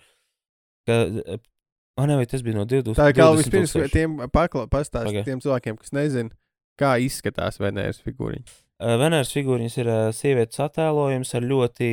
Ka, 0.87 1.05
uh, 1.07 1.39
ah, 1.97 2.07
nē, 2.09 2.17
vai 2.19 2.27
tas 2.29 2.43
bija 2.45 2.57
no 2.57 2.65
2000. 2.67 2.97
Tā 2.99 3.11
kā 3.15 3.29
vispirms 3.37 3.75
tiem 3.93 4.17
pakla, 4.33 4.67
pastāst, 4.71 5.07
Pagaid. 5.07 5.27
tiem 5.27 5.43
cilvēkiem, 5.43 5.79
kas 5.79 5.95
nezina, 5.95 6.35
kā 6.79 6.97
izskatās 7.03 7.61
Venēras 7.61 8.01
figūriņa. 8.03 8.59
Uh, 8.81 8.97
Venēras 9.01 9.31
figūriņas 9.35 9.79
ir 9.79 9.91
uh, 9.91 10.01
sievietes 10.15 10.61
attēlojums 10.63 11.31
ar 11.37 11.47
ļoti 11.47 11.91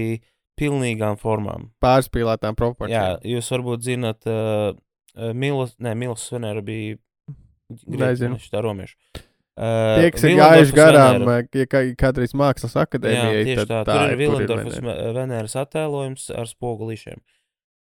pilnīgām 0.58 1.18
formām. 1.20 1.70
Pārspīlētām 1.84 2.54
Jā, 2.54 2.58
proporcijām. 2.58 3.22
jūs 3.34 3.50
varbūt 3.54 3.86
zināt, 3.86 4.26
uh, 4.28 4.74
uh, 5.16 5.32
Milas, 5.34 5.76
nē, 5.82 5.94
Milas 5.98 6.26
Venēra 6.34 6.64
bija 6.64 6.98
Nezinu. 7.86 8.38
tā 8.52 8.62
romiešu. 8.64 8.96
Uh, 9.58 9.98
Tie, 9.98 10.10
kas 10.14 10.22
ir 10.22 10.36
gājuši 10.38 10.74
garām, 10.76 11.24
ja 11.58 11.66
kā, 11.66 11.80
kādreiz 11.98 12.30
mākslas 12.38 12.76
Jā, 12.76 12.84
akadēmijai, 12.86 13.40
tieši 13.48 13.64
tad 13.64 13.72
tā. 13.72 13.80
tā 13.88 13.96
Tur 13.96 14.12
ir 14.14 14.52
Venēra. 14.52 15.08
Venēras 15.16 15.56
attēlojums 15.58 16.28
ar 16.30 16.46
spogulīšiem. 16.46 17.18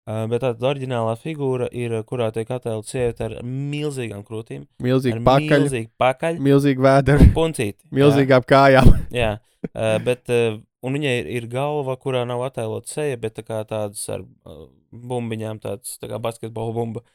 Uh, 0.09 0.23
bet 0.31 0.41
tāda 0.41 0.65
oriģinālā 0.71 1.11
figūra 1.21 1.67
ir, 1.77 1.93
kurā 2.09 2.31
tiek 2.33 2.49
attēlota 2.49 2.89
sieviete 2.89 3.27
ar 3.27 3.35
milzīgām 3.45 4.23
krūtīm. 4.25 4.63
Milzīgi 4.81 5.19
Ar 5.19 5.27
pakaļ, 5.27 5.65
milzīgu 5.67 5.91
pakaļ, 6.01 6.39
milzīgi 6.47 6.85
vēderi, 6.87 7.27
puncīti. 7.37 7.77
jā. 7.85 7.97
milzīgām 7.99 8.47
kājām. 8.49 8.89
Jā, 9.13 9.35
uh, 9.69 9.93
bet 10.07 10.33
uh, 10.33 10.57
un 10.85 10.95
viņai 10.95 11.13
ir, 11.21 11.29
ir 11.39 11.47
galva, 11.51 11.97
kurā 11.99 12.23
nav 12.27 12.43
attēlota 12.47 12.91
seja, 12.91 13.19
bet 13.19 13.37
tā 13.39 13.45
kā 13.47 13.61
tādas 13.67 14.03
ar 14.11 14.23
uh, 14.23 14.67
bumbiņām, 14.91 15.61
tāds 15.63 15.97
tā 16.01 16.09
kā 16.11 16.19
basketbola 16.23 16.75
bumba. 16.75 17.05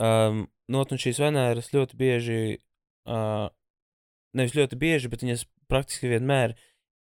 Um, 0.00 0.46
Not 0.70 0.92
un 0.94 1.00
šīs 1.02 1.18
Venēras 1.18 1.72
ļoti 1.74 1.96
bieži, 1.98 2.42
uh, 3.10 3.48
nevis 4.38 4.54
ļoti 4.54 4.78
bieži, 4.78 5.10
bet 5.10 5.24
viņas 5.24 5.48
praktiski 5.70 6.12
vienmēr 6.12 6.54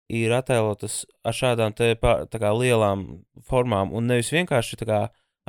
ir 0.09 0.33
attēlotas 0.33 1.03
ar 1.21 1.35
šādām 1.37 1.75
te 1.77 1.93
kā 2.01 2.51
lielām 2.57 3.05
formām, 3.45 3.93
un 3.93 4.09
nevis 4.09 4.31
vienkārši 4.33 4.79
tā 4.81 4.89
kā 4.89 4.99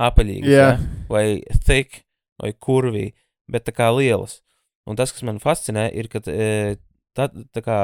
apaļīgas, 0.00 0.52
Jā. 0.52 0.68
ja? 0.74 1.06
vai 1.08 1.24
thick, 1.64 2.02
vai 2.40 2.52
kurvī, 2.52 3.06
bet 3.50 3.64
tā 3.68 3.74
kā 3.76 3.88
lielas. 3.94 4.42
Un 4.88 5.00
tas, 5.00 5.12
kas 5.14 5.24
man 5.24 5.40
fascinē, 5.40 5.88
ir, 5.96 6.08
ka 6.12 6.22
e, 6.28 6.76
tā, 7.16 7.28
tā 7.54 7.64
kā 7.64 7.80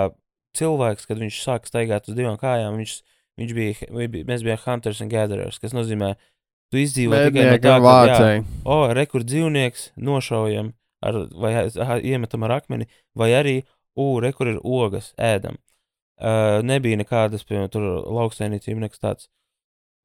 cilvēks, 0.56 1.06
kad 1.08 1.20
viņš 1.20 1.42
sāk 1.42 1.68
staigāt 1.68 2.08
uz 2.10 2.16
divām 2.16 2.38
kājām, 2.40 2.78
viņš, 2.80 2.96
viņš 3.40 3.54
bija, 3.56 3.90
mēs 4.28 4.44
bijām 4.46 4.62
hunters 4.64 5.02
and 5.04 5.12
gatherers, 5.12 5.60
kas 5.62 5.76
nozīmē, 5.76 6.14
tu 6.72 6.80
izdzīvo 6.82 7.20
tikai 7.28 7.46
no 7.50 7.60
tā, 7.62 7.76
ka, 7.82 7.96
jā, 8.10 8.32
o, 8.64 8.80
rekur 8.96 9.24
dzīvnieks, 9.26 9.90
nošaujam, 10.08 10.72
ar, 11.06 11.20
vai 11.36 11.52
iemetam 12.00 12.46
ar 12.46 12.58
akmeni, 12.60 12.88
vai 13.16 13.30
arī, 13.36 13.56
ū, 13.96 14.16
rekur 14.24 14.52
ir 14.52 14.60
ogas, 14.62 15.12
ēdam. 15.20 15.60
Uh, 16.16 16.62
nebija 16.64 16.96
nekādas, 16.96 17.44
piemēram, 17.44 17.68
tur 17.72 17.84
lauksainīcība, 18.16 18.86
nekas 18.86 19.02
tāds. 19.02 19.28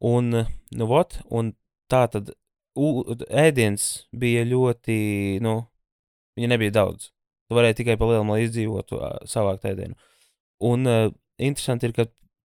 Un, 0.03 0.27
uh, 0.41 0.49
nu, 0.75 0.87
vot, 0.89 1.15
un 1.31 1.53
tā 1.91 2.03
tad 2.11 2.33
ū, 2.75 3.15
ēdiens 3.27 3.85
bija 4.11 4.43
ļoti, 4.47 4.97
nu, 5.43 5.61
viņa 6.35 6.51
nebija 6.51 6.75
daudz. 6.81 7.11
Tu 7.47 7.55
varēji 7.55 7.79
tikai 7.81 7.97
pa 7.99 8.09
lielam, 8.09 8.31
lai 8.33 8.43
izdzīvotu 8.45 8.99
uh, 8.99 9.13
savākt 9.27 9.67
ēdienu. 9.71 9.95
Un 10.61 10.85
uh, 10.87 11.07
interesanti 11.41 11.87
ir, 11.89 11.93
ka 11.97 12.05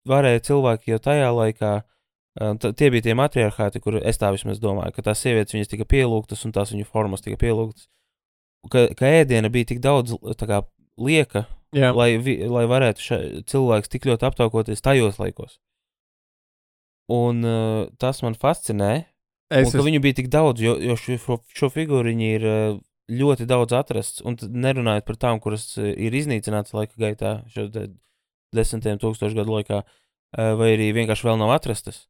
varēja 0.08 0.42
cilvēki 0.50 0.92
jau 0.94 1.00
tajā 1.02 1.30
laikā, 1.34 1.72
uh, 1.82 2.54
tie 2.78 2.90
bija 2.94 3.08
tie 3.08 3.16
matriarchāti, 3.18 3.80
kur 3.82 3.96
es 3.98 4.20
tā 4.20 4.30
vismaz 4.34 4.60
domāju, 4.62 4.94
ka 4.94 5.02
tās 5.10 5.22
sievietes 5.24 5.56
viņas 5.56 5.72
tika 5.72 5.86
pielūgtas 5.90 6.44
un 6.46 6.52
tās 6.54 6.70
viņu 6.74 6.86
formas 6.86 7.24
tika 7.24 7.40
pielūgtas. 7.40 7.88
Ka, 8.70 8.86
ka 8.96 9.10
ēdiena 9.20 9.50
bija 9.52 9.72
tik 9.74 9.82
daudz 9.84 10.14
kā 10.40 10.62
lieka, 10.96 11.44
Jā, 11.74 11.90
lai, 11.90 12.12
vi, 12.22 12.36
lai 12.46 12.62
varētu 12.70 13.02
ša, 13.02 13.16
cilvēks 13.50 13.90
tik 13.90 14.04
ļoti 14.06 14.28
aptaukoties 14.28 14.80
tajos 14.84 15.16
laikos. 15.18 15.56
Un 17.10 17.42
uh, 17.44 17.86
tas 18.00 18.22
man 18.24 18.36
fascinē, 18.38 18.92
es 19.52 19.66
un, 19.68 19.72
ka 19.74 19.78
esmu. 19.80 19.84
viņu 19.90 20.00
bija 20.06 20.16
tik 20.22 20.30
daudz, 20.32 20.62
jo, 20.64 20.76
jo 20.80 20.94
šo, 20.96 21.18
šo- 21.20 21.40
šo 21.58 21.68
figūru 21.74 22.08
viņi 22.14 22.30
ir 22.38 22.46
uh, 22.48 22.78
ļoti 23.10 23.46
daudz 23.50 23.74
atrasts. 23.76 24.22
Un 24.24 24.38
nerunājot 24.40 25.04
par 25.08 25.20
tām, 25.20 25.42
kuras 25.44 25.68
uh, 25.78 25.90
ir 25.92 26.14
iznīcinātas 26.16 26.74
laika 26.76 26.96
gaitā, 27.00 27.36
šo 27.52 27.68
desmitiem 28.54 29.00
tūkstošu 29.02 29.36
gadu 29.36 29.58
laikā, 29.58 29.82
uh, 29.84 30.50
vai 30.58 30.74
arī 30.76 30.92
vienkārši 30.96 31.28
vēl 31.28 31.40
nav 31.40 31.54
atrastas. 31.56 32.04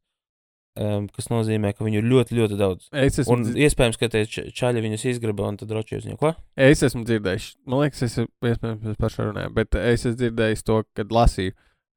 Um, 0.75 1.05
kas 1.07 1.29
nozīmē, 1.31 1.69
ka 1.71 1.85
viņu 1.87 2.01
ir 2.01 2.07
ļoti, 2.11 2.35
ļoti 2.35 2.55
daudz. 2.59 2.87
Es 2.91 3.21
esmu, 3.21 3.37
Un 3.37 3.43
iespējams, 3.63 3.95
ka 3.95 4.09
tie 4.11 4.25
čaļi 4.27 4.81
viņus 4.83 5.05
izgraba 5.13 5.45
un 5.47 5.55
tad 5.61 5.69
ročie 5.71 6.01
uz 6.01 6.03
viņu. 6.03 6.17
Ko? 6.19 6.33
es 6.59 6.81
esmu 6.83 7.05
dzirdējis, 7.07 7.45
man 7.63 7.85
liekas, 7.85 8.01
es 8.03 8.17
iespējams 8.19 8.97
par 8.99 9.13
šo 9.13 9.29
runājam, 9.29 9.53
bet 9.55 9.77
es 9.79 10.03
esmu 10.03 10.17
dzirdējis 10.19 10.65
to, 10.67 10.81
kad 10.99 11.15
lasīju, 11.15 11.53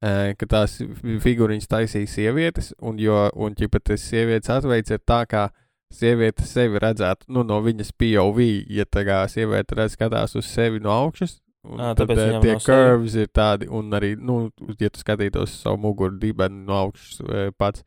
eh, 0.06 0.30
ka 0.38 0.46
tās 0.54 0.76
fi- 0.78 1.18
figūriņas 1.26 1.66
taisīja 1.74 2.12
sievietes, 2.12 2.70
un, 2.78 3.02
jo, 3.02 3.18
un 3.34 3.58
ķipa 3.58 3.82
tas 3.82 4.04
sievietes 4.12 4.54
atveids 4.60 4.94
ir 4.94 5.02
tā, 5.02 5.24
kā 5.26 5.48
sieviete 5.94 6.46
sevi 6.46 6.80
redzētu, 6.82 7.28
nu, 7.32 7.44
no 7.46 7.60
viņas 7.64 7.92
POV, 7.96 8.40
ja 8.72 8.84
tā 8.88 9.04
kā 9.08 9.22
sieviete 9.30 9.78
redz 9.78 9.96
skatās 9.96 10.36
uz 10.38 10.48
sevi 10.48 10.82
no 10.84 10.92
augšas, 10.92 11.38
un 11.68 11.80
Ā, 11.80 11.92
tad 11.98 12.12
eh, 12.12 12.18
tie 12.18 12.32
nav 12.34 12.44
sevi. 12.44 12.64
curves 12.66 13.16
ir 13.18 13.30
tādi, 13.34 13.68
un 13.72 13.92
arī, 13.96 14.14
nu, 14.16 14.48
ja 14.80 14.90
tu 14.92 15.00
skatītos 15.00 15.60
savu 15.62 15.80
muguru 15.88 16.20
dibenu 16.20 16.66
no 16.68 16.76
augšas 16.86 17.22
eh, 17.24 17.48
pats, 17.56 17.84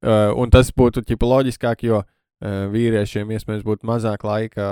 Uh, 0.00 0.32
un 0.40 0.48
tas 0.48 0.70
būtu 0.72 1.02
ķipa 1.04 1.28
loģiskāk, 1.28 1.82
jo 1.84 1.98
uh, 2.00 2.06
vīriešiem 2.72 3.34
iespējams 3.36 3.66
būtu 3.66 3.84
mazāk 3.84 4.22
laika 4.24 4.68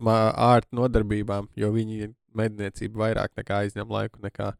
ārta 0.00 0.76
nodarbībām, 0.76 1.50
jo 1.56 1.68
viņi 1.74 2.14
medniecība 2.36 3.02
vairāk 3.02 3.34
nekā 3.36 3.60
aizņem 3.64 3.92
laiku 3.92 4.22
nekā 4.24 4.54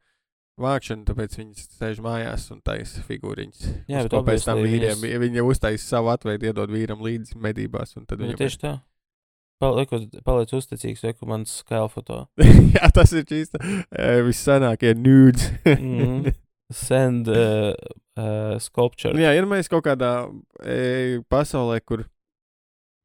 vākšana, 0.61 1.05
tāpēc 1.09 1.37
viņi 1.39 1.65
sēž 1.77 2.01
mājās 2.05 2.49
un 2.55 2.61
taisa 2.65 3.03
figūriņas. 3.07 3.65
Jā, 3.93 4.03
bet 4.07 4.17
pēc 4.29 4.45
tam 4.49 4.63
vīriem, 4.65 4.97
viņas- 5.03 5.21
viņi 5.27 5.45
uztaisa 5.45 5.85
savu 5.85 6.09
atveidu, 6.15 6.49
iedod 6.49 6.71
vīram 6.73 7.03
līdzi 7.05 7.37
medībās, 7.37 7.97
Nu, 7.97 8.05
viņam 8.09 8.39
tieši 8.41 8.59
tā. 8.63 8.75
Paliec 9.61 10.53
uzticīgs, 10.53 11.03
vai 11.03 11.13
ka 11.17 11.27
mans 11.29 11.63
skēl 11.63 11.89
foto. 11.89 12.27
Jā, 12.77 12.91
tas 12.93 13.13
ir 13.17 13.25
čīsta. 13.25 13.61
Uh, 13.61 14.21
vissanākie 14.27 14.93
nudes. 14.97 15.49
Mhm. 15.65 16.35
Send 16.73 17.29
uh, 17.31 17.73
uh, 18.19 18.59
sculpture. 18.59 19.15
Nu 19.15 19.23
Jā, 19.23 19.31
ir 19.39 19.47
mēs 19.47 19.69
kaut 19.71 19.85
kādā 19.87 20.27
e, 20.67 21.21
pasaulē, 21.31 21.79
kur 21.87 22.03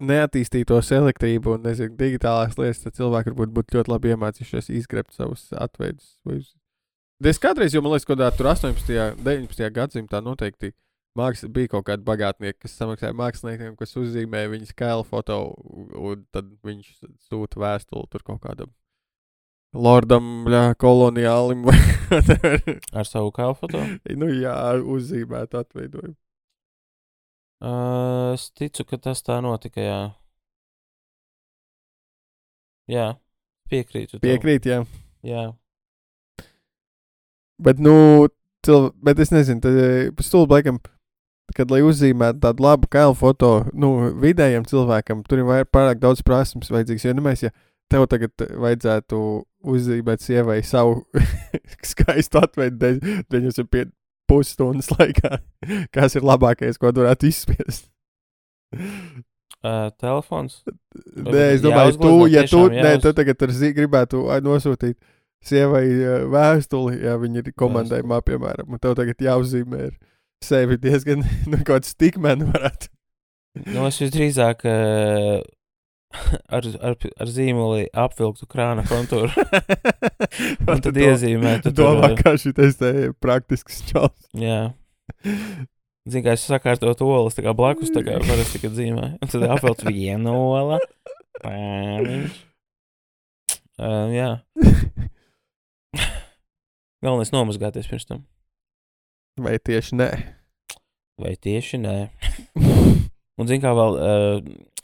neattīstītos 0.02 0.90
elektrību 0.98 1.54
un 1.60 1.68
nezinu, 1.68 1.94
digitālās 2.00 2.58
lietas, 2.58 2.82
tad 2.88 2.98
cilvēki 2.98 3.36
varbūt 3.36 3.54
būtu 3.54 3.78
ļoti 3.78 3.94
labi 3.94 4.16
iemācījušies 4.16 4.72
izgrebt 4.74 5.14
savus 5.14 5.52
atveidus. 5.54 6.16
vai 6.26 6.40
Es 7.22 7.38
kādreiz, 7.38 7.76
jo 7.76 7.84
man 7.86 7.94
liekas, 7.94 8.08
ka 8.10 8.30
tur 8.34 8.50
18. 8.50 8.96
un 9.14 9.20
19. 9.26 9.68
gadsimtā 9.76 10.24
noteikti 10.26 10.72
māksla 11.18 11.50
bija 11.54 11.70
kaut 11.76 11.86
kāda 11.90 12.02
bagātnieka, 12.08 12.64
kas 12.64 12.78
samaksāja 12.80 13.14
māksliniekiem, 13.18 13.76
kas 13.78 13.94
uzzīmēja 14.00 14.50
viņas 14.54 14.78
kēlu 14.80 15.06
foto, 15.06 15.38
un 16.00 16.24
tad 16.34 16.50
viņš 16.66 16.88
sūta 17.28 17.62
vēstuli 17.62 18.10
tur 18.10 18.26
kaut 18.26 18.42
kādam 18.42 18.72
lordam, 19.78 20.44
bļā, 20.48 20.64
koloniālim. 20.82 21.68
Ar 22.98 23.08
savu 23.08 23.32
kālu 23.36 23.56
foto. 23.60 23.84
nu, 24.18 24.32
jā, 24.34 24.56
uzzīmēt 24.82 25.56
atveidojumu. 25.62 26.18
Uh, 27.62 28.34
es 28.34 28.50
ticu, 28.58 28.88
ka 28.90 28.98
tas 28.98 29.22
tā 29.22 29.38
notika. 29.46 29.84
Jā, 29.86 30.00
jā 32.90 33.08
piekrītu. 33.70 34.18
Piekrīt, 34.24 34.66
jā. 34.66 34.82
Jā, 35.22 35.52
Bet, 37.62 37.82
nu, 37.84 38.28
cilv... 38.66 38.92
bet 39.04 39.20
es 39.22 39.32
nezinu, 39.34 39.62
tad 39.64 40.24
stulbi 40.26 40.58
laikam, 40.58 40.80
kad, 41.56 41.72
lai 41.74 41.82
uzzīmētu 41.86 42.42
tādu 42.44 42.66
labu 42.66 42.90
kēlu 42.92 43.18
foto, 43.20 43.52
nu, 43.74 43.94
vidējiem 44.22 44.66
cilvēkam, 44.70 45.26
tur 45.28 45.44
ir 45.44 45.68
pārāk 45.74 46.02
daudz 46.02 46.24
prasmes 46.26 46.72
vajadzīgs. 46.74 47.06
Jo, 47.08 47.16
nu, 47.18 47.26
mēs, 47.26 47.46
ja 47.46 47.54
tev 47.92 48.08
tagad 48.12 48.46
vajadzētu 48.64 49.22
uzzīmēt 49.72 50.24
sievai 50.24 50.62
savu 50.66 51.02
skaistu 51.92 52.42
atveidu 52.42 52.96
95 53.30 53.92
pusstundas 54.32 54.92
laikā, 54.96 55.42
kas 55.96 56.16
ir 56.16 56.28
labākais, 56.28 56.80
ko 56.80 56.94
tu 56.94 57.04
varētu 57.04 57.28
izspiest. 57.30 57.90
uh, 58.72 59.90
telefons. 60.02 60.62
Nē, 61.16 61.48
es 61.58 61.64
domāju, 61.66 61.98
tu, 62.00 62.14
jāuzglezno, 62.24 62.30
ja 62.32 62.46
tu, 62.48 62.62
tiešām 62.64 62.78
nē, 62.78 62.94
jāuz- 62.96 63.04
tu 63.06 63.16
tagad 63.20 63.76
gribētu 63.82 64.24
nosūtīt 64.48 64.98
sievai 65.46 65.86
ā, 65.90 66.18
vēstuli, 66.32 67.00
ja 67.06 67.18
viņa 67.22 67.44
ir 67.44 67.54
komandējumā, 67.58 68.22
piemēram, 68.28 68.74
un 68.74 68.82
tev 68.82 68.98
tagad 69.00 69.24
jāuzzīmē 69.26 69.86
ar 69.90 69.96
sevi 70.46 70.78
diezgan, 70.82 71.26
nu, 71.50 71.62
kaut 71.62 71.82
kāds 71.82 71.96
stikmeni 71.96 72.50
varētu. 72.52 72.92
Nu, 73.68 73.84
es 73.90 73.98
visdrīzāk 74.00 74.64
uh, 74.70 75.42
ar, 76.48 76.68
ar, 76.80 76.96
ar 76.96 77.32
zīmoli 77.32 77.88
apvilktu 77.92 78.48
krāna 78.52 78.86
kontūru. 78.88 79.32
Un 80.72 80.84
tad 80.84 81.00
iezīmētu. 81.00 81.72
tur, 81.72 81.78
Domā, 81.82 82.14
ā, 82.14 82.20
kā 82.20 82.36
šitais 82.40 82.80
te 82.80 83.12
praktisks 83.24 83.82
čals. 83.90 84.30
Jā. 84.38 84.72
Zinu, 86.08 86.24
kā 86.26 86.38
es 86.38 86.48
sakārtotu 86.48 87.10
olas, 87.12 87.36
tā 87.38 87.44
kā 87.46 87.54
blakus, 87.58 87.92
tā 87.94 88.06
kā 88.08 88.18
parasti, 88.24 88.62
kad 88.64 88.76
zīmē. 88.78 89.16
Un 89.20 89.32
tad 89.32 89.46
apvelc 89.52 89.84
vienu 89.90 90.34
ola. 90.34 90.80
Pēniņš. 91.44 92.40
Uh, 93.82 94.12
jā. 94.14 94.32
Galvenais 97.04 97.34
nomazgāties 97.34 97.90
pirms 97.90 98.08
tam. 98.10 98.26
Vai 99.42 99.58
tieši 99.60 99.98
nē? 99.98 100.10
Vai 101.22 101.36
tieši 101.40 101.80
nē? 101.82 101.96
Un 103.40 103.50
zinu, 103.50 103.62
kā 103.64 103.72
vēl 103.74 103.98
uh, 103.98 104.44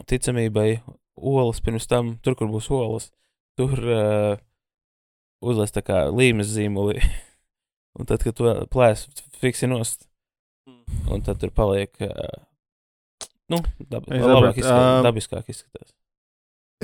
ticamībai 0.09 0.69
olas 1.17 1.61
pirms 1.61 1.87
tam, 1.89 2.15
tur, 2.25 2.37
kur 2.39 2.49
būs 2.49 2.69
olas, 2.73 3.09
tur 3.59 3.73
uh, 3.83 4.37
uzliek 5.45 5.73
tā 5.75 5.83
kā 5.85 6.03
līmes 6.09 6.49
zīmoli. 6.53 7.01
Un 7.97 8.09
tad, 8.09 8.23
kad 8.25 8.37
to 8.37 8.53
plēs, 8.73 9.07
fiksi 9.41 9.69
nost. 9.69 10.07
Un 11.09 11.23
tad 11.25 11.39
tur 11.41 11.51
paliek. 11.53 11.93
Uh, 12.03 12.41
nu, 13.51 13.61
dab 13.89 14.05
Es 14.11 14.25
labāk 14.25 14.59
izskatās, 14.59 14.99
ā, 14.99 15.05
dabiskāk 15.05 15.49
izskatās. 15.53 15.93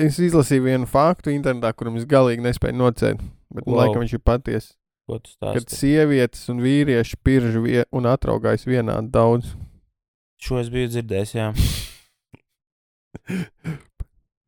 Es 0.00 0.18
izlasīju 0.18 0.64
vienu 0.64 0.88
faktu 0.90 1.30
internetā, 1.30 1.70
kuram 1.78 2.00
es 2.00 2.06
galīgi 2.10 2.42
nespēju 2.42 2.78
nocēt, 2.80 3.20
bet 3.54 3.66
wow. 3.66 3.74
Wow. 3.74 3.80
laikam 3.84 4.04
viņš 4.04 4.16
ir 4.18 4.24
patiesa. 4.24 4.74
Kad 5.40 5.68
sievietes 5.68 6.46
un 6.48 6.62
vīrieši 6.64 7.18
pirž 7.24 7.58
vie 7.64 7.82
un 7.92 8.06
atraugājas 8.08 8.64
vienādi 8.64 9.10
daudz. 9.12 9.50
Šo 10.40 10.58
es 10.60 10.70
biju 10.72 10.88
dzirdējis, 10.92 11.34
jā. 11.36 11.50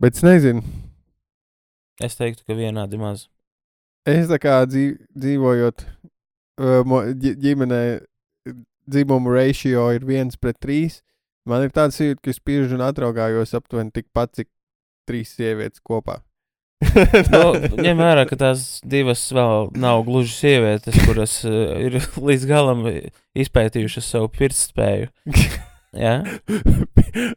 Bet 0.00 0.16
es 0.16 0.22
nezinu. 0.24 0.62
Es 2.02 2.16
teiktu, 2.16 2.44
ka 2.44 2.56
vienādi 2.56 2.98
maz. 3.00 3.28
Es 4.06 4.28
tā 4.28 4.36
kā 4.40 4.58
dzīv, 4.68 4.98
dzīvojot 5.16 5.84
ģi- 7.20 7.36
ģimenē, 7.42 7.80
dzimumu 8.86 9.32
ratio 9.34 9.88
ir 9.96 10.04
viens 10.08 10.36
pret 10.36 10.58
trīs. 10.62 11.00
Man 11.46 11.64
ir 11.64 11.72
tāds 11.74 11.98
jūtas, 12.00 12.20
ka 12.22 12.32
es 12.32 12.40
bieži 12.42 12.74
vien 12.74 12.84
atraugājos 12.84 13.54
aptuveni 13.56 13.92
tikpat, 13.94 14.34
cik 14.34 14.48
trīs 15.08 15.34
sievietes 15.36 15.80
kopā. 15.80 16.20
Nu, 17.32 17.54
ņem 17.80 17.96
vērā, 18.02 18.26
ka 18.28 18.36
tās 18.40 18.66
divas 18.84 19.22
vēl 19.32 19.70
nav 19.80 20.02
gluži 20.06 20.34
sievietes, 20.36 20.98
kuras 21.06 21.38
uh, 21.48 21.72
ir 21.80 21.96
līdz 22.28 22.44
galam 22.50 22.84
izpētījušas 23.36 24.10
savu 24.16 24.28
pirktspēju. 24.36 25.08
Jā, 25.96 26.18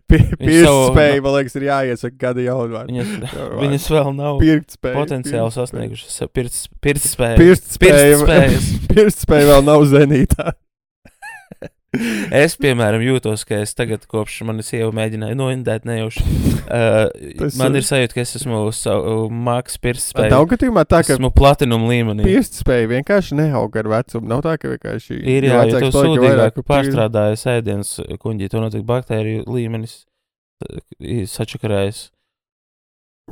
Pirktspēja, 0.09 0.65
savu- 0.65 1.21
man 1.23 1.35
liekas, 1.37 1.53
ir 1.55 1.63
jāiesaka 1.69 2.17
gada 2.19 2.43
jaunvārds. 2.43 2.91
viņas, 2.91 3.35
viņas 3.61 3.85
vēl 3.93 4.09
nav 4.17 4.39
Pirktspēja. 4.41 4.95
potenciāli 4.97 5.53
sasniegušas 5.55 6.17
savu. 6.19 6.33
Pirktspējas. 6.35 7.37
Pirktspēja 8.91 9.45
vēl 9.53 9.63
nav 9.69 9.85
zenītā. 9.87 10.51
Es, 12.43 12.53
piemēram, 12.61 13.01
jūtos, 13.01 13.41
ka 13.49 13.57
es 13.63 13.71
tagad, 13.73 14.03
kopš 14.09 14.43
manas 14.45 14.67
sieva 14.69 14.91
mēģināja 14.93 15.33
noindēt 15.39 15.87
nejauši, 15.89 16.21
uh, 16.69 17.07
man 17.57 17.79
ir- 17.79 17.85
sajūta, 17.87 18.13
ka 18.13 18.21
es 18.21 18.35
esmu 18.37 18.59
mākslas 19.33 19.79
pirktspēju. 19.81 20.29
Nav 20.35 20.45
gadījumā 20.51 20.83
tā, 20.85 20.99
ka 21.07 21.15
Esmu 21.15 21.31
platinum 21.33 21.87
līmenī. 21.89 22.27
pirktspēja 22.27 22.91
vienkārši 22.93 23.39
neaug 23.39 23.79
ar 23.81 23.89
vecumu. 23.95 24.29
Nav 24.29 24.43
tā, 24.45 24.53
ka 24.61 24.69
vienkārši 24.75 25.17
Ir 25.17 25.47
jo 25.49 25.55
jā, 25.55 25.63
ja 25.63 25.65
vecāks 25.65 25.89
tu 25.89 26.03
sūdīgāk 26.05 26.27
vairāk 26.29 26.59
pir- 26.59 26.67
pārstrādājies 26.69 27.47
ēdienas 27.55 27.95
kuģī, 28.21 28.51
to 28.53 28.61
notiek 28.61 28.85
baktēriju 28.85 29.47
līmenis 29.49 30.03
sačakarējas. 31.33 32.11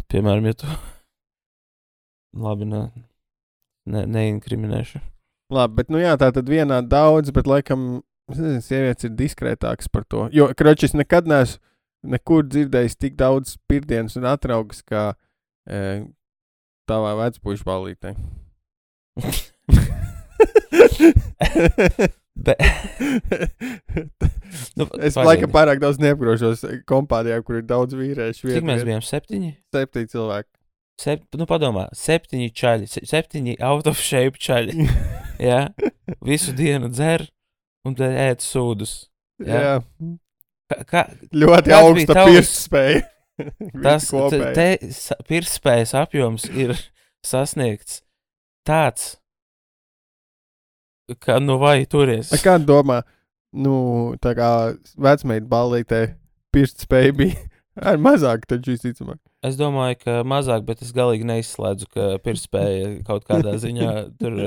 Piemēram, 0.10 0.50
ja 0.50 0.58
tu. 0.64 0.66
Labi, 2.48 2.66
ne, 2.74 2.82
ne, 3.86 4.04
neinkriminēšu. 4.18 5.00
Labi, 5.54 5.78
bet 5.80 5.90
nu 5.94 6.02
jā, 6.02 6.18
tā 6.20 6.34
tad 6.36 6.50
vienā 6.52 6.82
daudz, 6.84 7.30
bet 7.32 7.48
laikam 7.48 8.02
nezinu, 8.34 8.64
sievietes 8.66 9.08
ir 9.08 9.14
diskrētākas 9.20 9.90
par 9.92 10.04
to. 10.10 10.26
Jo, 10.36 10.50
kročis, 10.58 10.96
nekad 10.98 11.30
neesmu 11.30 11.62
nekur 12.08 12.46
dzirdējis 12.48 12.98
tik 13.00 13.16
daudz 13.20 13.56
pirdienas 13.70 14.16
un 14.20 14.28
atraugas 14.30 14.84
kā 14.86 15.10
e, 15.68 16.06
tavā 16.90 17.16
vecpuļu 17.24 17.66
ballītē. 17.68 18.14
Be, 22.38 22.54
nu, 24.78 24.86
es 25.02 25.18
laikam 25.18 25.50
pārāk 25.54 25.80
daudz 25.82 25.98
neapgrožos 26.02 26.62
kompānijā, 26.90 27.40
kur 27.46 27.58
ir 27.60 27.66
daudz 27.66 27.98
vīriešu. 27.98 28.52
Cik 28.54 28.68
mēs 28.68 28.86
bijām? 28.86 29.02
Septiņi? 29.02 29.52
Septiņi 29.74 30.12
cilvēki. 30.14 30.52
Sep, 31.02 31.26
nu, 31.38 31.46
padomā, 31.50 31.88
septiņi 31.98 32.52
čaļi, 32.58 32.88
se- 32.90 33.06
septiņi 33.06 33.58
out 33.66 33.90
of 33.90 34.00
shape 34.02 34.38
čaļi. 34.42 34.88
Jā, 35.50 35.60
visu 36.26 36.54
dienu 36.58 36.90
dzer 36.94 37.26
un 37.88 37.96
tad 37.98 38.16
ēd 38.28 38.44
sūdus. 38.44 38.96
Jā. 39.44 39.62
jā. 39.64 39.76
Kā, 40.68 40.82
kā, 40.90 41.04
Ļoti 41.32 41.74
augsta 41.78 42.26
pirktspēja. 42.28 43.06
tas 43.86 44.10
pirktspējas 45.30 45.94
apjoms 45.98 46.48
ir 46.50 46.74
sasniegts 47.32 48.02
tāds, 48.68 49.16
ka 51.24 51.38
nu 51.40 51.60
vai 51.62 51.86
turies. 51.90 52.34
Kā 52.44 52.58
domā, 52.60 53.02
nu, 53.56 54.16
tā 54.24 54.34
kā 54.38 54.50
vecmeita 55.00 55.48
ballītē 55.48 56.02
pirktspēja 56.56 57.16
bija 57.16 57.46
ar 57.90 58.02
mazāk, 58.02 58.48
taču 58.50 58.76
visticamāk. 58.76 59.22
Es 59.46 59.56
domāju, 59.56 60.00
ka 60.02 60.22
mazāk, 60.28 60.66
bet 60.68 60.82
es 60.82 60.92
galīgi 60.96 61.28
neizslēdzu, 61.30 61.88
ka 61.94 62.10
pirktspēja 62.26 63.06
kaut 63.08 63.28
kādā 63.30 63.54
ziņā 63.62 63.92
tur 64.20 64.40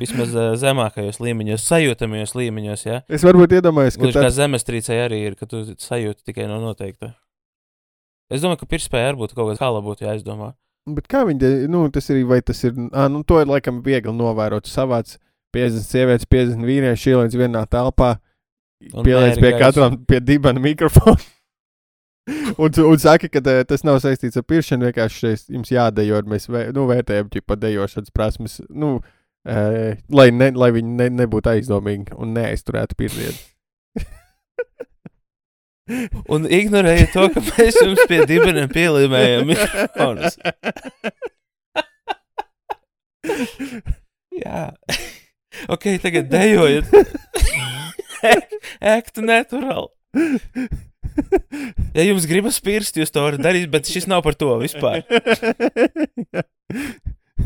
vismaz 0.00 0.34
uh, 0.34 0.52
zemākajos 0.58 1.20
līmeņos, 1.22 1.66
sajūtamajos 1.68 2.36
līmeņos, 2.38 2.84
ja. 2.86 3.00
Es 3.12 3.24
varbūt 3.26 3.58
iedomājos, 3.58 3.98
ka 4.00 4.12
tas 4.16 4.36
zemestrīcē 4.38 4.98
arī 5.06 5.24
ir, 5.28 5.36
ka 5.38 5.48
tu 5.50 5.62
sajūti 5.70 6.30
tikai 6.30 6.48
no 6.50 6.60
noteikta. 6.64 7.14
Es 8.30 8.44
domāju, 8.44 8.62
ka 8.62 8.70
pirktspēja 8.70 9.10
arī 9.10 9.20
būtu 9.24 9.36
kaut 9.36 9.52
kāda 9.52 9.64
hala 9.64 9.82
būtu 9.84 10.06
jāizdomā. 10.06 10.52
Bet 10.90 11.10
kā 11.10 11.24
viņi, 11.28 11.68
nu, 11.70 11.82
tas 11.92 12.08
ir, 12.12 12.22
vai 12.28 12.40
tas 12.46 12.62
ir, 12.64 12.76
ah, 12.96 13.10
nu, 13.12 13.24
to 13.26 13.40
ir 13.42 13.50
laikam 13.50 13.82
viegli 13.84 14.14
novērot. 14.16 14.70
Savāds 14.70 15.18
50 15.54 15.84
sievietes, 15.84 16.28
50 16.30 16.64
vīrieši 16.66 17.12
ieliec 17.12 17.36
vienā 17.36 17.66
telpā, 17.70 18.14
mēri 18.94 19.36
pie 19.42 19.52
katram 19.58 19.98
pie 20.08 20.22
dibana 20.24 20.62
mikrofona. 20.62 21.18
un, 22.62 22.70
un 22.86 22.98
saka, 22.98 23.28
ka 23.32 23.42
eh, 23.50 23.62
tas 23.68 23.84
nav 23.86 23.98
saistīts 24.02 24.38
ar 24.38 24.46
pirkšanu, 24.48 24.88
vienkārši 24.88 25.22
šeit 25.24 25.54
jums 25.56 25.72
jādejo, 25.72 26.20
un 26.22 26.30
mēs 26.30 26.46
vē, 26.50 26.66
nu, 26.76 26.86
vērtējam 26.90 27.30
ķipa 27.32 27.56
dejošanas 27.60 28.14
prasmes, 28.14 28.60
nu, 28.70 28.98
e, 29.46 29.96
lai, 30.12 30.30
ne, 30.34 30.50
lai 30.56 30.70
viņi 30.76 30.90
ne, 30.98 31.08
nebūtu 31.22 31.46
aizdomīgi 31.54 32.10
un 32.20 32.26
neaizturētu 32.36 32.94
pirdienu. 33.00 33.38
Un 36.30 36.44
ignorēja 36.46 37.08
to, 37.10 37.24
ka 37.34 37.40
mēs 37.42 37.74
jums 37.82 37.98
pie 38.06 38.20
dibeniem 38.28 38.68
pielīmējam 38.70 39.48
mikrofonus. 39.48 40.36
Jā. 44.40 44.70
ok, 45.66 45.84
tagad 46.04 46.30
dejojiet. 46.30 46.86
Ektu 48.80 49.24
naturāli. 49.26 49.90
Ja 51.94 52.04
jums 52.06 52.26
gribas 52.28 52.60
pirkst, 52.62 52.96
jūs 53.00 53.12
to 53.12 53.22
varat 53.24 53.42
darīt, 53.42 53.70
bet 53.72 53.88
šis 53.90 54.06
nav 54.10 54.22
par 54.26 54.34
to 54.38 54.52
vispār. 54.62 55.02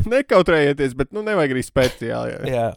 Nekautrējieties, 0.13 0.93
bet 0.97 1.13
nu 1.15 1.23
nevajag 1.25 1.55
arī 1.55 1.63
speciāli. 1.65 2.35
Jā. 2.35 2.43
Jā. 2.51 2.69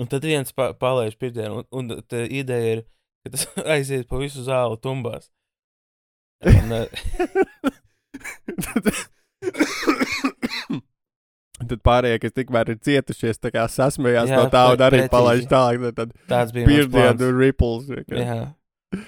Un 0.00 0.08
tad 0.08 0.24
viens 0.24 0.54
pa 0.56 0.70
palaiž 0.72 1.18
pirdienu, 1.20 1.60
un, 1.60 1.92
un 1.92 2.02
tā 2.08 2.24
ideja 2.24 2.78
ir, 2.78 2.84
ka 3.24 3.34
tas 3.34 3.46
aiziet 3.76 4.08
pa 4.10 4.16
visu 4.22 4.44
zāli 4.46 4.80
tumbās. 4.82 5.30
Un, 6.48 6.72
eh, 6.80 6.88
Tad 11.62 11.78
pārējie, 11.86 12.18
kas 12.24 12.34
tikmēr 12.34 12.72
ir 12.72 12.78
cietušies, 12.82 13.38
tā 13.38 13.52
kā 13.54 13.62
sasmējās 13.70 14.32
Jā, 14.32 14.40
no 14.40 14.50
tā 14.50 14.62
un 14.72 14.82
arī 14.82 15.04
palaiž 15.12 15.44
tālāk. 15.50 15.92
Tad 15.94 16.14
tāds 16.30 16.54
bija 16.56 16.88
plāns. 16.90 17.22
ripples. 17.38 17.86
vienkārši. 17.86 18.24
Jā. 18.26 19.02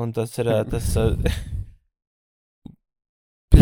Un 0.00 0.14
tas 0.16 0.32
ir 0.40 0.48
ā, 0.48 0.62
tas 0.72 0.86
ā, 0.96 1.10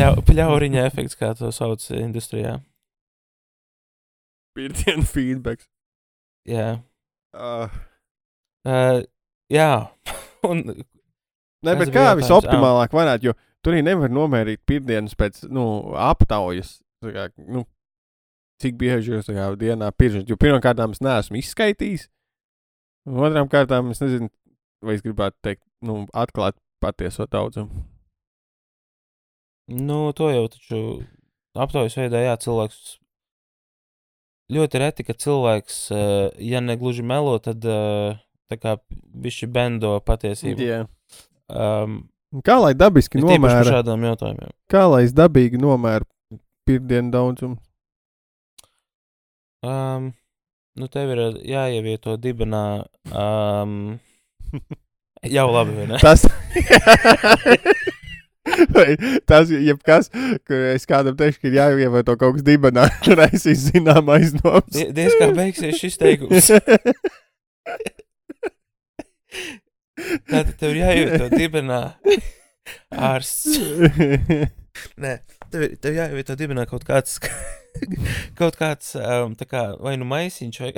pļau, 0.01 0.25
pļauriņa 0.27 0.89
efekts, 0.89 1.19
kā 1.21 1.35
to 1.37 1.53
sauc 1.55 1.85
industrijā. 1.93 2.57
Pirdienu 4.57 5.07
feedbacks. 5.07 5.69
Jā. 6.49 6.81
Uh, 7.31 7.71
Uh, 8.67 9.01
jā. 9.53 9.89
Un 10.51 10.65
ne, 10.69 11.75
bet 11.77 11.93
kā 11.93 12.13
visoptimālāk 12.19 12.93
varētu, 12.97 13.31
jo 13.31 13.37
tur 13.65 13.75
arī 13.75 13.85
nevar 13.85 14.13
nomērīt 14.13 14.63
pirdienas 14.69 15.17
pēc, 15.19 15.45
nu, 15.53 15.65
aptaujas. 15.97 16.79
Kā, 17.05 17.29
nu, 17.49 17.65
cik 18.61 18.77
bieži 18.81 19.15
jūs 19.15 19.31
kā 19.33 19.49
dienā 19.61 19.89
piržat, 19.97 20.29
jo 20.29 20.37
pirmkārt 20.41 20.83
es 20.85 21.01
neesmu 21.05 21.41
izskaitījis. 21.41 22.09
Otrām 23.09 23.49
kārtām 23.49 23.95
es 23.95 24.03
nezinu, 24.03 24.29
vai 24.85 24.99
es 24.99 25.05
gribētu 25.05 25.39
teikt, 25.45 25.65
nu, 25.85 26.03
atklāt 26.13 26.59
patieso 26.85 27.25
daudzumu. 27.25 27.87
Nu, 29.71 30.11
to 30.17 30.31
jau 30.33 30.47
taču 30.51 30.81
aptaujas 31.55 31.95
veidā, 31.99 32.25
jā, 32.25 32.35
cilvēks. 32.43 32.97
Ļoti 34.51 34.81
reti, 34.83 35.07
ka 35.07 35.15
cilvēks, 35.15 35.77
uh, 35.95 36.31
ja 36.43 36.59
ne 36.65 36.75
gluži 36.79 37.05
melo, 37.07 37.37
tad 37.39 37.63
uh, 37.71 38.19
tā 38.51 38.59
kā 38.59 38.77
viņš 38.91 39.45
bendo 39.55 39.95
patiesību. 40.03 40.67
Jā. 40.67 40.81
Um, 41.51 42.03
Kā 42.47 42.61
lai 42.63 42.75
dabiski 42.79 43.19
ir 43.19 43.27
nomēra, 43.27 43.65
šādām 43.67 44.05
jautājumiem. 44.07 44.53
kā 44.71 44.85
lai 44.87 45.03
es 45.03 45.15
dabīgi 45.15 45.59
nomēru 45.59 46.07
pirdienu 46.67 47.11
daudzumu? 47.11 47.57
Um, 49.67 50.13
nu, 50.79 50.87
tev 50.89 51.11
ir 51.15 51.23
ā, 51.25 51.31
jāievieto 51.55 52.15
dibenā. 52.23 52.87
Um, 53.11 53.99
jau 55.37 55.49
labi, 55.51 55.75
vai 55.81 55.89
ne? 55.91 55.99
Tas, 56.03 56.23
tas 59.31 59.51
ir 59.53 59.61
jebkas, 59.69 60.11
kur 60.47 60.61
es 60.75 60.87
kādam 60.91 61.17
teikšu, 61.19 61.41
ka 61.43 61.49
ir 61.51 61.57
jāievieto 61.61 62.17
kaut 62.21 62.39
kas 62.39 62.45
dibenā, 62.47 62.85
raisīs 63.21 63.67
zinām 63.71 64.11
aizdomas. 64.17 64.71
Die- 64.75 64.91
Diez 64.97 65.17
kā 65.21 65.31
beigsies 65.37 65.79
šis 65.81 65.99
teikums. 66.01 66.51
Tātad 70.31 70.55
tev 70.59 70.73
ir 70.75 70.79
jāievieto 70.81 71.27
dibenā 71.35 71.81
ārsts. 73.11 73.59
Nē, 75.01 75.13
tev, 75.53 75.67
tev 75.83 75.99
jāievieto 75.99 76.37
dibenā 76.41 76.65
kaut 76.71 76.87
kāds, 76.89 77.19
kaut 78.39 78.57
kāds 78.59 78.95
um, 78.99 79.35
tā 79.39 79.47
kā, 79.51 79.67
vai 79.83 79.97
nu 80.01 80.09
maisiņš, 80.09 80.61
vai, 80.65 80.73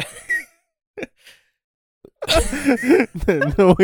nu, 3.58 3.74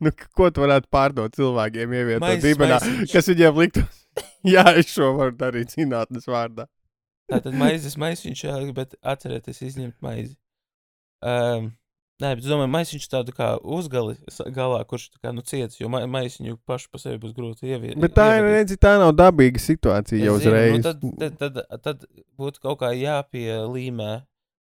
nu, 0.00 0.12
ko 0.36 0.48
tu 0.50 0.64
varētu 0.64 0.88
pārdot 0.92 1.36
cilvēkiem, 1.36 1.92
ievietot 2.00 2.42
dibenā, 2.42 2.80
kas 3.12 3.28
viņiem 3.30 3.60
liktu? 3.60 3.84
Jā, 4.54 4.64
es 4.78 4.92
šo 4.94 5.14
varu 5.18 5.34
darīt 5.36 5.74
zinātnes 5.74 6.28
vārdā. 6.30 6.68
Tātad 7.30 7.56
maizes 7.56 7.96
maisiņš, 7.98 8.42
jā, 8.44 8.58
bet 8.76 8.92
atcerieties 9.00 9.62
izņemt 9.64 9.94
maizi. 10.04 10.34
Um, 11.24 11.70
nē, 12.20 12.34
bet 12.36 12.42
es 12.44 12.50
domāju, 12.50 12.70
maisiņš 12.74 13.06
tādu 13.08 13.32
kā 13.34 13.54
uzgali 13.64 14.18
galā, 14.52 14.82
kurš 14.88 15.06
tā 15.14 15.22
kā 15.24 15.32
nu 15.32 15.40
ciets, 15.46 15.80
jo 15.80 15.88
ma 15.90 16.02
maisiņu 16.04 16.58
pašu 16.68 16.92
pa 16.92 17.00
sevi 17.00 17.16
būs 17.22 17.32
grūti 17.36 17.72
ieviest. 17.72 17.96
Bet 18.02 18.12
tā 18.18 18.28
ir, 18.36 18.50
redzi, 18.58 18.76
tā 18.76 18.98
nav 19.00 19.14
dabīga 19.16 19.62
situācija 19.64 20.20
jau 20.28 20.36
uzreiz. 20.36 20.76
Nu, 20.76 20.84
tad, 20.84 21.08
tad, 21.40 21.40
tad, 21.40 21.80
tad 21.88 22.04
būtu 22.36 22.60
kaut 22.68 22.82
kā 22.84 22.92
jāpielīmē 22.92 24.12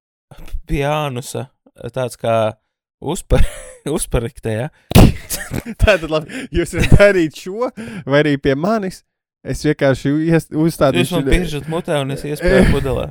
pie 0.68 0.82
ānusa 0.90 1.46
tāds 1.94 2.18
kā 2.18 2.58
uzpar, 3.00 3.44
uzpariktē, 3.98 4.56
ja? 4.64 4.70
Tātad, 5.82 6.08
labi, 6.12 6.46
jūs 6.54 6.74
varat 6.76 6.96
darīt 7.00 7.38
šo, 7.44 7.70
vai 8.08 8.24
arī 8.24 8.38
pie 8.42 8.56
manis. 8.58 9.04
Es 9.48 9.60
vienkārši 9.62 10.10
ies- 10.26 10.48
Jūs 10.50 11.12
man 11.14 11.28
piržat 11.30 11.68
mutē 11.70 12.00
un 12.02 12.10
es 12.10 12.24
iespēju 12.26 12.64
pudelē. 12.74 13.04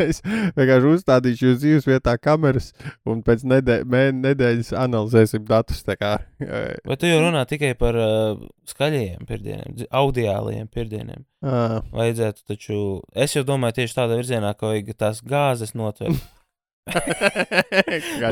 es 0.00 0.20
vienkārši 0.54 0.92
uzstādīšu 0.92 1.48
jūs 1.48 1.58
dzīves 1.58 1.88
vietā 1.90 2.14
kameras, 2.22 2.68
un 3.04 3.20
pēc 3.26 3.42
nedē, 3.50 3.80
nedēļas 4.14 4.70
analizēsim 4.78 5.42
datus. 5.50 5.82
tā 5.84 5.96
Vai 6.86 6.96
tu 6.96 7.10
jau 7.10 7.18
runā 7.24 7.42
tikai 7.50 7.72
par 7.76 7.98
uh, 7.98 8.38
skaļajiem 8.70 9.26
pirdieniem, 9.28 9.82
audiālajiem 9.90 10.70
pirdieniem? 10.70 11.26
ā, 11.42 11.82
Vajadzētu 11.90 12.46
taču, 12.54 12.78
es 13.18 13.34
jau 13.36 13.42
domāju 13.50 13.80
tieši 13.82 13.98
tādā 13.98 14.20
virzienā, 14.22 14.54
ka 14.54 14.70
vajag 14.70 14.94
tās 15.02 15.20
gāzes 15.20 15.74
notvert. 15.74 16.14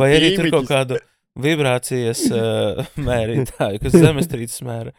Vai 0.00 0.10
arī 0.16 0.34
tur 0.36 0.50
kaut 0.52 0.68
kādu 0.70 0.98
vibrācijas 1.40 2.24
uh, 2.34 2.84
mērītāju, 3.00 3.80
kas 3.84 3.94
zemestrīces 3.96 4.62
mēra. 4.66 4.92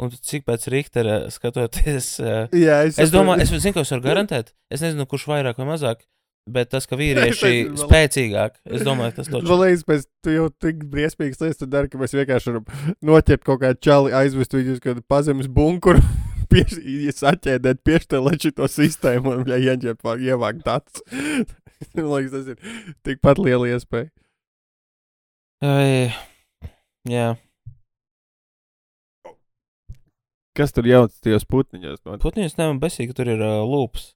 Un 0.00 0.08
tu 0.12 0.16
cik 0.24 0.46
pēc 0.48 0.66
Richtera 0.72 1.18
skatoties. 1.32 2.14
Uh, 2.22 2.46
Jā, 2.56 2.78
es, 2.88 2.96
es 3.02 3.10
domāju, 3.12 3.44
es 3.44 3.52
zinu, 3.52 3.74
ko 3.76 3.82
es 3.84 3.92
varu 3.92 4.04
garantēt. 4.06 4.54
Es 4.72 4.80
nezinu, 4.84 5.04
kurš 5.08 5.26
vairāk 5.28 5.58
vai 5.60 5.66
mazāk, 5.68 6.04
bet 6.48 6.70
tas, 6.72 6.86
ka 6.88 6.96
vīrieši 7.00 7.42
nezinu, 7.48 7.74
vēl- 7.76 7.82
spēcīgāk, 7.90 8.56
es 8.72 8.84
domāju, 8.88 9.16
tas 9.18 9.28
točs. 9.32 9.48
liekas, 9.52 9.84
pēc 9.88 10.06
tu 10.24 10.32
jau 10.36 10.46
tik 10.64 10.84
briesmīgas 10.92 11.42
lietas 11.44 11.60
tu 11.60 11.68
dari, 11.72 11.92
ka 11.92 12.00
mēs 12.00 12.16
vienkārši 12.16 12.52
varam 12.54 12.96
noķert 13.04 13.44
kaut 13.48 13.60
kādu 13.66 13.82
čali, 13.84 14.14
aizvest 14.22 14.56
viņu 14.56 14.78
uz 14.78 14.82
kādu 14.84 15.04
pazemes 15.12 15.50
bunkuru, 15.52 16.00
pieš, 16.52 16.78
saķēdēt, 17.20 17.82
pieštelēt 17.84 18.48
šo 18.48 18.68
sistēmu 18.72 19.36
un 19.42 19.52
ja 19.52 19.60
ieņemt, 19.72 20.00
vā- 20.08 20.16
ievākt 20.24 20.64
datus. 20.64 21.04
Man 21.98 22.10
liekas, 22.14 22.34
tas 22.34 22.52
ir 22.52 22.92
tikpat 23.06 23.40
liela 23.42 23.70
iespēja. 23.70 24.10
Ai, 25.62 26.10
Jā, 27.08 27.32
Kas 30.52 30.74
tur 30.76 30.84
jauc 30.84 31.14
tajos 31.24 31.46
putniņos? 31.48 32.02
No... 32.04 32.18
putniņus 32.20 32.58
neman 32.58 32.80
besīgi, 32.80 33.12
ka 33.12 33.22
tur 33.22 33.30
ir 33.32 33.40
uh, 33.40 33.62
lūps. 33.64 34.10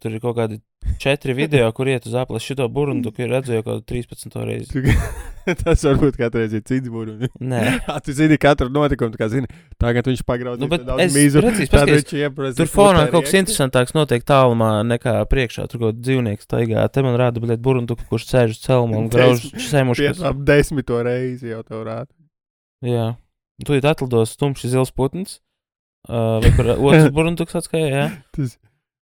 Tur 0.00 0.14
ir 0.14 0.22
kaut 0.22 0.36
kādi 0.38 0.60
četri 1.00 1.34
video, 1.36 1.68
kur 1.72 1.88
iet 1.88 2.06
uz 2.08 2.14
apli. 2.18 2.40
Šito 2.42 2.66
burbuļu, 2.72 3.12
kur 3.14 3.30
redzēju 3.30 3.64
kaut 3.64 3.84
kādu 3.84 3.84
13 3.90 4.36
reizi. 4.48 4.82
tas 5.62 5.84
varbūt 5.84 6.18
katreiz 6.18 6.54
ir 6.56 6.62
cits 6.66 6.90
burbuļs. 6.92 7.34
Nē, 7.40 7.62
tu 8.04 8.14
zini 8.16 8.38
katru 8.40 8.70
notikumu, 8.72 9.16
kā 9.18 9.28
zini, 9.32 9.50
tagad 9.80 10.08
viņš 10.10 10.24
pagraudz. 10.28 10.62
nu, 10.62 10.68
bet 10.72 10.86
es 11.04 11.16
precīzi 11.72 12.22
ieprasa. 12.24 12.58
Tur 12.60 12.70
fonā 12.72 13.06
kaut 13.12 13.28
kas 13.28 13.36
interesantāks 13.40 13.96
notiek 13.96 14.26
tālumā 14.28 14.72
nekā 14.88 15.16
priekšā. 15.30 15.66
Tur 15.72 15.86
kaut 15.86 16.00
dzīvnieks 16.00 16.48
staigā. 16.48 16.84
Te 16.92 17.04
man 17.06 17.18
rāda, 17.20 17.42
bet 17.44 17.62
burbuļu, 17.64 17.98
kurš 18.10 18.28
sēž 18.30 18.56
uz 18.56 18.62
celma 18.64 19.00
un 19.02 19.10
grauž 19.12 19.48
sēmušas. 19.68 20.22
Ap 20.30 20.44
desmito 20.48 21.00
reizi 21.04 21.52
jau 21.52 21.62
tev 21.66 21.84
rāda. 21.88 22.12
Jā. 22.84 23.14
Tu 23.64 23.78
it 23.78 23.86
atlidos 23.86 24.34
tumšs 24.40 24.66
zils 24.72 24.92
putns. 24.94 25.38
Uh, 26.04 26.40
vai 26.44 26.50
kur 26.52 26.74
otrs 26.74 27.12
burbuļs 27.16 27.58
atskaitīja? 27.62 28.08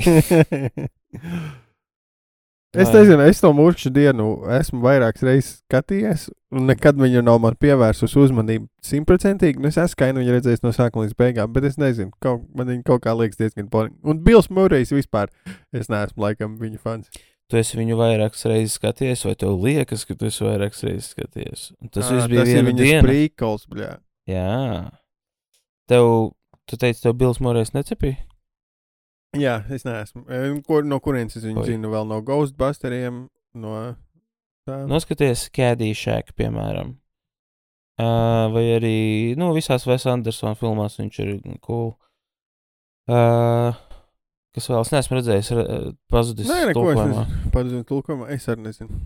es 2.74 2.90
nezinu, 2.90 3.22
es 3.28 3.38
to 3.42 3.50
mūrkšķu 3.54 3.92
dienu 3.94 4.24
esmu 4.56 4.80
vairākas 4.82 5.22
reizes 5.26 5.50
skatījies, 5.60 6.24
un 6.54 6.66
nekad 6.70 6.98
viņa 6.98 7.22
nav 7.26 7.38
man 7.44 7.54
pievērsus 7.60 8.16
uzmanību 8.18 8.66
simtprocentīgi. 8.82 9.62
Nu, 9.62 9.70
es 9.70 9.78
esmu 9.78 10.00
kā 10.00 10.10
viņu 10.16 10.34
redzējis 10.34 10.64
no 10.64 10.72
sākuma 10.74 11.06
līdz 11.06 11.18
beigām, 11.20 11.52
bet 11.54 11.68
es 11.70 11.78
nezinu, 11.78 12.10
kaut, 12.24 12.42
man 12.56 12.72
viņa 12.72 12.82
kaut 12.88 13.04
kā 13.06 13.14
liekas 13.18 13.38
diezgan 13.38 13.70
boring. 13.70 13.94
Un 14.02 14.24
Bills 14.26 14.50
Mūrejs 14.50 14.90
vispār, 14.96 15.30
es 15.76 15.92
neesmu 15.92 16.26
laikam 16.26 16.58
viņa 16.58 16.82
fans. 16.82 17.06
Tu 17.52 17.60
esi 17.60 17.76
viņu 17.76 18.00
vairākas 18.00 18.46
reizes 18.48 18.78
skatījies, 18.80 19.22
vai 19.28 19.36
tev 19.38 19.54
liekas, 19.60 20.06
ka 20.08 20.16
tu 20.18 20.26
esi 20.30 20.42
vairākas 20.46 20.82
reizes 20.88 21.12
skatījies? 21.12 21.70
Un 21.78 21.92
Tas 21.92 22.08
Ā, 22.08 22.16
viss 22.16 22.32
bija 22.32 22.42
tas 22.42 22.54
viena 22.56 22.72
diena. 22.80 23.04
Prīkols, 23.04 23.68
bļā. 23.70 23.90
Jā. 24.32 24.54
Tev, 25.90 26.32
tu 26.70 26.78
teici, 26.80 27.02
tev 27.04 27.16
Bills 27.20 27.40
Morēs 27.44 27.74
necepīja? 27.76 28.22
Jā, 29.36 29.58
es 29.74 29.82
neesmu. 29.84 30.22
E, 30.30 30.42
Ko, 30.66 30.78
no 30.86 31.00
kurienes 31.02 31.34
es 31.36 31.44
viņu 31.44 31.64
Oi. 31.64 31.70
zinu? 31.72 31.90
Vēl 31.92 32.06
no 32.08 32.20
Ghostbusteriem, 32.24 33.24
no 33.58 33.72
tā. 34.64 34.78
Noskaties 34.88 35.48
Kēdiju 35.54 35.98
šēku, 35.98 36.36
piemēram. 36.38 36.94
Uh, 37.94 38.48
vai 38.50 38.62
arī, 38.74 38.96
nu, 39.38 39.52
visās 39.54 39.84
Wes 39.86 40.06
Andersona 40.10 40.56
filmās 40.58 40.96
viņš 40.98 41.18
ir 41.22 41.34
cool. 41.62 41.92
Uh, 43.10 43.74
kas 44.56 44.66
vēl, 44.70 44.80
es 44.86 44.90
neesmu 44.94 45.18
redzējis, 45.18 45.50
re, 45.54 45.64
pazudis 46.10 46.48
Nē, 46.50 46.60
neko 46.70 46.86
es 46.88 46.96
tulkojumā. 46.96 47.26
nezinu. 47.26 47.52
Padzinu 47.54 47.86
tulkojumā, 47.90 48.30
es 48.34 48.48
arī 48.50 48.64
nezinu. 48.70 49.02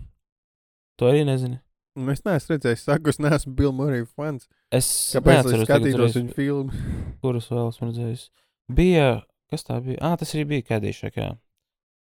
To 0.97 1.09
arī 1.11 1.25
nezinu. 1.27 1.59
Un 1.99 2.11
Es 2.13 2.21
neesmu 2.23 2.55
redzējis, 2.55 2.85
saku, 2.87 3.11
es 3.11 3.19
neesmu 3.19 3.53
Bill 3.57 3.73
Murray 3.75 4.05
fans. 4.07 4.47
Es 4.71 4.87
Kāpēc 5.17 5.49
es 5.51 5.65
skatītos 5.65 6.15
viņa 6.15 6.35
filmu? 6.37 6.83
Kurus 7.23 7.49
vēl 7.51 7.71
esmu 7.73 7.89
redzējis? 7.89 8.25
Bija, 8.71 9.07
kas 9.51 9.67
tā 9.67 9.81
bija? 9.83 9.99
Ah, 10.05 10.15
tas 10.19 10.31
arī 10.35 10.45
bija 10.53 10.67
Kēdīšāk, 10.69 11.19
jā. 11.19 11.33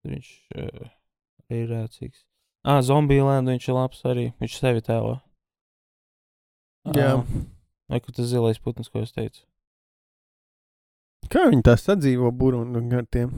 Viņš 0.09 0.31
uh, 0.57 0.87
ir 1.53 1.67
rēcīgs. 1.69 2.23
Ah, 2.65 2.81
Zombiju 2.81 3.27
lēnu 3.27 3.53
viņš 3.53 3.67
ir 3.69 3.77
labs 3.77 4.01
arī. 4.09 4.29
Viņš 4.41 4.57
sevi 4.57 4.81
tēlo. 4.85 5.19
Jā. 6.95 7.19
Ā, 7.19 7.43
Vai 7.89 7.99
kur 8.01 8.15
tas 8.17 8.31
zilais 8.31 8.57
putns, 8.57 8.89
ko 8.89 9.03
es 9.05 9.13
teicu? 9.13 9.43
Kā 11.29 11.45
viņi 11.51 11.65
tā 11.65 11.75
sadzīvo 11.77 12.31
burbuļu 12.33 12.97
ar 12.97 13.05
tiem? 13.13 13.29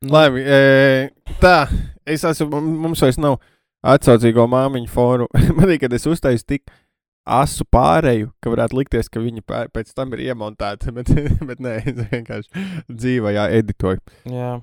Nu, 0.00 0.10
Labi, 0.14 0.42
e, 0.42 1.10
tā, 1.42 1.68
es 2.08 2.24
esmu, 2.26 2.58
mums 2.58 3.02
vairs 3.04 3.18
nav 3.20 3.38
atsaucīgo 3.82 4.46
māmiņu 4.50 4.90
fóru. 4.92 5.28
Man 5.56 5.68
liekas, 5.70 5.90
ka 5.90 6.00
es 6.00 6.08
uztaisu 6.10 6.46
tik 6.54 6.72
asu 7.30 7.66
pārēju, 7.68 8.30
ka 8.42 8.52
varētu 8.52 8.80
likties, 8.80 9.10
ka 9.12 9.22
viņi 9.22 9.44
pē- 9.46 9.68
pēc 9.74 9.92
tam 9.94 10.16
ir 10.16 10.30
iemontēti, 10.30 10.92
bet, 10.96 11.12
bet 11.46 11.62
nē, 11.62 11.76
es 11.84 12.02
vienkārši 12.10 12.66
dzīvajā 12.90 13.46
editoju. 13.60 14.02
Jā. 14.30 14.58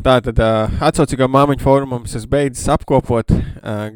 Tā 0.00 0.14
tad 0.24 0.38
uh, 0.40 0.76
atsaucīgā 0.86 1.26
māmiņu 1.28 1.60
fórumā 1.60 1.98
es 2.06 2.24
beidzis 2.30 2.64
apkopot 2.72 3.32
uh, 3.34 3.42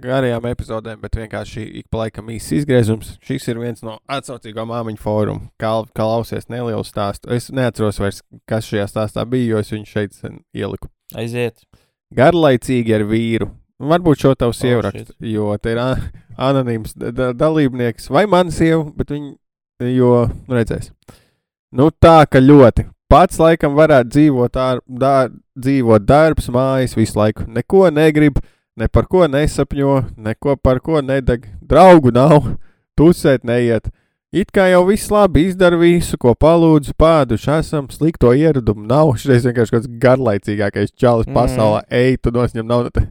garajām 0.02 0.48
epizodēm, 0.50 0.98
bet 1.00 1.16
vienkārši 1.16 1.62
ik 1.80 1.86
pa 1.88 2.02
laikam 2.02 2.28
īsts 2.34 2.52
izgriezums. 2.58 3.14
Šis 3.24 3.48
ir 3.48 3.60
viens 3.62 3.80
no 3.86 3.94
atsaucīgā 4.12 4.66
māmiņu 4.68 5.00
fóruma. 5.00 5.48
Kā 5.60 5.72
klausies 5.96 6.50
nelielu 6.52 6.84
stāstu. 6.84 7.30
Es 7.32 7.48
neatceros 7.48 8.00
vairs, 8.02 8.20
kas 8.50 8.68
šajā 8.68 8.90
stāstā 8.92 9.24
bija, 9.24 9.54
jo 9.54 9.62
es 9.64 9.72
viņu 9.72 9.88
šeit 9.88 10.20
ieliku. 10.52 10.90
Aiziet. 11.16 11.64
Garlaicīgi 12.12 12.98
ar 12.98 13.06
vīru. 13.08 13.48
Varbūt 13.80 14.20
šo 14.20 14.34
tavu 14.36 14.52
sievu 14.52 14.82
Oh, 14.82 14.84
rakstu, 14.90 15.14
jo 15.24 15.56
te 15.56 15.72
ir 15.72 15.78
anonīms 16.38 16.92
da- 16.96 17.10
da- 17.10 17.32
dalībnieks 17.32 18.10
vai 18.12 18.26
mana 18.26 18.50
sieva, 18.52 18.84
bet 18.96 19.08
viņi, 19.08 19.34
jo, 19.96 20.26
nu 20.48 20.54
redzēs. 20.58 20.90
Nu 21.72 21.90
tā, 21.90 22.26
ka 22.28 22.38
ļoti. 22.40 22.84
Pats 23.10 23.38
laikam 23.38 23.74
varētu 23.74 24.10
dzīvot, 24.12 24.56
ar, 24.56 24.80
dā, 24.86 25.30
dzīvot 25.58 26.04
darbs, 26.06 26.48
mājas 26.52 26.94
visu 26.94 27.16
laiku. 27.18 27.46
Neko 27.48 27.88
negrib, 27.90 28.36
ne 28.76 28.86
par 28.88 29.06
ko 29.10 29.24
nesapņo, 29.26 30.16
neko 30.16 30.56
par 30.62 30.78
ko 30.80 31.00
nedeg. 31.00 31.48
Draugu 31.66 32.12
nav, 32.12 32.56
tusēt 33.00 33.42
neiet. 33.44 33.88
It 34.32 34.52
kā 34.54 34.68
jau 34.70 34.84
viss 34.86 35.08
labi 35.10 35.48
izdara 35.48 35.74
visu, 35.80 36.16
ko 36.18 36.34
palūdzu, 36.38 36.92
pāduši 36.94 37.50
esam, 37.58 37.88
slikto 37.90 38.30
ieradumu 38.30 38.86
nav. 38.86 39.16
Šis 39.18 39.42
vienkārši 39.48 39.74
kāds 39.74 39.88
garlaicīgākais 39.98 40.92
čalis 40.94 41.26
Mm. 41.26 41.34
pasaulē. 41.34 41.80
Ej, 41.90 42.18
tu 42.22 42.30
nosņem 42.30 42.66
naudu. 42.66 43.08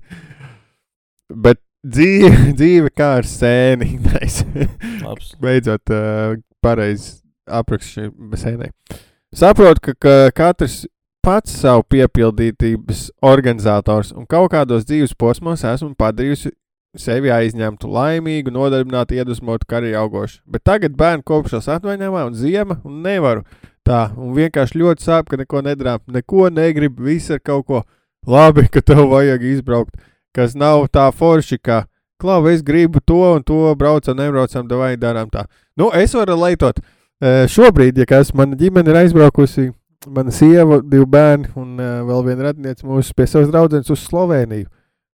Bet 1.30 1.62
dzīve, 1.86 2.32
dzīve 2.60 2.94
kā 2.96 3.16
ar. 3.20 3.28
Labs. 5.06 5.34
Beidzot, 5.42 5.94
uh, 5.94 6.38
pareizi 6.64 7.20
apraksts 7.50 7.98
šai 7.98 8.10
sēnei. 8.40 8.72
Saprotu, 9.36 9.82
ka, 9.90 9.94
ka 9.94 10.16
katrs 10.36 10.84
pats 11.26 11.54
savu 11.62 11.84
piepildītības 11.92 13.10
organizators 13.26 14.14
un 14.16 14.26
kaut 14.30 14.54
kādos 14.54 14.88
dzīves 14.88 15.14
posmos 15.20 15.66
esmu 15.68 15.94
padarījusi 16.00 16.54
sevi 16.98 17.30
aizņemtu, 17.30 17.90
laimīgu, 17.94 18.50
nodarbinātu, 18.54 19.20
iedvesmotu, 19.20 19.68
arī 19.78 19.94
augošu. 19.98 20.40
Bet 20.50 20.64
tagad 20.66 20.96
bērnu 20.98 21.26
kopšanas 21.28 21.70
atvaļinājumā 21.76 22.24
un 22.32 22.38
ziema 22.38 22.80
un 22.88 23.04
nevaru 23.06 23.44
tā. 23.86 24.08
Un 24.18 24.34
vienkārši 24.38 24.82
ļoti 24.82 25.06
sāp, 25.06 25.30
ka 25.30 25.38
neko 25.38 25.62
nedarām, 25.68 26.02
neko 26.10 26.50
negribu, 26.54 27.06
viss 27.06 27.30
ar 27.34 27.44
kaut 27.46 27.68
ko 27.70 27.84
labi, 28.28 28.66
ka 28.74 28.82
tev 28.82 29.06
vajag 29.14 29.46
izbraukt, 29.52 29.96
kas 30.36 30.56
nav 30.56 30.86
tā 30.94 31.08
forši, 31.16 31.60
ka, 31.62 31.84
klau, 32.22 32.44
es 32.52 32.64
gribu 32.66 33.02
to 33.06 33.20
un 33.36 33.44
to, 33.44 33.76
braucam, 33.80 34.18
nebraucam, 34.18 34.68
vai 34.80 34.96
darām 35.00 35.30
tā. 35.32 35.46
Nu, 35.78 35.92
es 35.96 36.14
varu 36.18 36.38
leitot. 36.40 36.82
Uh, 37.20 37.44
šobrīd, 37.52 37.98
ja 38.00 38.08
kas 38.08 38.32
mana 38.34 38.56
ģimene 38.56 38.94
ir 38.94 39.02
aizbraukusi, 39.02 39.70
mana 40.08 40.32
sieva, 40.32 40.80
divi 40.80 41.04
bērni 41.12 41.50
un 41.60 41.74
uh, 41.76 42.02
vēl 42.08 42.28
viena 42.30 42.50
radiniece 42.50 42.88
mūsu 42.88 43.12
pie 43.16 43.26
savas 43.28 43.50
draudzenes 43.52 43.92
uz 43.92 44.06
Sloveniju. 44.08 44.70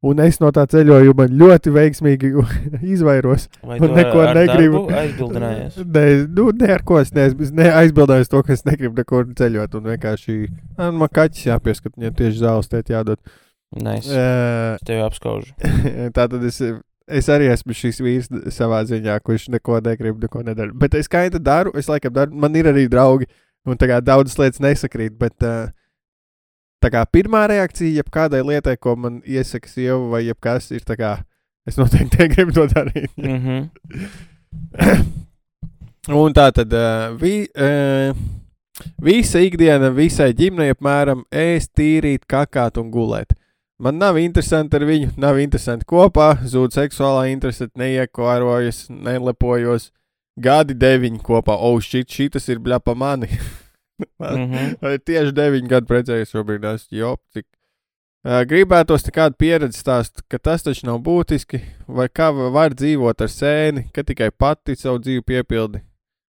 Un 0.04 0.20
es 0.20 0.36
no 0.44 0.50
tā 0.52 0.66
ceļojuma 0.68 1.30
ļoti 1.32 1.72
veiksmīgi 1.72 2.34
izvairos. 2.94 3.46
Vai 3.64 3.78
tu 3.80 3.88
neko 3.88 4.26
negribu. 4.36 4.82
Aizbildinājies. 4.92 5.78
Nē, 5.80 6.04
nu, 6.36 6.50
ne 6.60 6.74
ar 6.76 6.84
ko 6.84 6.98
es 7.00 7.14
neesmu 7.16 7.48
ne, 7.56 7.70
aizbildējis 7.80 8.34
to, 8.34 8.42
ka 8.44 8.52
es 8.52 8.66
negribu 8.68 9.00
nekur 9.00 9.30
ceļot. 9.40 9.78
Un 9.80 9.88
vienkārši 9.94 10.36
"Ā, 10.76 10.90
nu, 10.90 10.98
man 11.06 11.08
kaķis 11.08 11.48
jāpieskat, 11.54 11.96
viņam 11.96 12.18
tieši 12.20 12.42
zāles 12.42 12.68
tēt 12.74 12.92
jādod. 12.92 13.22
Nice. 13.76 14.10
Uh, 14.10 14.76
Es 14.78 14.88
tevi 14.88 15.02
apskaužu. 15.04 15.54
tā 16.16 16.28
tad 16.28 16.42
es, 16.46 16.60
es 17.08 17.30
arī 17.34 17.50
esmu 17.54 17.76
šis 17.78 18.02
vīrs 18.04 18.30
savā 18.54 18.84
ziņā, 18.90 19.20
kurš 19.26 19.50
neko 19.54 19.80
negrib, 19.86 20.20
neko 20.22 20.44
nedara. 20.46 20.74
Bet 20.74 20.98
es 21.00 21.10
kā 21.10 21.26
tā 21.34 21.42
daru, 21.42 21.74
es 21.78 21.90
laikam 21.90 22.14
daru, 22.14 22.36
man 22.36 22.56
ir 22.56 22.70
arī 22.70 22.86
draugi, 22.92 23.30
un 23.66 23.80
tā 23.80 23.90
kā 23.90 24.02
daudzas 24.04 24.38
lietas 24.40 24.64
nesakrīt. 24.64 25.18
Bet, 25.18 25.42
Tā 26.84 26.90
kā 26.92 27.06
pirmā 27.08 27.46
reakcija, 27.48 28.02
jeb 28.02 28.10
kādai 28.12 28.42
lietai, 28.44 28.76
ko 28.76 28.98
man 29.00 29.22
iesaka 29.24 29.70
sieva 29.72 30.02
vai 30.12 30.26
jebkas, 30.26 30.66
ir 30.76 30.84
tā 30.84 30.98
kā 31.00 31.12
es 31.64 31.78
noteikti 31.80 32.20
negribu 32.26 32.52
to 32.58 32.66
darīt. 32.68 33.12
Mm 33.16 33.40
-hmm. 33.46 33.70
Un 36.24 36.34
tā 36.36 36.52
tad 36.52 36.74
vi, 37.22 37.48
visa 39.02 39.40
ikdiena 39.40 39.90
visai 39.90 40.34
ģimenei 40.34 40.74
apmēram 40.76 41.24
ēst, 41.32 41.72
tīrīt, 41.80 42.26
kakāt 42.28 42.78
un 42.78 42.92
gulēt. 42.92 43.34
Man 43.84 43.98
nav 44.00 44.16
interesanti 44.22 44.78
ar 44.80 44.86
viņu, 44.88 45.10
nav 45.20 45.42
interesanti 45.44 45.84
kopā, 45.90 46.30
zūd 46.48 46.72
seksuālā 46.72 47.26
interese, 47.34 47.68
neiekārojas, 47.76 48.86
nelepojos. 48.88 49.90
Gadi 50.40 50.74
deviņi 50.80 51.20
kopā, 51.22 51.58
oh, 51.60 51.76
šit, 51.84 52.08
šitas 52.10 52.48
ir 52.50 52.62
bļa 52.64 52.80
pa 52.84 52.96
mani. 52.96 53.30
Mm 54.20 54.50
-hmm. 54.52 55.00
Tieši 55.06 55.32
deviņi 55.38 55.70
gadi 55.70 55.88
precējies 55.88 56.32
šobrīd, 56.34 56.64
es 56.66 56.88
jau 56.92 57.14
cik. 57.32 57.46
Uh, 58.26 58.42
gribētos 58.50 59.06
kādu 59.14 59.38
pieredzi 59.38 59.80
stāst, 59.80 60.24
ka 60.28 60.40
tas 60.40 60.64
taču 60.64 60.88
nav 60.88 60.98
būtiski, 61.06 61.62
vai 61.88 62.08
kā 62.10 62.32
va- 62.36 62.50
var 62.50 62.74
dzīvot 62.74 63.22
ar 63.22 63.28
sēni, 63.28 63.86
ka 63.94 64.04
tikai 64.04 64.32
pati 64.32 64.76
savu 64.76 65.00
dzīvi 65.00 65.22
piepildi. 65.22 65.82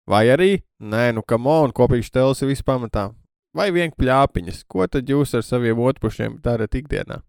Vai 0.09 0.25
arī, 0.27 0.63
nē, 0.81 1.13
nu, 1.15 1.23
kam 1.23 1.47
on, 1.47 1.73
kopīgs 1.73 2.11
tēls 2.11 2.43
ir 2.43 2.49
vispamatā. 2.49 3.13
Vai 3.55 3.71
vien 3.71 3.91
pļāpiņas, 3.91 4.65
ko 4.69 4.87
tad 4.87 5.05
jūs 5.11 5.35
ar 5.35 5.43
saviem 5.43 5.79
otrpušiem 5.79 6.41
darat 6.43 6.75
ikdienā? 6.75 7.21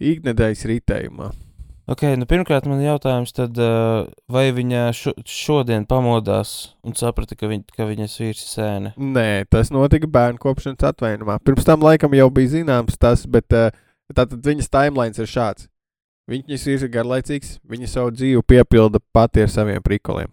Iknedēļas 0.00 0.66
ritējumā. 0.70 1.30
Ok, 1.90 2.04
nu 2.14 2.26
pirmkārt 2.30 2.68
man 2.70 2.78
jautājums, 2.84 3.32
tad, 3.34 3.56
uh, 3.58 4.04
vai 4.30 4.44
viņa 4.54 4.82
šo, 4.94 5.12
šodien 5.26 5.88
pamodās 5.90 6.76
un 6.86 6.94
saprata, 6.94 7.34
ka, 7.34 7.48
viņ, 7.50 7.64
ka 7.74 7.88
viņas 7.88 8.14
vīrs 8.20 8.44
ir 8.44 8.50
sēne? 8.52 8.92
Nē, 8.94 9.48
tas 9.50 9.72
notika 9.74 10.06
bērnu 10.06 10.38
kopšanas 10.38 10.86
atvainumā. 10.92 11.40
Pirms 11.42 11.66
tam 11.66 11.82
laikam 11.82 12.14
jau 12.14 12.28
bija 12.30 12.52
zināms 12.54 13.00
tas, 13.00 13.24
bet 13.26 13.50
uh, 13.58 13.74
tātad 14.14 14.38
viņas 14.46 14.70
timelines 14.70 15.18
ir 15.18 15.30
šāds. 15.30 15.66
Viņas 16.30 16.68
ir 16.70 16.86
garlaicīgs, 16.94 17.56
viņa 17.66 17.90
savu 17.90 18.14
dzīvi 18.14 18.44
piepilda 18.46 19.02
pati 19.10 19.42
ar 19.42 19.50
saviem 19.50 19.82
prikoliem. 19.82 20.30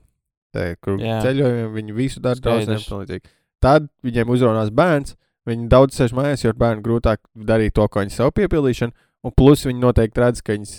Ceļojumiem 1.26 1.74
viņi 1.74 1.98
visu 1.98 2.22
dara 2.22 2.38
palīdzīgi. 2.44 3.34
Tad 3.66 3.90
viņiem 4.06 4.30
uzrunās 4.30 4.70
bērns, 4.74 5.18
viņi 5.50 5.68
daudz 5.72 5.98
sēž 5.98 6.14
mājās, 6.18 6.44
jo 6.46 6.54
ar 6.54 6.60
bērnu 6.62 6.86
grūtāk 6.86 7.24
darīt 7.50 7.74
to, 7.78 7.88
ko 7.90 8.04
viņi 8.04 8.14
sev 8.14 8.30
piepildīšanu, 8.38 8.94
un 9.28 9.36
plus 9.36 9.66
viņi 9.68 9.84
noteikti 9.84 10.24
redz, 10.24 10.42
ka 10.46 10.56
viņas, 10.56 10.74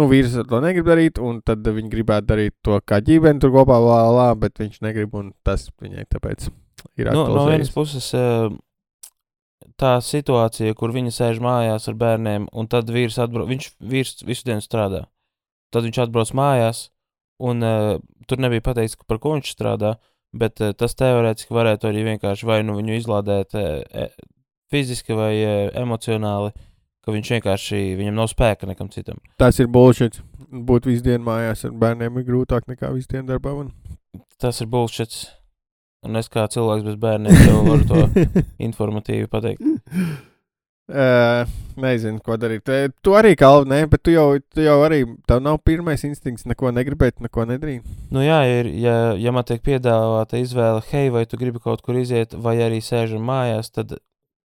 nu, 0.00 0.08
vīrs 0.10 0.34
to 0.50 0.60
negrib 0.64 0.90
darīt, 0.90 1.22
un 1.22 1.40
tad 1.46 1.66
viņi 1.66 1.92
gribētu 1.92 2.30
darīt 2.32 2.56
to 2.66 2.80
kā 2.86 3.00
ģimene 3.04 3.42
tur 3.42 3.54
kopā, 3.54 3.78
lā, 3.82 4.02
lā, 4.14 4.28
bet 4.38 4.58
viņš 4.62 4.82
negrib, 4.84 5.14
un 5.18 5.32
tas 5.46 5.68
viņai 5.82 6.06
tāpēc 6.10 6.48
ir 7.00 7.10
Nu, 7.14 7.26
no 7.32 7.46
vienas 7.48 7.70
puses, 7.74 8.10
uh, 8.18 8.50
tā 9.80 9.96
situācija, 10.04 10.74
kur 10.78 10.94
viņa 10.94 11.12
sēž 11.14 11.40
mājās 11.42 11.88
ar 11.90 11.98
bērniem, 11.98 12.48
un 12.52 12.68
tad 12.70 12.90
vīrs 12.92 13.18
atbrauc, 13.22 13.48
viņš 13.50 13.70
vīrs 13.92 14.18
visu 14.26 14.48
dienu 14.48 14.64
strādā. 14.64 15.04
Tad 15.74 15.86
viņš 15.86 16.02
atbrauc 16.06 16.34
mājās, 16.36 16.88
un 17.42 17.64
uh, 17.66 17.94
tur 18.28 18.42
nebija 18.42 18.64
pateikts, 18.64 18.98
par 19.08 19.18
ko 19.22 19.34
viņš 19.36 19.54
strādā, 19.56 19.96
bet 20.34 20.62
uh, 20.62 20.74
tas 20.76 20.94
teorētiski 20.98 21.54
varētu 21.54 21.90
arī 21.90 22.04
vienkārši 22.12 22.50
vai 22.50 22.60
nu 22.66 22.76
viņu 22.78 23.00
izlādēt 23.00 23.56
uh, 23.58 24.12
fiziski 24.70 25.16
vai 25.18 25.32
uh, 25.40 25.56
emocionāli, 25.82 26.54
ka 27.04 27.14
viņš 27.14 27.32
vienkārši, 27.36 27.80
viņam 28.00 28.18
nav 28.18 28.28
spēka 28.32 28.68
nekam 28.70 28.90
citam. 28.92 29.20
Tas 29.40 29.60
ir 29.60 29.70
bullshit. 29.72 30.20
Būt 30.54 30.88
visu 30.88 31.04
dienu 31.04 31.24
mājās 31.26 31.64
ar 31.68 31.72
bērniem 31.84 32.20
ir 32.20 32.28
grūtāk 32.28 32.68
nekā 32.70 32.92
visu 32.94 33.10
dienu 33.14 33.28
darbā. 33.32 33.54
Man. 33.56 33.72
Tas 34.40 34.60
ir 34.64 34.70
bullshit. 34.72 35.16
Un 36.04 36.20
es 36.20 36.28
kā 36.28 36.44
cilvēks 36.52 36.84
bez 36.84 37.00
bērniem 37.00 37.42
jau 37.48 37.64
varu 37.64 37.88
to 37.88 38.28
informatīvi 38.68 39.30
pateikt. 39.32 39.64
Uh, 40.84 41.48
nezinu, 41.80 42.18
ko 42.20 42.36
darīt. 42.36 42.68
Tu 43.00 43.12
arī 43.16 43.30
kalvi, 43.40 43.70
nē, 43.70 43.78
bet 43.88 44.02
tu 44.04 44.12
jau, 44.12 44.26
tu 44.52 44.60
jau 44.60 44.74
arī, 44.84 44.98
tev 45.24 45.38
nav 45.40 45.56
pirmais 45.64 46.04
instinkts 46.04 46.44
neko 46.44 46.74
negribēt, 46.76 47.22
neko 47.24 47.46
nedarīt. 47.48 47.86
Nu, 48.12 48.20
jā, 48.20 48.42
ir, 48.52 48.68
ja, 48.82 48.96
ja 49.16 49.32
man 49.32 49.46
tiek 49.48 49.62
piedāvāta 49.64 50.36
izvēle, 50.42 50.82
hei, 50.90 51.08
vai 51.14 51.24
tu 51.24 51.40
gribi 51.40 51.62
kaut 51.64 51.80
kur 51.80 51.96
iziet, 51.96 52.36
vai 52.36 52.58
arī 52.66 52.82
sēžam 52.84 53.24
mājās, 53.24 53.72
tad 53.72 53.96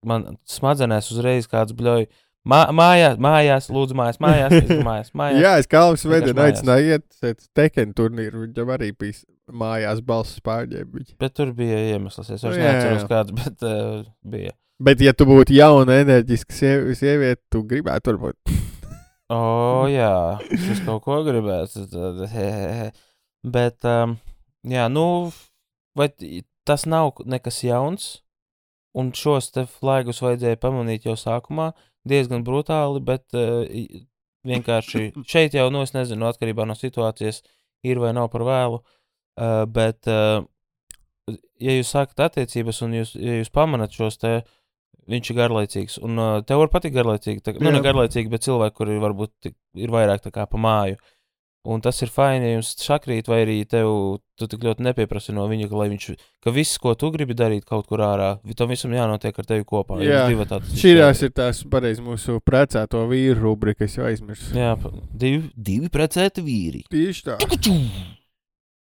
man 0.06 0.36
smadzenēs 0.46 1.10
uzreiz 1.10 1.50
kāds 1.50 1.74
bļauj. 1.74 2.06
Mā, 2.48 2.62
mājās, 2.72 3.18
mājās, 3.20 3.66
lūdzu, 3.68 3.96
mājās, 3.98 4.16
mājās, 4.22 4.54
mājās, 4.80 5.10
mājās. 5.12 5.40
Jā, 5.44 5.50
es 5.60 5.68
kalvis 5.68 6.06
mājās. 6.08 6.32
aicināju 6.46 6.94
iet 6.96 7.44
tekenu 7.56 7.92
turnīru. 7.98 8.46
Viņam 8.46 8.72
arī 8.76 8.94
bija 8.96 9.18
mājās 9.52 10.00
balss 10.06 10.40
pārņēma. 10.46 11.04
Bet 11.20 11.36
tur 11.36 11.52
bija 11.56 11.82
iemesls. 11.92 12.30
Es 12.32 12.46
vairs 12.46 12.56
neatceros, 12.62 13.04
kāds, 13.10 13.34
bet 13.40 13.66
uh, 13.68 14.00
bija. 14.24 14.54
Bet, 14.80 15.02
ja 15.04 15.12
tu 15.12 15.26
būtu 15.28 15.52
jauna, 15.52 15.98
enerģiska 16.00 16.56
siev- 16.56 16.88
sieviete, 16.96 17.42
tu 17.52 17.60
gribētu 17.68 18.14
varbūt. 18.14 18.54
O, 19.30 19.84
jā, 19.92 20.40
es 20.50 20.80
kaut 20.86 21.04
ko 21.04 21.20
gribētu. 21.26 21.84
Bet, 23.54 23.84
um, 23.88 24.16
jā, 24.68 24.88
nu, 24.92 25.04
vai 25.96 26.08
tas 26.68 26.82
nav 26.88 27.20
nekas 27.28 27.60
jauns? 27.64 28.08
Un 28.96 29.12
šos 29.14 29.52
te 29.54 29.68
flēgus 29.70 30.18
vajadzēja 30.24 30.58
pamanīt 30.60 31.06
jau 31.06 31.14
sākumā, 31.14 31.70
diezgan 32.08 32.44
brutāli, 32.46 33.02
bet 33.04 33.26
uh, 33.36 33.64
vienkārši 34.46 35.10
šeit 35.32 35.56
jau, 35.56 35.68
nu, 35.72 35.84
es 35.86 35.94
nezinu, 35.96 36.28
atkarībā 36.30 36.66
no 36.68 36.76
situācijas, 36.78 37.42
ir 37.86 38.00
vai 38.02 38.14
nav 38.16 38.30
par 38.32 38.46
vēlu. 38.48 38.80
Uh, 39.40 39.64
bet, 39.70 40.08
uh, 40.10 40.42
ja 41.62 41.76
jūs 41.76 41.92
sākat 41.94 42.26
attiecības 42.28 42.82
un 42.86 42.98
jūs, 43.00 43.14
ja 43.20 43.38
jūs 43.40 43.52
pamanat 43.54 43.94
šos 43.96 44.20
te, 44.20 44.40
viņš 45.10 45.30
ir 45.32 45.38
garlaicīgs, 45.38 46.00
un 46.04 46.20
uh, 46.20 46.34
tev 46.46 46.60
var 46.62 46.72
patikt 46.72 46.96
garlaicīgi, 46.98 47.44
tā, 47.44 47.54
nu, 47.58 47.72
ne 47.72 47.80
garlaicīgi, 47.84 48.30
bet 48.32 48.44
cilvēki, 48.46 48.76
kuri 48.76 49.00
varbūt 49.02 49.50
ir 49.80 49.94
vairāk 49.94 50.22
tā 50.26 50.34
kā 50.34 50.46
pa 50.50 50.60
māju. 50.60 51.00
Un 51.68 51.82
tas 51.84 51.98
ir 52.00 52.08
fajn, 52.08 52.40
ja 52.40 52.52
jums 52.54 52.70
šakrīt, 52.80 53.26
vai 53.28 53.42
arī 53.42 53.54
tev, 53.68 53.90
tik 54.40 54.62
ļoti 54.64 54.84
nepieprasi 54.86 55.34
no 55.36 55.42
viņa, 55.48 55.66
ka, 55.68 55.76
lai 55.76 55.90
viņš, 55.92 56.06
ka 56.40 56.52
viss, 56.56 56.78
ko 56.80 56.94
tu 56.96 57.10
gribi 57.12 57.36
darīt 57.36 57.66
kaut 57.68 57.84
kur 57.90 58.00
ārā, 58.00 58.30
tam 58.56 58.70
visam 58.72 58.94
jānotiek 58.96 59.36
ar 59.36 59.48
tevi 59.48 59.66
kopā. 59.68 59.98
Jā, 60.00 60.22
tāds 60.48 60.72
Šīs 60.80 61.20
ir 61.26 61.34
tās 61.36 61.60
pareizi 61.68 62.00
mūsu 62.04 62.38
precēto 62.40 63.02
vīru 63.10 63.42
rubrika, 63.42 63.84
es 63.84 63.98
jau 63.98 64.06
aizmirsu. 64.08 64.54
Jā, 64.56 64.72
divi, 65.12 65.50
divi 65.52 65.92
precēti 65.92 66.46
vīri. 66.46 66.86
Tieši 66.88 67.26
tā. 67.28 67.36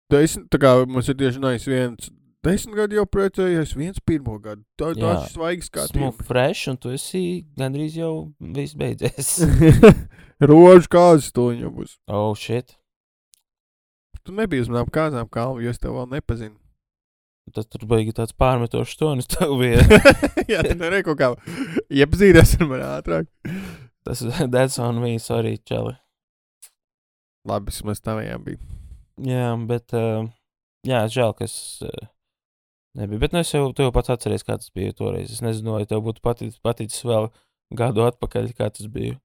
Desmit, 0.09 0.47
tā 0.47 0.61
kā 0.63 0.71
mums 0.87 1.11
ir 1.11 1.19
tieši 1.19 1.43
nais 1.43 1.67
viens. 1.67 2.07
Desmit 2.47 2.77
gadi 2.79 2.95
jau 2.95 3.03
precējies, 3.11 3.75
viens 3.75 3.99
pirmo 4.07 4.37
gadu. 4.39 4.63
Tā 4.79 4.93
ir 4.93 5.03
tāds 5.03 5.35
svaigs 5.35 5.67
kā 5.67 5.83
Esmu 5.83 6.13
fresh, 6.23 6.71
un 6.71 6.79
tu 6.79 6.95
esi 6.95 7.43
gandrīz 7.59 7.99
jau 7.99 8.13
viss 8.39 8.79
beidzies. 8.79 9.35
Rožu 10.39 10.87
kāzas 10.87 11.33
to 11.35 11.49
jau 11.51 11.71
būs. 11.73 11.97
oh, 12.07 12.31
shit. 12.35 12.77
Tu 14.23 14.35
nebija 14.35 14.63
uz 14.63 14.69
manām 14.71 14.91
kāzām 14.93 15.27
kalvu, 15.31 15.63
jo 15.63 15.71
es 15.73 15.79
tev 15.81 15.95
vēl 15.97 16.07
nepazinu. 16.13 16.55
Tas 17.55 17.65
tur 17.65 17.85
baigi 17.89 18.13
tāds 18.13 18.35
pārmetošs 18.37 18.97
tonis 18.99 19.29
tev 19.29 19.55
bija. 19.61 19.81
Jā, 20.51 20.61
tu 20.63 20.75
nevari 20.75 21.01
kaut 21.07 21.19
kā 21.19 21.31
iepazīties 21.89 22.59
ar 22.59 22.69
mani 22.69 22.85
ātrāk. 22.85 23.29
Tas 24.05 24.21
that's 24.53 24.79
on 24.79 25.01
me, 25.01 25.17
sorry, 25.19 25.57
čeli. 25.65 25.95
Labi, 27.49 27.71
vismaz 27.73 28.03
tavējām 28.05 28.45
bija. 28.45 28.61
Jā, 29.25 29.51
bet, 29.67 29.95
uh, 29.97 30.29
jā, 30.87 31.03
žēl, 31.11 31.33
ka 31.35 31.47
es 31.47 31.55
uh, 31.83 32.07
nebiju. 32.99 33.23
Bet 33.23 33.35
nu, 33.35 33.41
es 33.43 33.51
jau, 33.51 33.65
jau 33.75 33.91
pats 33.95 34.13
atceries, 34.13 34.45
kā 34.47 34.59
tas 34.59 34.71
bija 34.75 34.95
toreiz. 34.95 35.33
Es 35.33 35.43
nezinu, 35.43 35.75
vai 35.75 35.87
tev 35.89 36.03
būtu 36.05 36.23
paticis, 36.23 36.61
paticis 36.63 37.03
vēl 37.07 37.31
gadu 37.75 38.05
atpakaļ, 38.07 38.53
kā 38.55 38.69
tas 38.75 38.87
bija. 38.91 39.17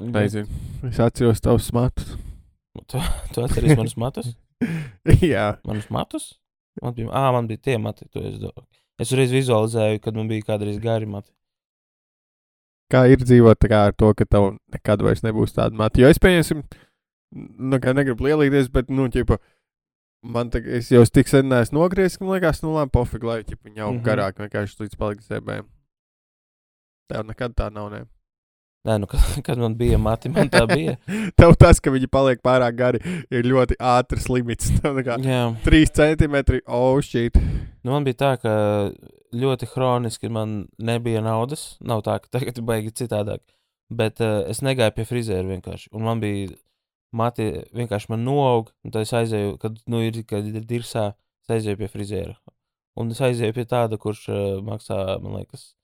Nezinu. 0.00 0.46
Es 0.88 1.00
atceros 1.00 1.40
tavus 1.44 1.72
matus. 1.76 2.14
Tu, 2.88 3.00
tu 3.34 3.42
atceries 3.44 3.76
manus 3.76 3.96
matus? 4.00 4.30
Jā, 5.32 5.58
Manus 5.64 5.88
matus? 5.92 6.30
Man 6.82 6.94
bija, 6.94 7.10
ah, 7.12 7.30
man 7.32 7.48
bija 7.48 7.60
tie 7.64 7.78
mati. 7.78 8.06
to 8.12 8.22
Es, 8.24 8.40
es 9.00 9.12
reiz 9.16 9.32
vizualizēju, 9.34 10.00
kad 10.04 10.16
man 10.16 10.28
bija 10.28 10.46
kādreiz 10.52 10.80
gari 10.80 11.06
mati. 11.06 11.30
kā 12.90 13.04
ir 13.06 13.22
dzīvot 13.22 13.60
tā 13.62 13.70
kā 13.70 13.80
ar 13.88 13.94
to, 13.94 14.10
ka 14.18 14.26
tev 14.26 14.56
nekad 14.74 15.02
vairs 15.06 15.22
nebūs 15.22 15.54
tāda 15.54 15.76
mata. 15.78 16.00
Jo 16.02 16.10
es 16.10 16.18
pieņemsim, 16.18 16.62
nu, 17.70 17.78
kā 17.82 17.94
negribu 17.94 18.26
lielīties, 18.26 18.70
bet, 18.74 18.90
nu, 18.90 19.06
ķipa, 19.12 19.38
man 20.26 20.50
tagad, 20.50 20.80
es 20.80 20.90
jau 20.90 21.04
tik 21.06 21.30
sen 21.30 21.46
neesmu 21.50 21.78
nogriezis, 21.78 22.18
ka 22.18 22.26
man 22.26 22.38
liekas, 22.38 22.64
nu, 22.64 22.74
labi, 22.74 22.90
pofīgi, 22.96 23.28
lai 23.30 23.44
ķipa, 23.44 23.68
viņi 23.68 23.84
aug 23.84 23.92
mm 23.92 24.00
-hmm. 24.00 24.06
garāk, 24.08 24.42
vienkārši 24.42 24.82
līdz 24.82 24.98
paliks 24.98 25.30
zēbēm. 25.30 25.68
Tev 27.10 27.26
nekad 27.30 27.54
tā 27.54 27.70
nav, 27.70 27.92
ne? 27.94 28.04
Nē, 28.88 28.94
nu, 28.96 29.06
kad, 29.06 29.20
kad 29.44 29.58
man 29.60 29.74
bija 29.76 29.98
mati, 30.00 30.30
man 30.32 30.48
tā 30.48 30.62
bija. 30.68 30.94
Tev 31.38 31.52
tas, 31.60 31.82
ka 31.84 31.92
viņi 31.92 32.08
paliek 32.08 32.40
pārāk 32.44 32.78
gari, 32.78 33.00
ir 33.28 33.44
ļoti 33.44 33.76
ātrs 33.76 34.30
limits. 34.32 34.70
3 35.66 35.90
centimetri, 35.98 36.62
oh, 36.64 36.96
shit. 37.04 37.36
nu, 37.84 37.92
man 37.92 38.06
bija 38.06 38.16
tā, 38.22 38.30
ka 38.40 38.54
ļoti 39.36 39.68
hroniski 39.74 40.30
man 40.32 40.62
nebija 40.80 41.20
naudas. 41.24 41.74
Nav 41.84 42.00
tā, 42.06 42.16
ka 42.22 42.32
tagad 42.38 42.56
ir 42.56 42.64
baigi 42.70 42.94
citādāk. 43.02 43.44
Bet 43.90 44.22
uh, 44.24 44.46
es 44.48 44.62
negāju 44.64 44.94
pie 44.96 45.06
frizēra 45.08 45.44
vienkārši. 45.50 45.90
Un 45.92 46.06
man 46.06 46.22
bija 46.22 46.48
mati, 47.12 47.50
vienkārši 47.76 48.12
man 48.14 48.24
noaug. 48.24 48.70
Un 48.86 48.94
tad 48.94 49.04
es 49.04 49.12
aizēju, 49.18 49.58
kad 49.60 49.76
nu, 49.90 50.00
ir, 50.06 50.22
kad 50.30 50.46
ir 50.46 50.64
dirsā, 50.64 51.10
es 51.44 51.52
aizēju 51.58 51.82
pie 51.82 51.90
frizēra. 51.92 52.38
Un 52.96 53.12
es 53.12 53.20
aizēju 53.28 53.58
pie 53.60 53.66
tāda, 53.68 54.00
kurš 54.00 54.24
uh, 54.30 54.40
maksā, 54.64 55.02
man 55.20 55.36
liekas, 55.42 55.74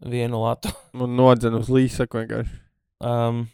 vienu 0.00 0.42
latu. 0.42 0.72
Un 1.04 1.16
nodzenu 1.18 1.60
uz 1.62 1.70
līsaku 1.72 2.22
vienkārši. 2.22 2.56
Um, 3.06 3.44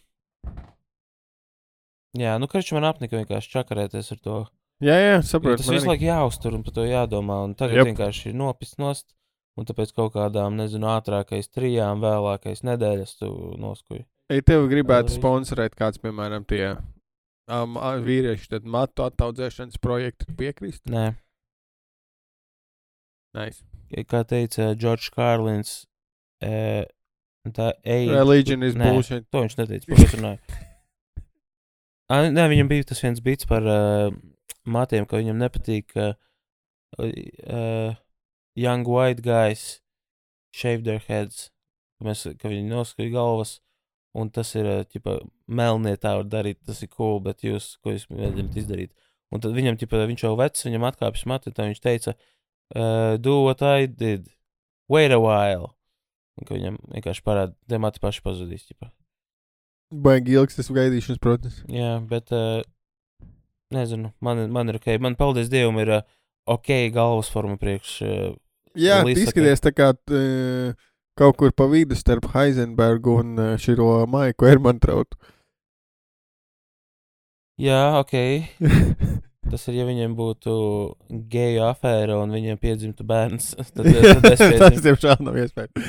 jā, 2.19 2.37
nu, 2.43 2.49
kurš 2.51 2.75
man 2.77 2.89
apnika 2.91 3.19
vienkārši 3.21 3.55
čakarēties 3.57 4.13
ar 4.15 4.21
to. 4.23 4.37
Jā, 4.83 4.99
jā, 4.99 5.19
saprotu. 5.27 5.63
Tas 5.63 5.71
visu 5.71 5.91
laiku 5.91 6.09
jāuztur 6.09 6.57
un 6.59 6.65
par 6.67 6.75
to 6.79 6.87
jādomā. 6.87 7.43
Un 7.47 7.57
tagad 7.59 7.83
yep. 7.83 7.93
vienkārši 7.93 8.31
ir 8.33 8.39
nopist 8.39 8.81
nost. 8.83 9.13
Un 9.59 9.69
tāpēc 9.69 9.93
kaut 9.93 10.15
kādām, 10.15 10.57
nezinu, 10.57 10.89
ātrākais 10.95 11.51
trijām, 11.53 12.01
vēlākais 12.01 12.65
nedēļas 12.65 13.19
tu 13.21 13.29
noskuji. 13.61 14.07
Ja 14.33 14.45
tev 14.49 14.65
gribētu 14.71 15.13
sponsorēt 15.13 15.77
kāds, 15.77 16.01
piemēram, 16.01 16.47
tie 16.49 16.71
um, 17.53 17.77
vīrieši, 18.07 18.49
tad 18.55 18.65
matu 18.65 19.05
attaudzēšanas 19.05 19.77
projektu 19.83 20.31
tu 20.31 20.39
piekrist. 20.41 20.87
Nē, 20.89 21.11
Nice. 23.33 23.65
kā 24.09 24.21
teica 24.29 24.73
Džordžs 24.77 25.13
Kārlins, 25.15 25.73
e, 26.43 27.53
tā 27.57 27.73
ej. 27.83 28.11
Religion 28.13 28.63
is 28.67 28.77
Nē. 28.79 28.91
bullshit. 28.91 29.27
To 29.31 29.43
viņš 29.45 29.57
neteica, 29.59 29.89
par 29.89 29.99
ko 29.99 30.07
es 30.07 30.15
runāju. 30.19 30.61
Ā, 32.13 32.19
Nē, 32.35 32.47
viņam 32.53 32.71
bija 32.71 32.89
tas 32.91 33.01
viens 33.03 33.23
bits 33.25 33.49
par 33.49 33.67
uh, 33.67 34.13
matiem, 34.69 35.07
ka 35.09 35.21
viņam 35.21 35.41
nepatīk, 35.41 35.95
ka 35.95 36.13
uh, 37.01 37.95
young 38.59 38.85
white 38.85 39.23
guys 39.25 39.81
shave 40.55 40.85
their 40.85 41.03
heads. 41.09 41.49
Ka 41.99 42.11
Mēs, 42.11 42.27
ka 42.39 42.51
viņi 42.51 42.69
noskaidro 42.69 43.15
galvas, 43.15 43.57
un 44.19 44.31
tas 44.35 44.51
ir, 44.59 44.69
uh, 44.69 44.85
ķipa, 44.85 45.21
melnie 45.49 45.97
tā 45.97 46.17
var 46.19 46.29
darīt, 46.29 46.61
tas 46.67 46.83
ir 46.85 46.91
cool, 46.93 47.21
bet 47.25 47.47
jūs, 47.47 47.77
ko 47.83 47.95
jūs 47.95 48.09
mēģināt 48.11 48.59
izdarīt? 48.61 48.93
Un 49.33 49.41
tad 49.41 49.55
viņam, 49.57 49.79
ķipa, 49.81 50.03
viņš 50.11 50.27
jau 50.27 50.35
vecs, 50.37 50.67
viņam 50.67 50.91
atkāpjas 50.91 51.29
mati, 51.31 51.53
tad 51.55 51.71
viņš 51.71 51.81
teica, 51.81 52.17
uh, 52.77 53.15
do 53.17 53.39
what 53.47 53.63
I 53.65 53.87
did, 53.87 54.29
wait 54.93 55.15
a 55.15 55.21
while. 55.23 55.73
Viņam 56.41 56.79
vienkārši 56.95 57.25
parāda, 57.27 57.55
te 57.69 57.79
mati 57.81 58.01
paši 58.03 58.23
pazudīs, 58.25 58.65
ķipa. 58.69 58.89
Baigi 59.93 60.39
ilgs 60.39 60.57
tas 60.57 60.71
gaidīšanas 60.73 61.21
process. 61.21 61.59
Jā, 61.69 61.99
bet 62.09 62.33
uh, 62.33 62.63
nezinu, 63.75 64.13
man, 64.25 64.47
man 64.55 64.73
ir 64.73 64.81
ok. 64.81 64.95
Man, 65.03 65.19
paldies 65.21 65.51
Dievam, 65.53 65.77
ir 65.83 65.93
uh, 65.99 66.07
ok 66.49 66.89
galvas 66.95 67.29
forma 67.33 67.59
priekš. 67.61 67.99
Uh, 68.07 68.33
Jā, 68.73 69.03
izskaties 69.13 69.61
tā 69.61 69.75
kā 69.77 69.91
uh, 69.93 70.73
kaut 71.21 71.37
kur 71.37 71.53
pa 71.53 71.67
vidu 71.69 71.97
starp 71.99 72.31
Heisenbergu 72.33 73.19
un 73.21 73.37
uh, 73.37 73.51
širo 73.61 74.07
Maiku 74.09 74.49
Ermantrautu. 74.49 75.19
jā, 77.61 77.83
ok. 78.01 78.17
Tas 79.51 79.65
ir, 79.67 79.81
ja 79.81 79.87
viņiem 79.89 80.13
būtu 80.19 80.53
geju 81.33 81.65
afēra 81.67 82.19
un 82.23 82.31
viņiem 82.35 82.61
piedzimtu 82.63 83.07
bērns. 83.07 83.53
Tad, 83.75 83.89
tad 84.25 84.39
Tas, 84.39 84.83
diemžēl, 84.85 85.17
nav 85.25 85.39
iespējams. 85.43 85.89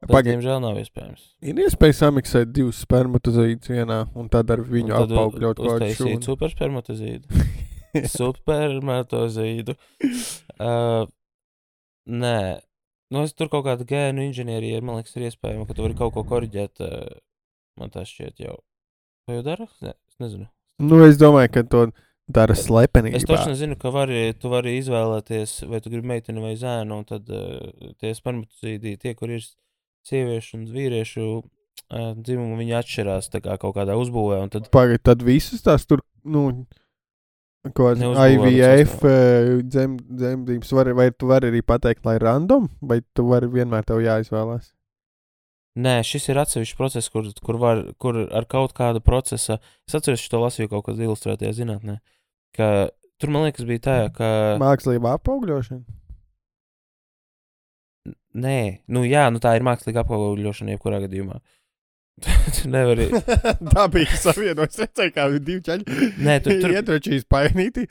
Tas, 0.00 0.08
Pagaid. 0.08 0.32
diemžēl, 0.32 0.58
nav 0.64 0.78
iespējams. 0.80 1.24
Ir 1.44 1.58
iespēja 1.60 1.98
samiksēt 1.98 2.52
divus 2.56 2.80
spermatozoīdus 2.86 3.68
vienā 3.68 3.98
un 4.16 4.30
tad 4.32 4.48
ar 4.54 4.62
viņu 4.64 4.94
apaugļot 4.96 5.60
kaut 5.60 5.84
kādu 5.84 6.16
superspermatozīdu. 6.30 7.44
Supermatozīdu. 8.08 9.74
Uh, 10.56 11.04
nē, 12.08 12.38
nu, 13.12 13.26
es 13.26 13.36
tur 13.36 13.52
kaut 13.52 13.66
kāda 13.68 13.84
gēnu 13.86 14.24
inženierija, 14.30 14.80
man 14.80 15.02
liekas, 15.02 15.18
ir 15.18 15.28
iespējama, 15.28 15.68
ka 15.68 15.76
tu 15.76 15.84
vari 15.84 15.98
kaut 15.98 16.16
ko 16.16 16.24
korģēt. 16.32 16.80
Uh, 16.80 17.20
man 17.80 17.92
tas 17.92 18.08
šķiet 18.08 18.40
jau. 18.46 18.56
Vai 19.28 19.36
jau 19.36 19.44
dara? 19.46 19.68
Ne, 19.84 19.92
es 20.08 20.16
nezinu. 20.22 20.48
Nu, 20.80 21.02
es 21.04 21.20
domāju, 21.20 21.52
ka 21.58 21.66
to 21.68 21.84
dara 22.34 22.56
slepenībā. 22.58 23.18
Es 23.18 23.26
točno 23.28 23.54
zinu, 23.58 23.76
ka 23.80 23.92
vari, 23.94 24.30
tu 24.38 24.50
vari 24.52 24.76
izvēlēties, 24.80 25.60
vai 25.70 25.80
tu 25.84 25.92
gribi 25.92 26.12
meiteni 26.12 26.42
vai 26.44 26.56
zēnu, 26.60 27.00
un 27.00 27.08
tad 27.08 27.30
uh, 27.34 27.92
tie 28.02 28.12
spermatozīdi, 28.16 28.96
tie, 29.02 29.14
kur 29.18 29.32
ir 29.34 29.44
sieviešu 30.08 30.58
un 30.58 30.66
vīriešu 30.74 31.26
uh, 31.38 32.12
dzimumu, 32.18 32.58
viņi 32.60 32.76
atšķirās 32.80 33.32
kā 33.36 33.56
kaut 33.60 33.76
kādā 33.78 33.98
uzbūvē, 34.00 34.42
tad 34.54 34.70
Pagaid, 34.74 35.04
tad 35.06 35.24
visus 35.26 35.64
tās 35.66 35.86
tur, 35.88 36.04
nu, 36.24 36.48
ko 37.76 37.90
bet 37.92 38.02
IVF 38.02 39.04
eh, 39.04 39.54
dzem, 39.68 39.96
dzemdības, 40.08 40.72
var, 40.72 40.92
vai 40.96 41.10
tu 41.12 41.28
vari 41.28 41.50
arī 41.52 41.60
pateikt, 41.66 42.06
lai 42.08 42.16
random, 42.22 42.70
vai 42.80 43.02
tu 43.14 43.26
vari 43.28 43.50
vienmēr 43.52 43.84
tev 43.88 44.00
jāizvēlās? 44.04 44.70
Nē, 45.80 46.00
šis 46.02 46.26
ir 46.32 46.40
atsevišķs 46.40 46.76
process, 46.78 47.10
kur, 47.12 47.28
kur, 47.44 47.58
var, 47.60 47.82
kur 48.02 48.16
ar 48.26 48.46
kaut 48.50 48.72
kādu 48.76 49.02
procesu. 49.04 49.60
Es 49.86 49.94
atceros, 49.94 50.24
to 50.28 50.40
lasīju 50.42 50.72
kaut 50.72 50.88
kādā 50.88 51.06
ilustrētajā 51.06 51.52
zinātnē. 51.60 52.00
Ka 52.56 52.90
tur 53.20 53.32
man 53.32 53.46
liekas, 53.46 53.66
bija 53.68 53.84
tā, 53.86 53.96
ka. 54.16 54.28
Mākslīgā 54.62 55.16
apaugļošana. 55.20 55.84
Nē, 58.40 58.58
nu 58.94 59.02
jā, 59.04 59.24
nu 59.34 59.40
tā 59.42 59.56
ir 59.58 59.64
mākslīga 59.66 60.04
apgabaļošana 60.04 60.76
jebkurā 60.76 61.00
gadījumā. 61.04 61.40
tu 62.56 62.70
nevari. 62.70 63.08
Tā 63.74 63.86
bija 63.92 64.18
savienojums. 64.20 64.76
Es 64.76 64.82
redzēju, 64.84 65.14
kā 65.16 65.26
divi 65.38 65.62
čaļi. 65.66 66.00
Nē, 66.20 66.36
tur, 66.44 66.58
tur, 66.62 66.74
Ietročīs 66.76 67.26
painīti. 67.30 67.86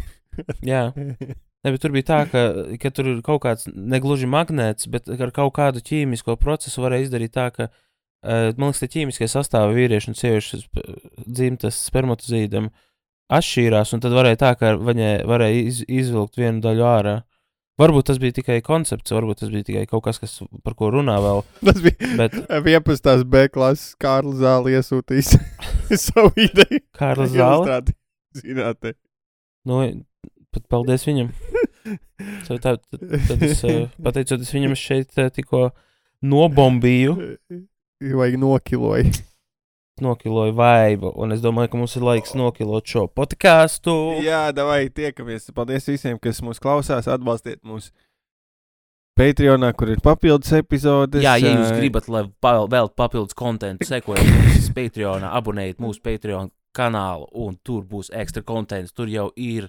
jā. 0.72 0.86
Ne, 0.94 1.72
tur 1.80 1.94
bija 1.94 2.08
tā, 2.10 2.20
ka, 2.30 2.44
ka 2.80 2.92
tur 2.94 3.10
ir 3.14 3.22
kaut 3.26 3.42
kāds 3.46 3.68
negluži 3.72 4.28
magnēts, 4.30 4.88
bet 4.92 5.08
ar 5.10 5.32
kaut 5.34 5.54
kādu 5.58 5.82
ķīmisko 5.84 6.36
procesu 6.40 6.84
varēja 6.84 7.08
izdarīt 7.08 7.34
tā, 7.36 7.48
ka, 7.54 7.68
uh, 7.70 8.50
man 8.58 8.70
liekas, 8.70 8.82
tie 8.84 8.90
ķīmiskie 8.98 9.28
sastāvi 9.32 9.78
vīriešu 9.78 10.12
un 10.12 10.18
sieviešu 10.18 10.60
sp- 10.60 10.84
dzimtas 11.24 11.80
spermatozīdam 11.88 12.68
atšķīrās, 13.32 13.94
un 13.96 14.02
tad 14.04 14.14
varēja 14.16 14.40
tā, 14.40 14.50
ka 14.58 14.74
viņai 14.80 15.14
varēja 15.28 15.62
iz, 15.68 15.80
izvilkt 15.88 16.36
vienu 16.40 16.62
daļu 16.64 16.84
ārā. 16.88 17.14
Varbūt 17.80 18.06
tas 18.06 18.20
bija 18.22 18.36
tikai 18.36 18.60
koncepts, 18.62 19.10
varbūt 19.10 19.40
tas 19.42 19.50
bija 19.50 19.66
tikai 19.66 19.82
kaut 19.90 20.04
kas, 20.06 20.20
kas 20.22 20.36
par 20.62 20.76
ko 20.78 20.92
runā 20.94 21.16
vēl. 21.18 21.40
Tas 21.66 21.80
bija 21.82 22.10
Bet 22.20 22.36
11. 22.70 23.24
B 23.26 23.48
klases 23.50 23.96
Kārlis 23.98 24.38
Zāle 24.44 24.76
iesūtījis 24.76 25.32
savu 26.04 26.30
ideju. 26.38 26.84
Kārlis 26.94 27.34
Zāle, 27.34 27.80
Zinātnē. 28.38 28.94
nu, 29.66 29.80
pat 30.54 30.68
paldies 30.70 31.06
viņam. 31.08 31.32
So, 32.46 32.60
tā, 32.62 32.76
tad, 32.78 33.02
tad 33.26 33.42
es, 33.42 33.64
uh, 33.66 33.88
pateicoties 34.06 34.54
viņam, 34.54 34.78
es 34.78 34.86
šeit 34.86 35.18
uh, 35.18 35.26
tikko 35.34 35.66
nobombīju. 36.22 37.18
Vajag 38.04 38.38
nokiloju. 38.38 39.10
Nokiloju 40.02 40.54
vaibu, 40.58 41.12
un 41.22 41.32
es 41.32 41.40
domāju, 41.44 41.70
ka 41.70 41.78
mums 41.78 41.94
ir 41.96 42.02
laiks 42.02 42.34
nokilot 42.34 42.86
šo 42.90 43.04
podkāstu. 43.14 43.94
Jā, 44.24 44.48
davai 44.56 44.88
tiekamies. 44.90 45.50
Paldies 45.54 45.86
visiem, 45.86 46.18
kas 46.18 46.40
mūs 46.42 46.58
klausās. 46.62 47.06
Atbalstiet 47.10 47.60
mūs 47.62 47.92
Patreonā, 49.14 49.68
kur 49.78 49.92
ir 49.94 50.00
papildus 50.02 50.50
epizodes. 50.58 51.22
Jā, 51.22 51.36
ja 51.38 51.52
jūs 51.54 51.70
gribat, 51.78 52.08
lai 52.10 52.24
pa- 52.42 52.64
vēl 52.66 52.88
papildus 52.98 53.36
kontekstu, 53.38 53.86
sekojiet 53.86 54.26
mums 54.26 54.66
Patreonā, 54.74 55.30
abonējiet 55.38 55.78
mūsu 55.78 56.02
Patreon 56.02 56.50
kanālu, 56.74 57.28
un 57.46 57.54
tur 57.62 57.84
būs 57.86 58.10
ekstra 58.10 58.42
konteksts. 58.42 58.92
Tur 58.96 59.06
jau 59.06 59.28
ir 59.38 59.68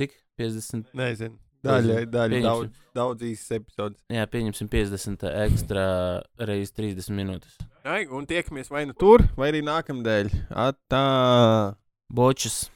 cik 0.00 0.16
50. 0.40 0.90
Nezinu. 0.98 1.38
Daļa, 1.62 2.00
daļa, 2.10 2.32
Pieņemsim. 2.34 2.42
daudz, 2.42 2.78
daudz 2.98 3.22
īsas 3.22 3.52
epizodes. 3.60 4.00
Jā, 4.10 4.24
pieņemsim 4.26 4.66
50 4.68 5.22
ekstra 5.44 5.84
reizes 6.42 6.74
30 6.74 7.14
minūtes. 7.14 7.54
Ai, 7.82 8.06
un 8.06 8.22
tiekamies 8.24 8.68
vai 8.70 8.84
nu 8.86 8.94
tur, 8.94 9.24
vai 9.34 9.48
arī 9.50 9.58
nākamdēļ. 9.66 10.28
Atā! 10.54 11.06
Bočus! 12.14 12.68